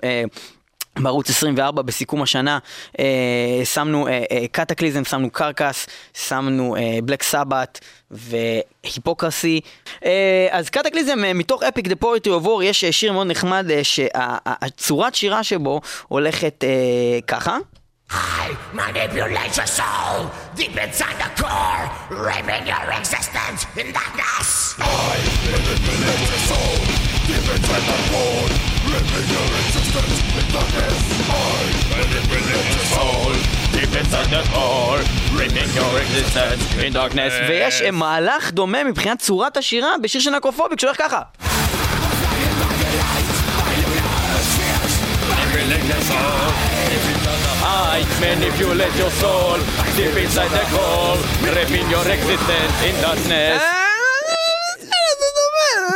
בערוץ 0.99 1.29
24 1.29 1.81
בסיכום 1.81 2.21
השנה 2.21 2.59
אה, 2.99 3.05
שמנו 3.65 4.07
אה, 4.07 4.23
אה, 4.31 4.45
Kataklysm, 4.51 5.05
שמנו 5.05 5.29
Carcass, 5.29 5.87
שמנו 6.27 6.75
אה, 6.75 6.99
Black 7.03 7.23
Sabbath 7.23 7.79
ו 8.11 8.25
Hypocrisy. 8.25 9.61
אה, 10.05 10.47
אז 10.51 10.69
Kataklysm 10.69 11.23
אה, 11.25 11.33
מתוך 11.33 11.63
Epic 11.63 11.87
The 11.87 11.95
Poetry 11.95 12.33
of 12.33 12.45
War 12.45 12.63
יש 12.63 12.83
אה, 12.83 12.91
שיר 12.91 13.11
מאוד 13.13 13.27
נחמד 13.27 13.71
אה, 13.71 13.83
שהצורת 13.83 15.15
שירה 15.15 15.43
שבו 15.43 15.81
הולכת 16.07 16.63
אה, 16.63 16.69
ככה. 17.27 17.57
I 18.11 18.55
manipulate 18.73 19.57
your 19.57 19.65
soul 19.65 20.29
deep 20.55 20.77
inside 20.77 21.17
the 21.17 21.29
core, 21.41 21.83
raping 22.27 22.67
your 22.67 22.85
existence 22.99 23.65
in 23.75 23.91
darkness. 23.91 24.75
I 24.79 25.17
manipulate 25.51 26.29
your 26.29 26.41
soul 26.49 27.12
deep 27.27 27.47
inside 27.55 27.85
the 27.89 27.97
core, 28.11 28.49
raping 28.91 29.27
your 29.35 29.49
existence 29.63 30.15
in 30.39 30.45
darkness. 30.55 30.97
I 31.29 31.63
manipulate 31.91 32.67
your 32.73 32.85
soul 32.93 33.33
deep 33.73 33.93
inside 34.01 34.29
the 34.35 34.43
core, 34.53 34.99
raping 35.39 35.69
your 35.79 35.93
existence 36.03 36.63
in 36.83 36.93
darkness. 36.93 37.33
ויש 37.49 37.81
אה, 37.81 37.91
מהלך 37.91 38.51
דומה 38.51 38.83
מבחינת 38.83 39.19
צורת 39.19 39.57
השירה 39.57 39.89
בשיר 40.01 40.21
של 40.21 40.29
נקרופוביק 40.29 40.79
שהולך 40.79 40.97
ככה. 40.97 41.21
Manipulate 48.23 48.95
your 48.97 49.11
soul 49.21 49.59
deep 49.97 50.15
inside 50.23 50.51
the 50.57 50.63
core, 50.73 51.17
raping 51.55 51.87
your 51.89 52.05
existence 52.15 52.75
in 52.87 52.95
darkness. 53.01 53.82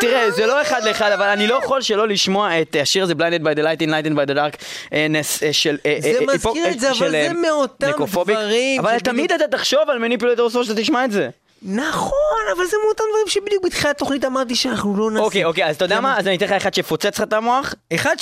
תראה, 0.02 0.32
זה 0.32 0.46
לא 0.46 0.62
אחד 0.62 0.84
לאחד, 0.84 1.12
אבל 1.12 1.28
אני 1.28 1.48
לא 1.48 1.60
יכול 1.64 1.82
שלא 1.82 2.08
לשמוע 2.08 2.62
את 2.62 2.76
השיר 2.82 3.04
הזה, 3.04 3.14
Blinded 3.14 3.42
by 3.42 3.58
the 3.58 3.62
Light 3.62 3.82
in 3.82 3.90
Light 3.90 4.18
by 4.18 4.30
the 4.30 4.36
Dark, 4.36 4.64
אה, 4.94 5.08
אה, 5.44 5.54
של... 5.54 5.78
אה, 5.86 5.98
זה 6.00 6.10
אה, 6.10 6.26
מזכיר 6.36 6.72
את 6.72 6.80
זה, 6.80 6.92
אבל 6.92 7.12
זה 7.12 7.28
אה, 7.28 7.34
מאותם. 7.34 7.92
דברים 8.22 8.80
אבל 8.80 9.00
תמיד 9.00 9.32
אתה 9.32 9.48
תחשוב 9.48 9.80
על 9.88 10.00
מניפולטור 10.00 10.50
סול 10.50 10.64
שאתה 10.64 10.82
תשמע 10.82 11.06
את 11.06 11.12
זה. 11.12 11.30
נכון, 11.62 12.44
אבל 12.56 12.66
זה 12.66 12.78
מאותם 12.86 13.04
דברים 13.10 13.28
שבדיוק 13.28 13.66
בתחילת 13.66 13.96
התוכנית 13.96 14.26
אמרתי 14.26 14.56
שאנחנו 14.56 14.98
לא 14.98 15.12
נעשה. 15.12 15.24
אוקיי, 15.24 15.46
אוקיי, 15.46 15.66
אז 15.66 15.76
אתה 15.76 15.86
יודע 15.86 16.00
מה? 16.00 16.20
אז 16.20 16.28
אני 16.28 16.36
אתן 16.36 16.46
לך 16.46 16.52
אחד 16.52 16.74
שיפוצץ 16.74 17.18
לך 17.18 17.22
את 17.22 17.34
המוח. 17.34 17.74
אחד 17.96 18.16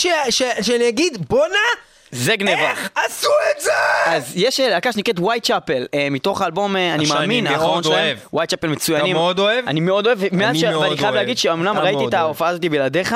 שאני 0.61 0.89
אגיד, 0.89 1.17
בואנה, 1.29 1.57
זה 2.15 2.35
גניבה. 2.35 2.69
איך 2.71 2.89
עשו 2.95 3.29
את 3.51 3.61
זה? 3.61 3.71
אז 4.05 4.31
יש 4.35 4.59
אה, 4.59 4.69
להקה 4.69 4.91
שנקראת 4.91 5.19
ווייט 5.19 5.43
צ'אפל, 5.43 5.85
מתוך 6.11 6.41
האלבום, 6.41 6.75
אה, 6.75 6.93
אני 6.93 7.05
מאמין, 7.09 7.47
האחרון 7.47 7.83
שלהם. 7.83 7.95
אוהב. 7.95 8.17
ווייט 8.33 8.49
צ'אפל 8.49 8.67
מצוינים. 8.67 9.15
אתה 9.15 9.19
מאוד 9.19 9.39
אוהב? 9.39 9.65
אני 9.67 9.79
מאוד 9.79 10.07
אוהב, 10.07 10.19
מאז 10.31 10.57
ש... 10.57 10.63
ואני 10.63 10.79
חייב 10.79 11.01
אוהב. 11.01 11.15
להגיד 11.15 11.37
שאומנם 11.37 11.77
ראיתי 11.77 12.07
את. 12.07 12.13
ההופעה 12.13 12.49
הזאת 12.49 12.61
בלעדיך, 12.65 13.15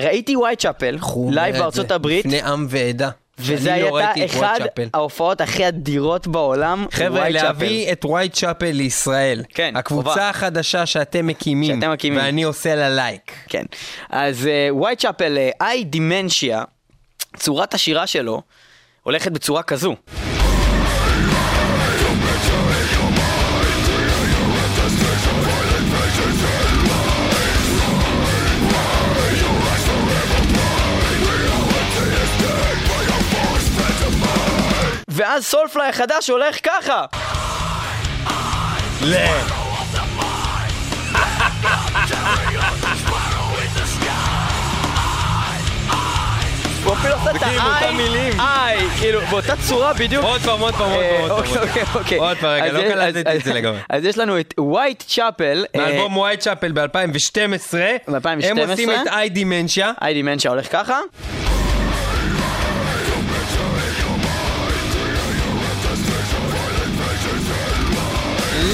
ראיתי 0.00 0.36
Whitechapel, 0.36 0.98
live 1.30 1.56
בארצות 1.56 1.90
הברית, 1.90 2.26
לפני 2.26 2.42
עם 2.42 2.66
ועדה. 2.70 3.10
וזה 3.38 3.76
לא 3.80 3.98
הייתה 3.98 4.24
את 4.24 4.30
אחד. 4.30 4.60
ההופעות 4.94 5.40
הכי 5.40 5.68
אדירות 5.68 6.26
בעולם, 6.26 6.86
חבר'ה. 6.90 7.28
להביא 7.28 7.92
את 7.92 8.04
Whitechapel 8.04 8.70
לישראל. 8.70 9.42
כן, 9.48 9.72
הקבוצה 9.76 10.10
חובה. 10.10 10.28
החדשה 10.28 10.86
שאתם 10.86 11.26
מקימים. 11.26 11.80
שאתם 11.80 11.92
מקימים. 11.92 12.18
ואני 12.18 12.42
עושה 12.42 12.74
לה 12.74 12.90
לייק. 12.90 13.32
כן. 13.48 13.64
אז 14.10 14.48
Whitechapel, 14.70 15.38
I, 15.60 15.84
Dementia, 15.84 16.62
צורת 17.36 17.74
השירה 17.74 18.06
שלו 18.06 18.42
הולכת 19.02 19.32
בצורה 19.32 19.62
כזו. 19.62 19.96
ואז 35.08 35.44
סולפליי 35.44 35.88
החדש 35.88 36.30
הולך 36.30 36.56
ככה. 36.62 37.04
ל... 39.02 39.14
הוא 46.90 46.98
אפילו 46.98 47.14
עושה 47.14 47.30
את. 47.30 47.42
איי, 48.40 48.88
כאילו, 48.98 49.20
באותה 49.30 49.54
צורה 49.68 49.92
בדיוק. 49.92 50.24
עוד 50.24 50.40
פעם, 50.40 50.60
עוד 50.60 50.74
פעם, 50.74 50.90
עוד 50.90 51.04
פעם. 51.20 51.30
אוקיי, 51.30 51.58
אוקיי, 51.62 51.82
אוקיי. 51.94 52.18
עוד 52.18 52.36
פעם, 52.36 52.50
רגע, 52.50 52.72
לא 52.72 52.80
קלטתי 52.82 53.36
את 53.36 53.44
זה 53.44 53.52
לגמרי. 53.54 53.78
אז 53.90 54.04
יש 54.04 54.18
לנו 54.18 54.40
את 54.40 54.54
ווייט 54.58 55.02
צ'אפל. 55.06 55.64
מאלבום 55.76 56.16
ווייט 56.16 56.40
צ'אפל 56.40 56.72
ב-2012. 56.72 57.74
ב-2012. 58.10 58.46
הם 58.46 58.58
עושים 58.58 58.90
את 58.90 59.06
איי 59.06 59.28
דימנשיה. 59.28 59.92
איי 60.02 60.14
דימנשיה 60.14 60.50
הולך 60.50 60.72
ככה. 60.72 60.98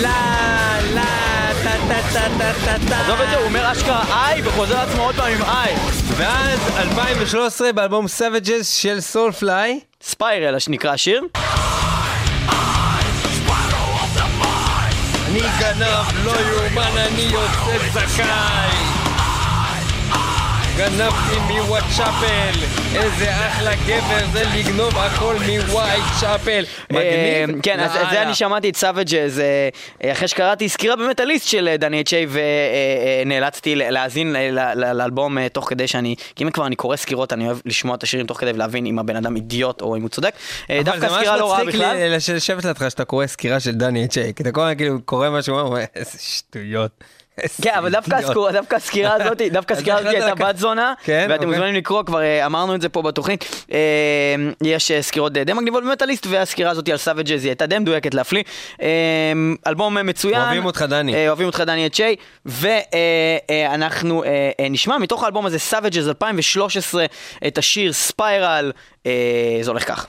לה, 0.01 0.79
לה, 0.95 1.05
טה 1.65 1.71
טה 1.89 2.21
טה 2.39 2.53
טה 2.65 2.77
טה. 2.89 3.01
עזוב 3.01 3.21
את 3.21 3.31
זה, 3.31 3.37
הוא 3.37 3.45
אומר 3.45 3.73
אשכרה 3.73 4.27
איי, 4.27 4.43
וחוזר 4.45 4.75
לעצמו 4.75 5.03
עוד 5.03 5.15
פעם 5.15 5.33
עם 5.33 5.43
איי. 5.43 5.75
ואז 6.19 6.61
2013 6.77 7.73
באלבום 7.73 8.07
סavages 8.07 8.65
של 8.65 9.01
סולפליי. 9.01 9.81
ספיירל, 10.03 10.59
שנקרא 10.59 10.93
השיר. 10.93 11.23
אני 15.27 15.41
גנב, 15.61 16.25
לא 16.25 16.33
יאומן, 16.41 16.91
אני 16.97 17.23
יוסף 17.23 17.93
זכאי. 17.93 18.96
גנבתי 20.77 21.39
מוואטשאפל, 21.49 22.53
איזה 22.97 23.31
אחלה 23.49 23.71
גבר 23.87 24.27
זה 24.33 24.43
לגנוב 24.57 24.99
הכל 24.99 25.35
מווייט 25.35 26.05
צ'אפל. 26.21 26.65
אה, 26.95 27.45
מגניב. 27.47 27.63
כן, 27.63 27.81
אז 27.81 27.93
זה. 28.11 28.23
אני 28.23 28.35
שמעתי 28.35 28.69
את 28.71 28.77
סאבג'ז 28.77 29.43
אחרי 30.05 30.29
שקראתי 30.29 30.69
סקירה 30.69 30.97
במטאליסט 30.97 31.49
של 31.49 31.69
אה, 31.69 31.77
דני 31.77 32.01
אצ'יי 32.01 32.27
ונאלצתי 33.25 33.75
להאזין 33.75 34.37
לאלבום 34.77 35.39
אה, 35.39 35.49
תוך 35.49 35.69
כדי 35.69 35.87
שאני, 35.87 36.15
כי 36.37 36.45
אם 36.45 36.51
כבר 36.51 36.67
אני 36.67 36.77
קורא 36.77 36.97
סקירות 36.97 37.33
אני 37.33 37.47
אוהב 37.47 37.59
לשמוע 37.65 37.95
את 37.95 38.03
השירים 38.03 38.27
תוך 38.27 38.41
כדי 38.41 38.51
ולהבין 38.51 38.87
אם 38.87 38.99
הבן 38.99 39.17
אדם 39.17 39.37
אידיוט 39.37 39.81
או 39.81 39.97
אם 39.97 40.03
הוא 40.03 40.09
צודק. 40.09 40.35
אה, 40.71 40.81
דווקא 40.85 41.09
סקירה 41.09 41.37
לא 41.37 41.53
רעה 41.53 41.63
אבל 41.63 41.73
זה 41.73 41.79
ממש 41.79 41.91
בכלל. 41.95 42.17
מצחיק 42.17 42.35
לשבת 42.35 42.65
לידך 42.65 42.91
שאתה 42.91 43.05
קורא 43.05 43.27
סקירה 43.27 43.61
של 43.61 43.73
דני 43.73 44.05
אצ'יי, 44.05 44.35
כי 44.35 44.43
אתה 44.43 44.53
כל 44.53 44.61
הזמן 44.61 44.77
כאילו 44.77 44.99
קורא 45.05 45.31
משהו, 45.31 45.77
איזה 45.95 46.19
שטויות. 46.19 47.05
כן, 47.63 47.71
אבל 47.79 47.91
דווקא 47.91 48.15
אידיוט." 48.15 48.31
הסקור- 48.31 48.51
דווקא 48.51 48.77
הסקירה 48.77 49.15
הזאת, 49.21 49.41
דווקא 49.53 49.73
הסקירה 49.75 49.99
הזאת 49.99 50.11
הייתה 50.15 50.35
בת 50.35 50.57
זונה, 50.57 50.95
כן, 51.05 51.27
ואתם 51.31 51.43
אוקיי. 51.43 51.47
מוזמנים 51.47 51.75
לקרוא, 51.75 52.03
כבר 52.03 52.21
אה, 52.23 52.47
אמרנו 52.47 52.75
את 52.75 52.81
זה 52.81 52.89
פה 52.89 53.03
בתוכנית. 53.03 53.65
אה, 53.73 53.79
יש 54.63 54.91
אה, 54.91 55.03
סקירות 55.03 55.33
די 55.33 55.53
מגניבות 55.53 55.85
ב 55.85 55.89
Metalist, 55.89 56.27
והסקירה 56.31 56.71
הזאת 56.71 56.89
על 56.89 56.97
Savages 56.97 57.45
היא 57.45 57.51
הייתה 57.51 57.67
די 57.67 57.79
מדויקת 57.79 58.15
להפליא. 58.15 58.43
אלבום 59.67 60.07
מצוין. 60.07 60.41
אוהבים 60.41 60.65
אותך, 60.65 60.83
דני. 60.89 61.29
אוהבים 61.29 61.47
אותך 61.47 61.61
דני 61.61 61.87
אצ'יי, 61.87 62.17
ואנחנו 62.47 64.25
נשמע 64.71 64.99
מתוך 64.99 65.25
האלבום 65.25 65.47
הזה, 65.47 65.59
Savages 65.59 66.09
2013, 66.09 67.05
את 67.47 67.59
השיר 67.59 67.93
Spiral, 67.93 68.73
זה 69.61 69.71
הולך 69.71 69.89
כך. 69.89 70.07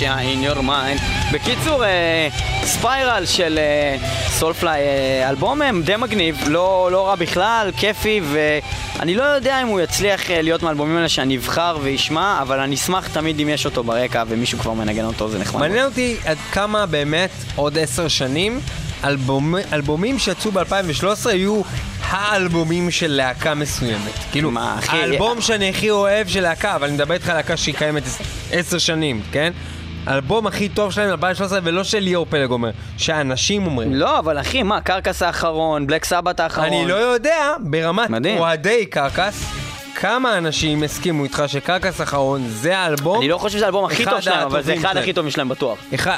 דימנשיה 0.00 0.16
in 0.34 0.56
your 0.56 0.60
mind. 0.60 1.32
בקיצור, 1.32 1.82
ספיירל 2.64 3.26
של 3.26 3.58
סולפליי, 4.28 4.80
אלבום 5.28 5.62
אה, 5.62 5.70
די 5.84 5.96
מגניב, 5.96 6.38
לא, 6.48 6.88
לא 6.92 7.06
רע 7.08 7.14
בכלל, 7.14 7.70
כיפי, 7.76 8.20
ואני 8.32 9.14
לא 9.14 9.22
יודע 9.22 9.62
אם 9.62 9.66
הוא 9.66 9.80
יצליח 9.80 10.30
אה, 10.30 10.42
להיות 10.42 10.62
מהאלבומים 10.62 10.96
האלה 10.96 11.08
שאני 11.08 11.36
אבחר 11.36 11.78
ואשמע, 11.82 12.38
אבל 12.42 12.60
אני 12.60 12.74
אשמח 12.74 13.08
תמיד 13.08 13.40
אם 13.40 13.48
יש 13.48 13.66
אותו 13.66 13.84
ברקע 13.84 14.24
ומישהו 14.28 14.58
כבר 14.58 14.72
מנגן 14.72 15.04
אותו, 15.04 15.28
זה 15.28 15.38
נחמד. 15.38 15.60
מעניין 15.60 15.84
אותי 15.86 16.16
עד 16.24 16.38
כמה 16.52 16.86
באמת 16.86 17.30
עוד 17.56 17.78
עשר 17.78 18.08
שנים 18.08 18.60
אלבומ, 19.04 19.54
אלבומים 19.72 20.18
שיצאו 20.18 20.52
ב-2013 20.52 21.30
יהיו 21.30 21.60
האלבומים 22.02 22.90
של 22.90 23.10
להקה 23.10 23.54
מסוימת. 23.54 24.12
כאילו, 24.32 24.50
מה, 24.50 24.76
אחי? 24.78 24.96
האלבום 24.96 25.40
שאני 25.40 25.70
הכי 25.70 25.90
אוהב 25.90 26.28
של 26.28 26.40
להקה, 26.40 26.74
אבל 26.74 26.86
אני 26.86 26.94
מדבר 26.94 27.14
איתך 27.14 27.28
על 27.28 27.36
להקה 27.36 27.56
שהיא 27.56 27.74
קיימת 27.74 28.02
עש- 28.06 28.18
עשר 28.52 28.78
שנים, 28.78 29.22
כן? 29.32 29.52
האלבום 30.06 30.46
הכי 30.46 30.68
טוב 30.68 30.92
שלהם 30.92 31.20
ב-2013 31.20 31.52
ולא 31.62 31.84
של 31.84 31.98
ליאור 31.98 32.26
פלג 32.30 32.50
אומר, 32.50 32.70
שאנשים 32.96 33.66
אומרים. 33.66 33.94
לא, 33.94 34.18
אבל 34.18 34.40
אחי, 34.40 34.62
מה, 34.62 34.80
קרקס 34.80 35.22
האחרון, 35.22 35.86
בלק 35.86 36.04
סבת 36.04 36.40
האחרון. 36.40 36.66
אני 36.66 36.88
לא 36.88 36.94
יודע 36.94 37.54
ברמת. 37.60 38.10
אוהדי 38.38 38.86
קרקס, 38.86 39.44
כמה 39.94 40.38
אנשים 40.38 40.82
הסכימו 40.82 41.24
איתך 41.24 41.42
שקרקס 41.46 42.00
האחרון 42.00 42.44
זה 42.48 42.78
האלבום. 42.78 43.18
אני 43.18 43.28
לא 43.28 43.38
חושב 43.38 43.56
שזה 43.56 43.64
האלבום 43.64 43.84
הכי 43.84 44.04
טוב 44.04 44.20
שלהם, 44.20 44.46
אבל 44.46 44.62
זה 44.62 44.74
אחד. 44.74 44.96
הכי 44.96 45.12
טובים 45.12 45.30
שלהם 45.30 45.48
בטוח. 45.48 45.78
אחד, 45.94 46.16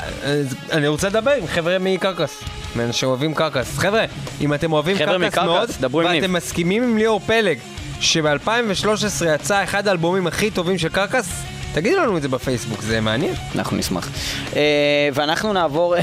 אני 0.73 0.89
רוצה 0.89 1.09
לדבר 1.09 1.31
עם 1.31 1.47
חבר'ה 1.47 1.77
מקרקס, 1.81 2.43
מאנשים 2.77 2.93
שאוהבים 2.93 3.35
קרקס. 3.35 3.79
חבר'ה, 3.79 4.05
אם 4.41 4.55
אתם 4.55 4.73
אוהבים 4.73 4.99
קרקס 4.99 5.39
מאוד. 5.39 5.71
ואתם 5.93 6.33
מסכימים 6.33 6.83
עם 6.83 6.99
ליאור 6.99 7.21
פלג, 7.21 7.59
שב-2013 8.01 9.25
יצא 9.35 9.65
אחד 9.65 9.89
האלבומים 9.89 10.27
הכי 10.27 10.51
טובים 10.51 10.79
של 10.79 10.89
קרקס, 10.89 11.43
תגידו 11.75 12.01
לנו 12.01 12.17
את 12.17 12.23
זה 12.23 12.29
בפייסבוק, 12.29 12.83
זה 12.83 13.01
מעניין. 13.01 13.35
אנחנו 13.55 13.77
נשמח. 13.77 14.09
אה, 14.57 15.09
ואנחנו 15.15 15.53
נעבור 15.53 15.95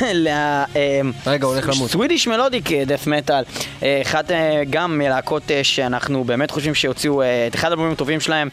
רגע, 1.26 1.46
הולך 1.46 1.68
למות. 1.68 1.90
סווידיש 1.90 2.28
מלודיק 2.28 2.72
דף 2.72 3.06
מטאל, 3.06 3.44
אחת 4.02 4.30
אה, 4.30 4.62
גם 4.70 4.98
מלהקות 4.98 5.50
אה, 5.50 5.64
שאנחנו 5.64 6.24
באמת 6.24 6.50
חושבים 6.50 6.74
שהוציאו 6.74 7.22
אה, 7.22 7.46
את 7.46 7.54
אחד 7.54 7.68
האלבומים 7.68 7.92
הטובים 7.92 8.20
שלהם 8.20 8.48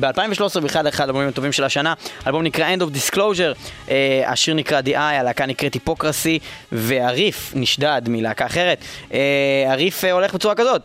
ב-2013 0.00 0.60
בכלל 0.60 0.88
אחד 0.88 1.04
האלבומים 1.04 1.28
הטובים 1.28 1.52
של 1.52 1.64
השנה, 1.64 1.94
האלבום 2.24 2.42
נקרא 2.42 2.74
End 2.74 2.80
of 2.80 3.12
Disclosure, 3.14 3.70
אה, 3.90 4.22
השיר 4.26 4.54
נקרא 4.54 4.80
The 4.80 4.90
Eye, 4.90 4.96
הלהקה 4.96 5.46
נקראת 5.46 5.74
היפוקרסי, 5.74 6.38
והריף 6.72 7.52
נשדד 7.56 8.02
מלהקה 8.08 8.46
אחרת. 8.46 8.78
אה, 9.14 9.18
הריף 9.66 10.04
אה, 10.04 10.12
הולך 10.12 10.34
בצורה 10.34 10.54
כזאת. 10.54 10.82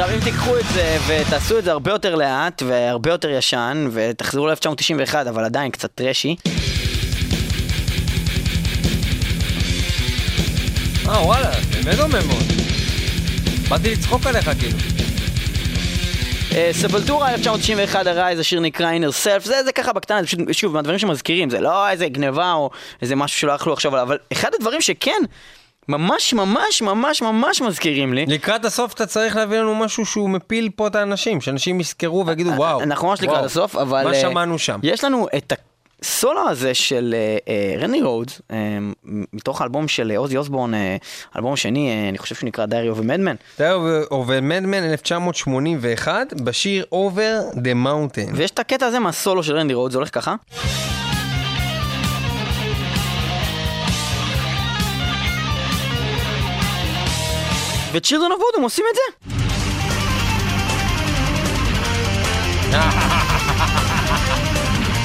עכשיו 0.00 0.14
אם 0.16 0.24
תיקחו 0.24 0.58
את 0.58 0.64
זה 0.74 0.98
ותעשו 1.06 1.58
את 1.58 1.64
זה 1.64 1.70
הרבה 1.72 1.90
יותר 1.90 2.14
לאט 2.14 2.62
והרבה 2.66 3.10
יותר 3.10 3.30
ישן 3.30 3.88
ותחזרו 3.92 4.46
ל-1991 4.46 5.14
אבל 5.28 5.44
עדיין 5.44 5.70
קצת 5.70 5.90
טרשי 5.94 6.36
אה, 11.08 11.26
וואלה, 11.26 11.50
באמת 11.72 11.96
דומה 11.96 12.18
מאוד. 12.26 12.42
באתי 13.68 13.92
לצחוק 13.92 14.26
עליך 14.26 14.50
כאילו. 14.60 14.78
אה, 16.52 16.70
סבלטורה 16.72 17.30
1991 17.30 18.06
הרייז, 18.06 18.38
השיר 18.38 18.60
נקרא 18.60 18.92
inner 18.92 19.24
self, 19.24 19.44
זה, 19.44 19.64
זה 19.64 19.72
ככה 19.72 19.92
בקטנה, 19.92 20.20
זה 20.20 20.26
פשוט, 20.26 20.40
שוב, 20.52 20.74
מהדברים 20.74 20.98
שמזכירים, 20.98 21.50
זה 21.50 21.60
לא 21.60 21.88
איזה 21.88 22.08
גניבה 22.08 22.52
או 22.52 22.70
איזה 23.02 23.16
משהו 23.16 23.38
שלא 23.38 23.52
יכלו 23.52 23.72
לחשוב 23.72 23.94
עליו, 23.94 24.06
אבל 24.06 24.18
אחד 24.32 24.50
הדברים 24.54 24.80
שכן, 24.80 25.22
ממש 25.90 26.34
ממש 26.34 26.82
ממש 26.82 27.22
ממש 27.22 27.62
מזכירים 27.62 28.14
לי, 28.14 28.24
לקראת 28.26 28.64
הסוף 28.64 28.92
אתה 28.92 29.06
צריך 29.06 29.36
להביא 29.36 29.58
לנו 29.58 29.74
משהו 29.74 30.06
שהוא 30.06 30.30
מפיל 30.30 30.70
פה 30.76 30.86
את 30.86 30.94
האנשים, 30.94 31.40
שאנשים 31.40 31.80
יזכרו 31.80 32.26
ויגידו 32.26 32.50
וואו. 32.50 32.82
אנחנו 32.82 33.08
ממש 33.08 33.22
לקראת 33.22 33.44
הסוף, 33.44 33.76
אבל... 33.76 34.04
מה 34.04 34.10
אה, 34.10 34.20
שמענו 34.20 34.58
שם? 34.58 34.80
יש 34.82 35.04
לנו 35.04 35.26
את 35.36 35.52
הסולו 36.02 36.48
הזה 36.48 36.74
של 36.74 37.14
אה, 37.16 37.38
אה, 37.48 37.82
רני 37.82 38.02
רודס, 38.02 38.40
אה, 38.50 38.56
מתוך 39.32 39.60
האלבום 39.60 39.88
של 39.88 40.12
אוזי 40.16 40.36
אוסבורן, 40.36 40.74
אה, 40.74 40.96
אלבום 41.36 41.56
שני, 41.56 41.90
אה, 41.90 42.08
אני 42.08 42.18
חושב 42.18 42.34
שהוא 42.34 42.46
נקרא 42.48 42.66
Diary 42.66 42.96
of 42.96 43.00
a 43.00 43.04
Madman, 43.04 43.62
of 44.10 44.29
a 44.29 44.38
Madman 44.42 44.84
1981 44.84 46.32
בשיר 46.44 46.84
Over 46.94 47.56
the 47.56 47.86
Mountain. 47.86 48.34
ויש 48.34 48.50
את 48.50 48.58
הקטע 48.58 48.86
הזה 48.86 48.98
מהסולו 48.98 49.42
של 49.42 49.56
רנדי 49.56 49.74
רודס, 49.74 49.92
זה 49.92 49.98
הולך 49.98 50.14
ככה. 50.14 50.34
ו 57.92 57.96
Children 57.96 58.30
of 58.32 58.40
Bodom 58.40 58.62
עושים 58.62 58.84
את 58.90 58.96
זה. 58.96 59.36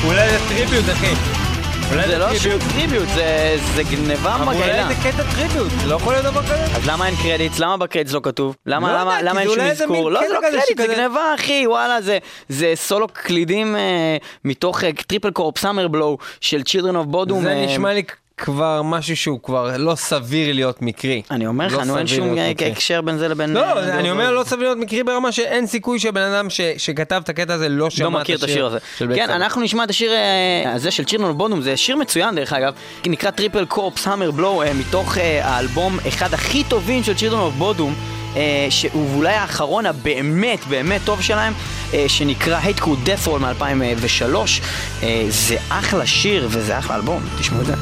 אולי 0.06 0.30
זה 0.30 0.38
tribute 0.50 0.86
אחי. 0.94 1.14
זה 2.08 2.18
לא 2.18 2.36
שום 2.36 2.52
tribute, 2.74 3.08
זה- 3.76 3.84
גניבה 3.92 4.38
מגעילה. 4.46 4.84
אולי 4.86 4.96
זה 4.96 5.12
קטע 5.12 5.24
tribute, 5.36 5.72
לא 5.86 5.96
יכול 5.96 6.14
להיות 6.14 6.26
דבר 6.26 6.44
כזה. 6.44 6.64
אז 6.78 6.88
למה 6.88 7.08
אין 7.08 7.16
credits? 7.24 7.60
למה 7.60 7.78
ב 7.78 7.82
credits 7.82 8.14
לא 8.14 8.20
כתוב? 8.24 8.56
למה, 8.66 9.22
לא 9.22 9.40
אין 9.40 9.48
שום 9.50 9.60
אזכור? 9.60 10.12
לא, 10.12 10.20
זה 10.28 10.34
לא 10.34 10.40
קרדיט, 10.42 10.78
זה 10.78 10.88
גניבה, 10.88 11.34
אחי, 11.36 11.68
וואלה, 11.68 12.02
זה, 12.02 12.18
זה 12.50 12.72
סולו 12.76 13.08
קלידים 13.14 13.76
אה, 13.76 14.18
מתוך 14.46 14.84
Triple 15.08 15.32
Corpse 15.32 15.58
Hammerblow 15.58 16.18
של 16.42 16.62
Children 16.62 16.94
of 16.96 17.16
Bodom. 17.16 17.34
זה 17.42 17.50
אה, 17.50 17.66
נשמע 17.66 17.94
לי 17.94 18.04
כבר 18.38 18.82
משהו 18.82 19.18
שהוא 19.18 19.40
כבר 19.44 19.78
לא 19.78 19.96
סביר 19.96 20.54
להיות 20.54 20.82
מקרי. 20.82 21.22
אני 21.32 21.48
אומר 21.48 21.68
לך, 21.68 21.74
לא 21.74 21.84
נו, 21.84 21.98
אין 21.98 22.08
שום. 22.08 22.36
הקשר 22.72 23.02
בין 23.02 23.18
זה 23.18 23.28
לבין... 23.28 23.54
לא, 23.54 23.82
זה- 23.86 23.94
אני 24.00 24.12
אומר 24.12 24.32
לא 24.32 24.44
סביר 24.44 24.64
להיות 24.64 24.78
מקרי 24.78 25.04
ברמה 25.04 25.32
שאין 25.32 25.68
סיכוי 25.68 26.00
שבן 26.00 26.22
אדם 26.22 26.50
ש- 26.50 26.62
שכתב 26.78 27.22
את 27.24 27.30
הקטע 27.30 27.54
הזה 27.54 27.70
לא 27.70 27.90
שמע 27.90 28.10
לא 28.10 28.22
את 28.36 28.44
השיר 28.44 28.66
הזה. 28.66 28.78
כן. 29.16 29.30
אנחנו 29.30 29.62
נשמע 29.62 29.84
את 29.84 29.90
השיר 29.90 30.12
אה, 30.12 30.72
הזה 30.74 30.92
של 30.92 31.04
Children 31.06 31.38
of 31.38 31.43
Bodom, 31.43 31.62
זה 31.62 31.78
שיר 31.78 31.96
מצוין 31.96 32.36
דרך 32.36 32.54
אגב, 32.54 32.74
נקרא 33.08 33.32
Triple 33.32 33.66
Corpse 33.66 34.08
Hammerblow, 34.08 34.64
מתוך 34.76 35.18
אה, 35.18 35.46
האלבום 35.46 35.98
אחד 36.08 36.34
הכי 36.34 36.64
טובים 36.64 37.04
של 37.04 37.16
Children. 37.16 37.52
אה, 37.62 37.90
שהוא 38.70 39.16
אולי 39.16 39.34
האחרון 39.34 39.86
הבאמת 39.86 40.68
באמת 40.68 41.02
טוב 41.06 41.22
שלהם, 41.22 41.54
אה, 41.94 42.06
שנקרא 42.08 42.60
Hate 42.62 42.82
Crew 42.82 43.08
Death 43.08 43.28
Roll 43.28 43.40
מ-2003. 43.40 44.36
אה, 45.04 45.26
זה 45.30 45.58
אחלה 45.70 46.06
שיר 46.06 46.48
וזה 46.52 46.78
אחלה 46.78 46.96
אלבום, 46.96 47.24
תשמעו 47.40 47.62
את 47.62 47.66
זה. 47.66 47.74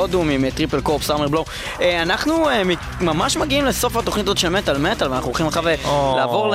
Bodom 0.00 0.30
עם 0.30 0.50
Triple 0.50 0.80
Corpse 0.80 1.02
Hammerblow. 1.02 1.44
אנחנו 1.80 2.48
אה, 2.48 2.62
ממש 3.00 3.36
מגיעים 3.36 3.64
לסוף 3.64 3.96
התוכנית 3.96 4.26
הזאת 4.26 4.38
של 4.38 4.48
מטאל 4.48 4.78
מטאל, 4.78 5.08
ואנחנו 5.08 5.26
הולכים 5.26 5.46
עכשיו 5.46 5.68
אה, 5.68 5.74
לעבור 6.16 6.54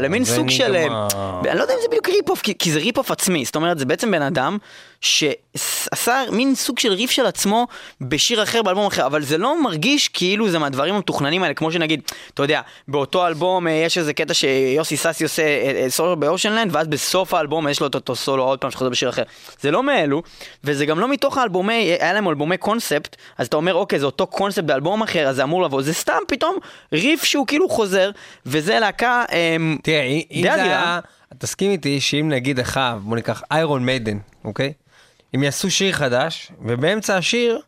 למין 0.00 0.24
סוג 0.24 0.50
של... 0.50 0.76
אה. 0.76 1.06
אני 1.50 1.58
לא 1.58 1.62
יודע 1.62 1.74
אם 1.74 1.78
זה 1.82 1.88
בדיוק 1.88 2.08
rip-off, 2.08 2.40
כי 2.58 2.72
זה 2.72 2.78
rip-off 2.78 3.10
עצמי, 3.10 3.44
זאת 3.44 3.56
אומרת, 3.56 3.78
זה 3.78 3.84
בעצם 3.84 4.10
בן 4.10 4.22
אדם 4.22 4.58
שעשה 5.02 6.22
מין 6.30 6.54
סוג 6.54 6.78
של 6.78 6.92
rip 6.92 7.10
של 7.10 7.26
עצמו 7.26 7.66
בשיר 8.00 8.42
אחר, 8.42 8.62
באלבום 8.62 8.86
אחר, 8.86 9.06
אבל 9.06 9.22
זה 9.22 9.38
לא 9.38 9.62
מרגיש 9.62 10.08
כאילו 10.08 10.50
זה 10.50 10.58
מהדברים 10.58 10.94
המתוכננים 10.94 11.42
האלה, 11.42 11.54
כמו 11.54 11.72
שנגיד, 11.72 12.00
אתה 12.34 12.42
יודע, 12.42 12.60
באותו 12.88 13.26
אלבום 13.26 13.66
אה, 13.66 13.72
יש 13.72 13.98
איזה 13.98 14.12
קטע 14.12 14.34
שיוסי 14.34 14.96
סאסי 14.96 15.24
עושה 15.24 15.42
אה, 15.42 15.82
אה, 15.82 15.90
סולו 15.90 16.16
ב 16.16 16.22
Ocean 16.22 16.49
Land, 16.49 16.76
ואז 16.76 16.86
בסוף 16.86 17.34
האלבום 17.34 17.68
יש 17.68 17.80
לו 17.80 17.86
את 17.86 17.94
אותו 17.94 18.16
סולו 18.16 18.42
עוד 18.42 18.58
פעם 18.58 18.70
שחוזר 18.70 18.90
בשיר 18.90 19.08
אחר. 19.08 19.22
זה 19.60 19.70
לא 19.70 19.82
מאלו, 19.82 20.22
וזה 20.64 20.86
גם 20.86 21.00
לא 21.00 21.08
מתוך 21.08 21.38
האלבומי, 21.38 21.96
היה 22.00 22.12
להם 22.12 22.28
אלבומי 22.28 22.56
קונספט, 22.56 23.16
אז 23.38 23.46
אתה 23.46 23.56
אומר, 23.56 23.74
אוקיי, 23.74 23.98
זה 23.98 24.06
אותו 24.06 24.26
קונספט 24.26 24.64
באלבום 24.64 25.02
אחר, 25.02 25.28
אז 25.28 25.36
זה 25.36 25.42
אמור 25.42 25.62
לבוא, 25.62 25.82
זה 25.82 25.94
סתם 25.94 26.18
פתאום 26.28 26.56
ריף 26.92 27.24
שהוא 27.24 27.46
כאילו 27.46 27.68
חוזר, 27.68 28.10
וזה 28.46 28.78
להקה... 28.78 29.24
אמ, 29.32 29.78
תראה, 29.82 30.20
אם 30.30 30.42
זה. 30.42 30.54
היה... 30.54 31.00
תסכים 31.38 31.70
איתי 31.70 32.00
שאם 32.00 32.28
נגיד 32.28 32.60
אחאב, 32.60 32.98
בוא 33.04 33.16
ניקח 33.16 33.42
איירון 33.50 33.86
מיידן, 33.86 34.18
אוקיי? 34.44 34.72
אם 35.34 35.42
יעשו 35.42 35.70
שיר 35.70 35.92
חדש, 35.92 36.52
ובאמצע 36.64 37.16
השיר, 37.16 37.60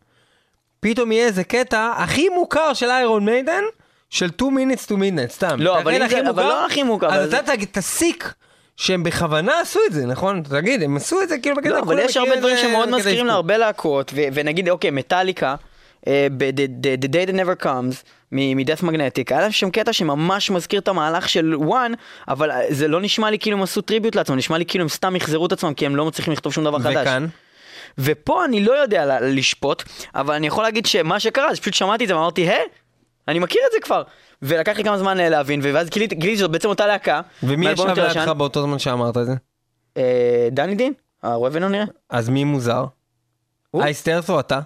פתאום 0.79 1.11
יהיה 1.11 1.25
איזה 1.25 1.43
קטע 1.43 1.91
הכי 1.97 2.29
מוכר 2.29 2.73
של 2.73 2.89
איירון 2.89 3.25
מיידן, 3.25 3.63
של 4.09 4.27
2 4.31 4.57
minutes 4.57 4.85
to 4.87 4.91
midnight, 4.91 5.31
סתם. 5.31 5.55
לא, 5.59 5.77
אבל 5.79 5.93
תראה 5.95 6.05
אם 6.05 6.09
זה- 6.09 6.19
אבל 6.19 6.27
מוכר, 6.29 6.47
לא 6.49 6.65
הכי 6.65 6.83
מוכר, 6.83 7.07
אבל 7.07 7.17
אז 7.19 7.29
זה- 7.29 7.39
אתה 7.39 7.51
תגיד- 7.55 7.67
תסיק 7.71 8.33
שהם 8.77 9.03
בכוונה 9.03 9.59
עשו 9.61 9.79
את 9.87 9.93
זה, 9.93 10.05
נכון? 10.05 10.43
תגיד, 10.43 10.83
הם 10.83 10.97
עשו 10.97 11.21
את 11.21 11.29
זה 11.29 11.37
כאילו 11.37 11.55
בקטע, 11.55 11.69
לא, 11.69 11.79
אבל 11.79 11.99
יש 11.99 12.17
הרבה 12.17 12.35
דברים 12.35 12.55
זה 12.55 12.61
שמאוד 12.61 12.89
מזכירים. 12.89 13.25
להרבה 13.25 13.57
להקות, 13.57 14.13
ונגיד, 14.33 14.69
אוקיי, 14.69 14.91
מטאליקה, 14.91 15.55
אה, 16.07 16.27
ב-The 16.37 16.85
The 17.01 17.07
Day 17.07 17.29
That 17.29 17.33
Never 17.33 17.63
Comes, 17.65 17.95
מ-Death 18.31 18.81
Magnetic, 18.83 19.23
היה 19.29 19.41
להם 19.41 19.51
שם 19.51 19.69
קטע 19.69 19.93
שממש 19.93 20.51
מזכיר 20.51 20.79
את 20.79 20.87
המהלך 20.87 21.29
של 21.29 21.53
וואן, 21.57 21.91
אבל 22.27 22.51
אה, 22.51 22.61
זה 22.69 22.87
לא 22.87 23.01
נשמע 23.01 23.29
לי 23.29 23.39
כאילו 23.39 23.57
הם 23.57 23.63
עשו 23.63 23.81
טריביוט 23.81 24.15
לעצמם, 24.15 24.35
נשמע 24.37 24.57
לי 24.57 24.65
כאילו 24.65 24.81
הם 24.81 24.89
סתם 24.89 25.15
יחזרו 25.15 25.45
את 25.45 25.51
עצמם, 25.51 25.73
כי 25.73 25.85
הם 25.85 25.95
לא 25.95 26.05
מצליחים 26.05 26.33
לכתוב 26.33 26.53
שום 26.53 26.63
דבר 26.63 26.79
חדש. 26.79 26.95
וכאן? 27.01 27.27
ופה 27.97 28.45
אני 28.45 28.63
לא 28.63 28.71
יודע 28.71 29.19
לשפוט, 29.21 29.83
אבל 30.15 30.33
אני 30.33 30.47
יכול 30.47 30.63
להגיד 30.63 30.85
שמה 30.85 31.19
שקרה, 31.19 31.53
זה 31.53 31.61
פשוט 31.61 31.73
שמעתי 31.73 32.03
את 32.03 32.07
זה 32.07 32.15
ואמרתי, 32.15 32.41
היי, 32.41 32.63
אני 33.27 33.39
מכיר 33.39 33.61
את 33.67 33.71
זה 33.71 33.77
כבר. 33.81 34.03
ולקח 34.41 34.77
לי 34.77 34.83
כמה 34.83 34.97
זמן 34.97 35.19
אה, 35.19 35.29
להבין, 35.29 35.59
ואז 35.63 35.89
גיליתי 35.89 36.15
גיליתי 36.15 36.37
שזאת 36.37 36.51
בעצם 36.51 36.69
אותה 36.69 36.87
להקה. 36.87 37.21
ומי 37.43 37.71
ישב. 37.71 37.85
לידך 37.87 38.27
באותו 38.27 38.61
זמן 38.61 38.79
שאמרת 38.79 39.17
את 39.17 39.25
זה? 39.25 39.33
אה, 39.97 40.47
דני 40.51 40.75
דין? 40.75 40.93
הרואה 41.23 41.49
ולא 41.53 41.69
נראה. 41.69 41.85
אז 42.09 42.29
מי 42.29 42.43
מוזר? 42.43 42.85
אייסטרס 43.75 44.29
או 44.29 44.39
אתה? 44.39 44.59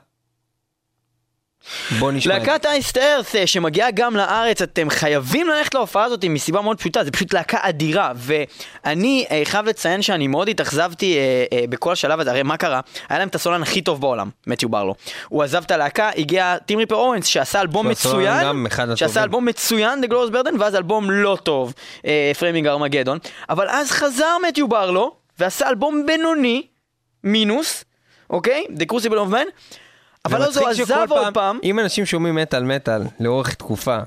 בוא 2.00 2.12
נשמע. 2.12 2.38
להקת 2.38 2.66
אייסט 2.66 2.98
ארת 2.98 3.36
אה, 3.36 3.48
שמגיעה 3.48 3.92
גם 3.92 4.16
לארץ, 4.16 4.62
אתם 4.62 4.90
חייבים 4.90 5.48
ללכת 5.48 5.74
להופעה 5.74 6.04
הזאת 6.04 6.26
מסיבה 6.26 6.62
מאוד 6.62 6.78
פשוטה, 6.80 7.04
זה 7.04 7.12
פשוט 7.12 7.34
להקה 7.34 7.58
אדירה, 7.62 8.12
ואני 8.16 9.26
אה, 9.32 9.42
חייב 9.46 9.66
לציין 9.66 10.02
שאני 10.02 10.28
מאוד 10.28 10.50
התאכזבתי 10.50 11.18
אה, 11.18 11.46
אה, 11.54 11.68
בכל 11.70 11.92
השלב 11.92 12.20
הזה, 12.20 12.32
הרי 12.32 12.44
מה 12.44 12.58
קרה? 12.58 12.80
היה 13.10 13.20
להם 13.20 13.28
את 13.28 13.36
הסולן 13.36 13.62
הכי 13.62 13.82
טוב 13.82 14.02
בעולם, 14.02 14.30
מתיו 14.48 14.70
ברלו. 14.70 14.96
הוא 15.30 15.44
עזב 15.44 15.64
את 15.64 15.72
הלהקה, 15.72 16.10
הגיע 16.18 16.58
טים 16.58 16.80
ריפר 16.80 16.96
אוונס 16.96 17.26
שעשה 17.26 17.62
אלבום 17.62 17.88
מצוין. 17.88 18.66
שעשה 18.96 19.24
אלבום 19.24 19.46
מצוין, 19.46 20.04
The 20.04 20.08
Glorious 20.08 20.34
Burden, 20.34 20.56
ואז 20.60 20.76
אלבום 20.76 21.12
לא 21.12 21.38
טוב, 21.44 21.74
Framing 22.40 22.68
Armageddon, 22.68 23.18
אבל 23.50 23.70
אז 23.70 23.92
חזר 23.92 24.38
מתיו 24.48 24.68
ברלו, 24.68 25.16
ועשה 25.40 25.70
אלבום 25.70 26.06
בינוני, 26.06 26.64
מינוס, 27.24 27.84
אוקיי? 28.30 28.66
The 28.70 28.94
Crucible 28.94 29.30
of 29.30 29.32
Man, 29.32 29.50
אבל 30.26 30.44
אז 30.44 30.58
הוא 30.58 30.68
עזב 30.68 31.06
עוד 31.10 31.34
פעם. 31.34 31.60
אם 31.64 31.80
אנשים 31.80 32.06
שומעים 32.06 32.36
מטאל 32.36 32.64
מטאל 32.64 33.02
לאורך 33.20 33.54
תקופה, 33.54 33.98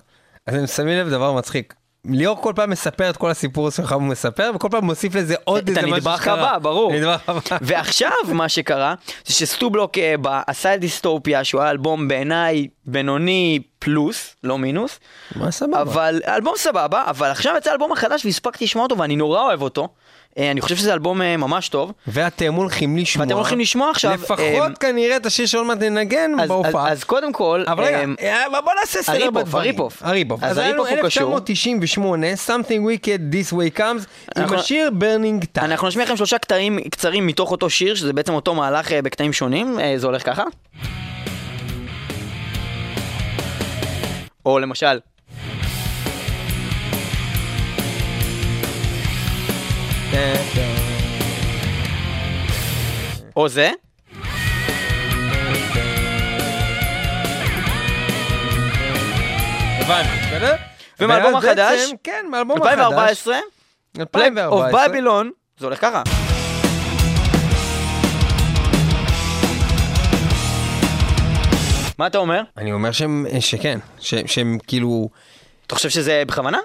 אז 0.47 0.55
הם 0.55 0.67
שמים 0.67 0.99
לב 0.99 1.09
דבר 1.09 1.33
מצחיק. 1.33 1.75
ליאור 2.05 2.43
כל 2.43 2.53
פעם 2.57 2.71
מספר 2.71 3.11
את 3.11 3.17
כל 3.17 3.31
הסיפור 3.31 3.71
שלך 3.71 3.93
הוא 3.93 4.03
מספר, 4.03 4.51
וכל 4.55 4.69
פעם 4.71 4.85
מוסיף 4.85 5.15
לזה 5.15 5.35
עוד 5.45 5.69
את 5.69 5.79
איזה 5.79 5.91
משהו 5.91 6.11
שקרה. 6.17 6.59
ברור. 6.59 6.93
הנדבך 6.95 7.29
הבא. 7.29 7.41
ועכשיו 7.61 8.13
מה 8.33 8.49
שקרה 8.49 8.95
זה 9.27 9.35
שסטו 9.35 9.70
בלוק 9.70 9.99
אה, 9.99 10.15
ב- 10.23 10.41
עשה 10.47 10.75
את 10.75 10.81
דיסטופיה 10.81 11.45
שהוא 11.45 11.61
היה 11.61 11.71
אלבום 11.71 12.09
בעיניי 12.09 12.69
בינוני 12.87 13.59
פלוס, 13.79 14.37
לא 14.45 14.59
מינוס, 14.59 15.01
מה 15.37 15.51
סבבה? 15.51 15.81
אבל 15.83 16.21
אלבום 16.29 16.55
סבבה, 16.57 17.05
אבל 17.07 17.31
עכשיו 17.31 17.55
יצא 17.59 17.71
האלבום 17.71 17.93
החדש 17.93 18.25
והספקתי 18.25 18.65
לשמוע 18.65 18.83
אותו 18.85 18.99
ואני 18.99 19.17
נורא 19.17 19.43
אוהב 19.43 19.63
אותו. 19.63 19.89
אה, 20.39 20.51
אני 20.51 20.61
חושב 20.61 20.77
שזה 20.77 20.93
אלבום 20.93 21.23
אה, 21.23 21.37
ממש 21.37 21.69
טוב. 21.69 21.93
ואתם 22.07 22.55
הולכים 22.55 22.97
לשמוע. 22.97 23.27
ואתם 23.27 23.37
הולכים 23.37 23.61
לשמוע 23.61 23.91
עכשיו, 23.91 24.13
לפחות 24.13 24.39
אה, 24.41 24.69
כנראה 24.81 25.17
את 25.17 25.27
השיר 25.27 25.47
שעוד 25.47 25.67
מעט 25.67 25.79
ננגן 25.79 26.31
בהופעה. 26.49 26.91
אז 26.91 27.05
קודם 27.05 27.33
כל, 27.33 27.65
אבל 27.67 27.85
רגע, 27.85 28.05
בוא 28.65 28.73
נעשה 28.81 29.03
סדר 29.03 29.31
בדברים. 29.31 29.65
ה 29.65 29.69
rip-off. 29.69 30.03
ה 30.03 30.07
rip-off. 30.07 30.43
אז 30.43 30.59
ה 30.59 30.62
rip-off 30.62 30.89
הוא 30.89 30.97
קשור. 31.03 31.37
1998, 31.37 32.27
Something 32.47 32.83
Wicked 32.87 33.35
This 33.35 33.53
Way 33.53 33.79
Comes, 33.79 34.41
עם 34.41 34.53
השיר 34.55 34.91
Burning 35.01 35.45
Times. 35.59 35.65
אנחנו 35.65 35.89
נשמיע 35.89 36.05
לכם 36.05 36.17
שלושה 36.17 36.39
קטעים 36.39 36.79
קצרים 36.91 37.27
מתוך 37.27 37.51
אותו 37.51 37.71
שיר, 37.71 37.95
שזה 37.95 38.13
בעצם 38.13 38.35
אותו 38.35 38.55
מהלך 38.55 38.93
בקטעים 38.93 39.33
שונים, 39.33 39.79
זה 39.97 40.07
הולך 40.07 40.27
ככה. 40.27 40.43
או 44.47 44.59
למשל, 44.59 44.99
או 53.37 53.49
זה, 53.49 53.71
בסדר? 59.83 60.55
ומאלבום 61.01 61.37
החדש, 61.37 61.93
כן, 62.05 62.27
מאלבום 62.31 62.63
החדש. 62.63 62.73
2014, 62.73 63.39
Plague 63.97 64.01
2014. 64.01 64.87
of 64.87 64.89
Babylon, 64.89 65.27
זה 65.59 65.67
הולך 65.67 65.81
ככה. 65.81 66.03
מה 71.99 72.07
אתה 72.07 72.19
אומר? 72.19 72.43
אני 72.57 72.73
אומר 72.73 72.93
שהם, 72.93 73.27
שכן, 73.41 73.79
שהם 74.27 74.59
כאילו, 74.67 75.09
אתה 75.67 75.75
חושב 75.75 75.89
שזה 75.89 76.23
בכוונה? 76.27 76.59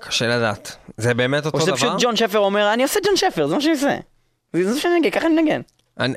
קשה 0.00 0.26
לדעת. 0.26 0.76
זה 0.96 1.14
באמת 1.14 1.46
אותו 1.46 1.56
או 1.58 1.62
שזה 1.62 1.70
דבר? 1.70 1.76
פשוט 1.78 2.02
ג'ון 2.02 2.16
שפר 2.16 2.38
אומר, 2.38 2.72
אני 2.72 2.82
עושה 2.82 3.00
ג'ון 3.06 3.16
שפר, 3.16 3.46
זה 3.46 3.54
מה 3.54 3.60
שאני 3.60 3.74
עושה. 3.74 3.96
זה 4.52 4.74
מה 4.74 4.80
שאני 4.80 4.94
אנגן, 4.96 5.10
ככה 5.10 5.26
אני. 5.26 5.62
אני- 6.00 6.14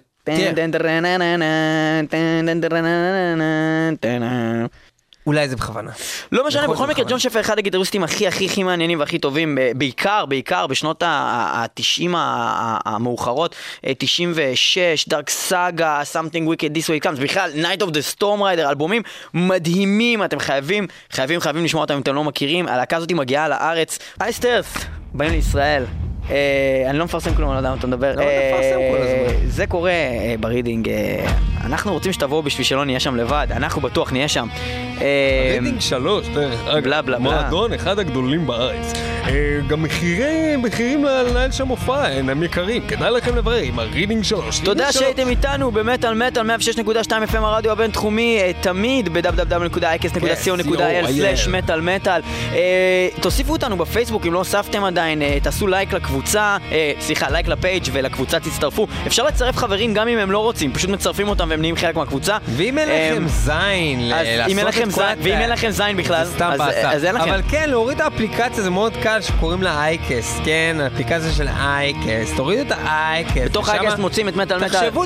תראה, 4.00 4.64
אולי 5.28 5.49
זה 5.49 5.55
בכוונה. 5.55 5.91
לא 6.32 6.47
משנה, 6.47 6.67
בכל 6.67 6.88
מקרה. 6.88 7.05
ג'ון 7.07 7.20
שפר 7.20 7.39
אחד 7.39 7.57
הגיטריסטים 7.57 8.03
הכי 8.03 8.28
הכי 8.28 8.45
הכי 8.45 8.63
מעניינים 8.63 8.99
והכי 8.99 9.20
טובים, 9.20 9.55
ב- 9.55 9.72
בעיקר, 9.76 10.26
בעיקר 10.26 10.67
בשנות 10.67 11.03
ה-90 11.03 12.09
המאוחרות, 12.86 13.55
אה, 13.86 13.91
96, 13.97 15.09
Dark 15.10 15.30
Saga, 15.30 16.02
Something 16.13 16.47
Wicked 16.49 16.76
This 16.78 16.86
Way 16.86 17.07
Comes, 17.07 17.22
בכלל, 17.22 17.51
Night 17.55 17.82
of 17.84 17.89
the 17.89 18.15
Storm 18.17 18.39
Rider, 18.41 18.70
אלבומים 18.70 19.01
מדהימים, 19.34 20.24
אתם 20.24 20.39
חייבים, 20.39 20.88
חייבים, 21.11 21.39
חייבים 21.39 21.63
לשמוע 21.65 21.82
אותם 21.84 21.93
אם 21.93 22.01
אתם 22.01 22.15
לא 22.15 22.24
מכירים, 22.24 22.67
הלהקה 22.67 22.97
הזאת 22.97 23.11
מגיעה 23.11 23.47
לארץ. 23.49 23.99
Iced 24.22 24.42
Earth, 24.42 24.74
באים 25.13 25.32
לישראל. 25.32 25.86
אה, 26.32 26.36
אני 26.90 26.98
לא 26.98 27.06
מפרסם 27.06 27.36
כלום, 27.36 27.50
אני 27.50 27.56
לא 27.56 27.60
יודע 27.60 27.70
מה 27.70 27.76
אתה 27.76 27.88
מדבר. 27.88 28.12
למה 28.12 28.22
אתה 28.22 28.32
מפרסם 28.54 28.80
כל 28.92 28.98
אה, 28.98 29.04
הזמן? 29.04 29.50
זה 29.50 29.68
קורה 29.68 29.92
אה, 29.92 30.36
ברידינג, 30.40 30.90
אנחנו 31.64 31.94
רוצים 31.94 32.14
שתבואו 32.14 32.44
בשביל 32.44 32.66
שלא 32.66 32.86
נהיה 32.86 33.00
שם 33.00 33.16
לבד, 33.16 33.48
אנחנו 33.52 33.82
בטוח 33.82 34.12
נהיה 34.12 34.28
שם. 34.28 34.48
רידינג 35.52 35.80
שלוש, 35.80 36.28
דרך 36.28 36.68
אגב, 36.68 36.84
בלה, 36.84 37.02
בלה, 37.02 37.20
בלה. 37.20 37.20
מועדון 37.20 37.74
אחד 37.74 38.00
הגדולים 38.00 38.48
בארץ. 38.48 38.94
גם 39.68 39.84
מחירי, 39.84 40.56
מחירים 40.58 41.06
לנהל 41.06 41.52
שם 41.52 41.68
הופעה, 41.68 42.18
הם 42.18 42.44
יקרים, 42.44 42.88
כדאי 42.88 43.12
לכם 43.12 43.36
לברר 43.36 43.62
עם 43.62 43.80
הרידינג 43.80 44.24
שלוש. 44.24 44.60
תודה 44.60 44.88
רידינג. 44.88 45.04
שהייתם 45.04 45.30
איתנו 45.30 45.72
במטאל 45.72 46.14
מטאל 46.14 46.56
106.2 47.08 47.12
FM 47.32 47.38
הרדיו 47.38 47.72
הבינתחומי, 47.72 48.40
תמיד 48.62 49.10
ב-www.icast.co.il/מטאל 49.14 51.82
מטאל. 51.82 52.22
תוסיפו 53.22 53.52
אותנו 53.52 53.78
בפייסבוק 53.78 54.26
אם 54.26 54.34
לא 54.34 54.38
הוספתם 54.38 54.84
עדיין, 54.84 55.22
תעשו 55.44 55.68
לייק 55.68 55.94
לקבוצה, 55.94 56.18
אה, 56.72 56.91
סליחה, 56.99 57.30
לייק 57.30 57.47
לפייג' 57.47 57.84
ולקבוצה 57.91 58.39
תצטרפו. 58.39 58.88
אפשר 59.07 59.24
לצרף 59.24 59.57
חברים 59.57 59.93
גם 59.93 60.07
אם 60.07 60.17
הם 60.17 60.32
לא 60.32 60.39
רוצים, 60.39 60.74
פשוט 60.74 60.89
מצרפים 60.89 61.30
אותם 61.30 61.47
והם 61.49 61.59
נהיים 61.61 61.76
חלק 61.76 61.95
מהקבוצה. 61.95 62.38
ואם 62.47 62.78
אין 62.78 62.89
אה, 62.89 63.11
לכם 63.11 63.28
זין 63.28 64.09
לעשות 64.09 64.28
את 64.88 64.93
כל 64.93 65.01
ואם 65.22 65.34
אין 65.34 65.49
לכם 65.49 65.70
זין 65.70 65.97
בכלל, 65.97 66.15
אז- 66.15 66.34
באסה. 66.39 66.91
אז 66.91 67.05
אין 67.05 67.15
לכם. 67.15 67.30
אבל 67.30 67.41
כן, 67.49 67.70
להוריד 67.70 67.97
את 68.01 68.03
האפליקציה 68.03 68.63
זה 68.63 68.70
מאוד 68.70 68.93
קל 69.03 69.22
שקוראים 69.22 69.63
לה 69.63 69.84
אייקס, 69.84 70.39
כן? 70.45 70.78
האפליקציה 70.80 71.32
של 71.32 71.47
אייקס, 71.47 72.34
תורידו 72.36 72.61
את 72.61 72.72
האייקס. 72.72 73.41
בתוך 73.45 73.70
האגסט 73.70 73.97
מוצאים 73.97 74.28
את 74.28 74.36
מטאל 74.36 74.57
מטאל, 74.57 74.70
תחשבו, 74.70 75.03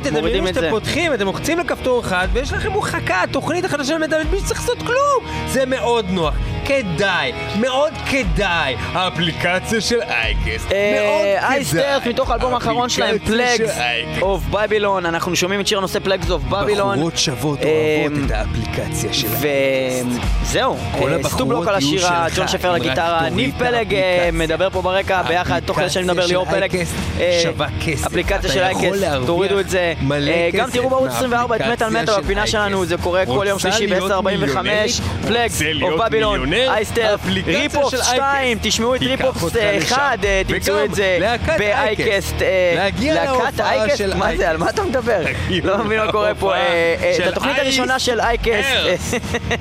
זה. 0.54 0.62
שאתם 0.62 0.70
פותחים, 0.70 1.14
אתם 1.14 1.26
לוחצים 1.26 1.60
לכפתור 1.60 2.00
אחד, 2.00 2.28
ויש 2.34 2.54
לכם 2.54 2.72
הורחקה, 2.72 3.22
תוכנית 3.32 3.66
החדשה 3.66 3.88
של 3.88 3.98
מטאל, 3.98 4.24
בלי 4.24 4.40
שצריך 4.40 4.60
לעשות 4.60 4.78
כלום. 4.78 5.48
זה 5.48 5.66
מאוד 5.66 6.06
נוח. 6.10 6.34
כדאי, 6.66 7.32
מאוד 7.60 7.94
כדאי. 8.12 8.76
האפליקציה 8.94 9.82
של 9.82 10.02
אייקסט, 10.02 10.72
כדאי. 11.04 11.54
אייסטרט 11.54 12.08
מתוך 12.08 12.30
האלבום 12.30 12.54
האחרון 12.54 12.90
שלהם, 12.90 13.16
האפליקציה 13.16 13.58
פלגס. 13.58 13.78
אוף 14.22 14.44
בבילון, 14.52 15.06
אנחנו 15.06 15.36
שומעים 15.36 15.60
את 15.60 15.68
שיר 15.68 15.78
הנושא 15.78 16.00
פלגס 16.00 16.32
אוף 16.32 16.44
בבילון. 16.44 16.96
בחורות 16.96 17.18
שוות 17.18 17.60
אוהבות 17.64 18.26
את 18.26 18.32
האפליקציה 18.32 19.14
של 19.14 19.28
וזהו, 19.28 20.74
אה, 20.74 21.16
הבחורות 21.16 21.32
סטובלוק 21.32 21.68
על 21.68 21.76
השירה, 21.76 22.28
ג'ון 22.36 22.48
שפר 22.48 22.78
תוריד 22.78 23.00
ניב 23.32 23.54
את 23.56 23.60
פלג 23.60 23.94
אה. 23.94 24.30
מדבר 24.34 24.70
פה 24.70 24.82
ברקע 24.82 25.22
ביחד, 25.22 25.62
תוך 25.66 25.78
כדי 25.78 25.90
שאני 25.90 26.06
מדבר 26.06 26.26
ליאור 26.26 26.46
פלג. 26.46 26.76
אה, 27.20 27.40
שווה 27.44 27.68
כסף. 27.86 28.08
אפליקציה 28.08 28.50
של 28.50 28.62
להרוויח 28.62 29.26
תורידו 29.26 29.60
את 29.60 29.70
זה. 29.70 29.94
אה, 30.12 30.50
גם 30.54 30.70
תראו 30.72 30.90
בערוץ 30.90 31.12
24 31.12 31.56
את 31.56 31.62
מטאל 31.62 31.90
מטאל, 31.90 32.06
של 32.06 32.22
הפינה 32.22 32.48
שלנו. 32.48 32.86
זה 32.86 32.98
קורה 32.98 33.26
כל 33.26 33.46
יום 33.50 33.60
שלישי 33.60 33.88
להיות 33.88 34.12
ב-10:45, 34.12 34.22
מיליונרית? 34.22 35.02
פלגס 35.28 35.62
אוף 35.82 36.02
בבילון, 36.06 36.40
מיליונר? 36.40 36.74
אייסטר, 36.74 37.12
האפליקציה 37.12 37.60
ריפופס 37.60 37.92
של 37.92 38.04
2, 38.04 38.22
אייקסט. 38.22 38.68
תשמעו 38.68 38.96
את 38.96 39.02
ריפופס 39.02 39.44
אותך 39.44 39.56
לשם. 39.76 39.96
1, 39.96 40.20
תמצאו 40.48 40.76
וגם 40.76 40.93
את 40.94 41.40
זה 41.46 41.58
באייקסט. 41.58 42.00
אייקסט. 42.02 42.42
אה, 42.42 42.74
להגיע 42.76 43.26
להופעה 43.26 43.72
אייקסט? 43.72 43.98
של 43.98 44.18
מה 44.18 44.36
זה, 44.36 44.50
על 44.50 44.58
מה 44.58 44.70
אתה 44.70 44.84
מדבר? 44.84 45.20
לא 45.64 45.78
מבין 45.78 46.00
מה 46.06 46.12
קורה 46.12 46.36
פה. 46.36 46.54
אה, 46.54 46.60
אה, 46.60 47.12
את 47.12 47.16
של 47.16 47.28
התוכנית 47.30 47.60
הראשונה 47.60 48.00
של 48.00 48.20
אייקסט. 48.20 48.70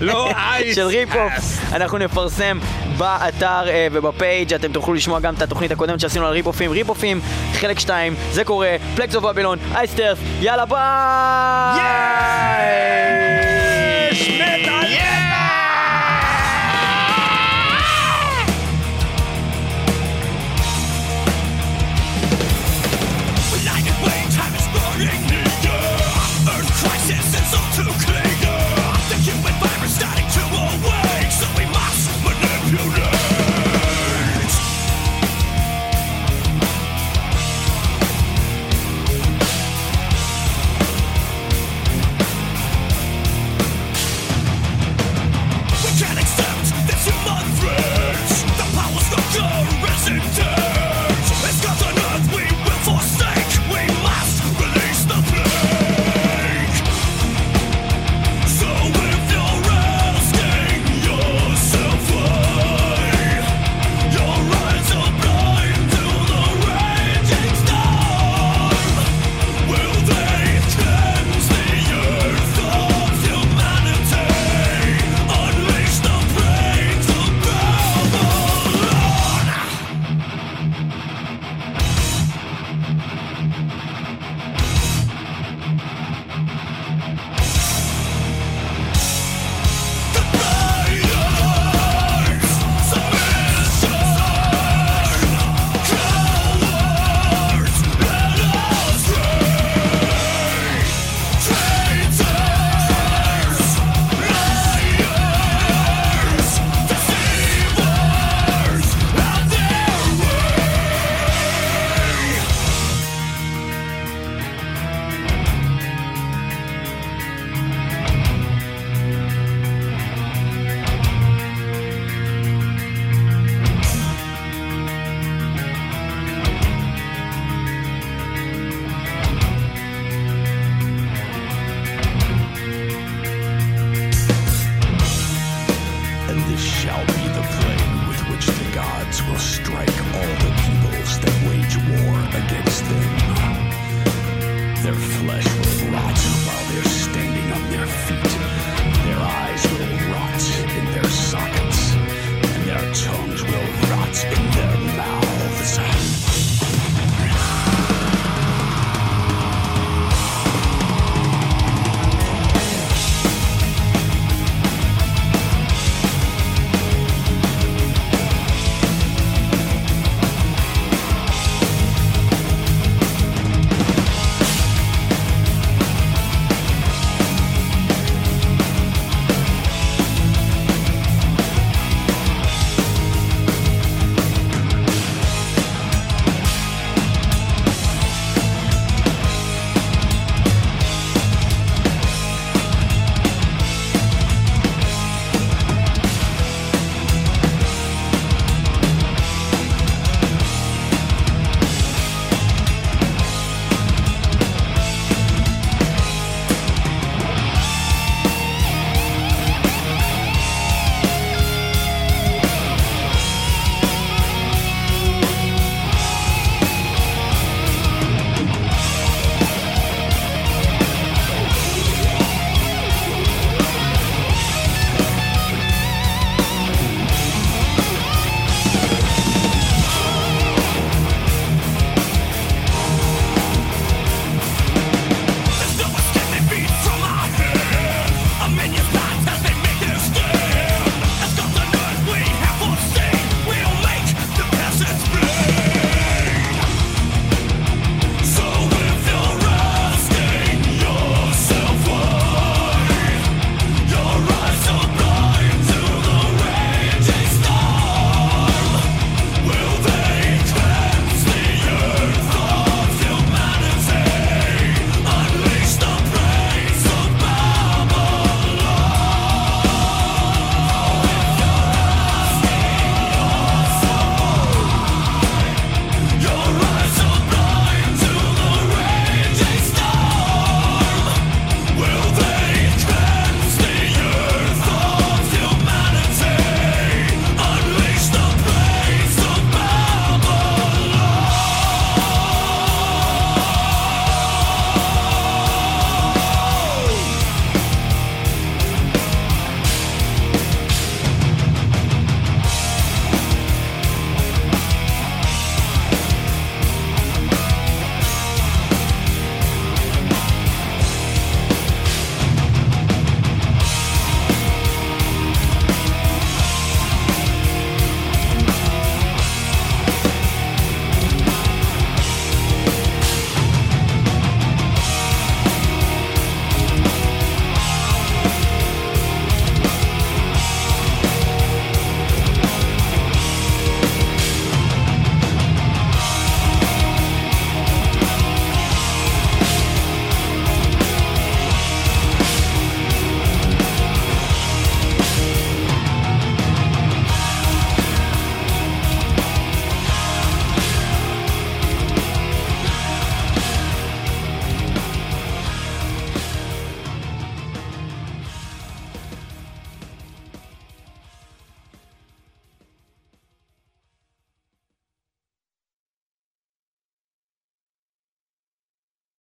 לא 0.01 0.31
אייס. 0.31 0.75
של 0.77 0.87
ריפופ, 0.87 1.33
אנחנו 1.73 1.99
נפרסם 1.99 2.59
באתר 2.99 3.69
אה, 3.69 3.87
ובפייג', 3.93 4.55
אתם 4.55 4.73
תוכלו 4.73 4.95
לשמוע 4.95 5.21
גם 5.21 5.35
את 5.35 5.43
התוכנית 5.43 5.71
הקודמת 5.71 6.01
שעשינו 6.01 6.27
על 6.27 6.33
ריפופים, 6.33 6.71
ריפופים, 6.71 7.21
חלק 7.53 7.79
2, 7.79 8.15
זה 8.31 8.45
קורה, 8.45 8.77
פלקס 8.97 9.15
אוף 9.15 9.25
בבילון, 9.25 9.59
אייסטרף, 9.75 10.19
יאללה 10.41 10.65
ביי! 10.65 11.83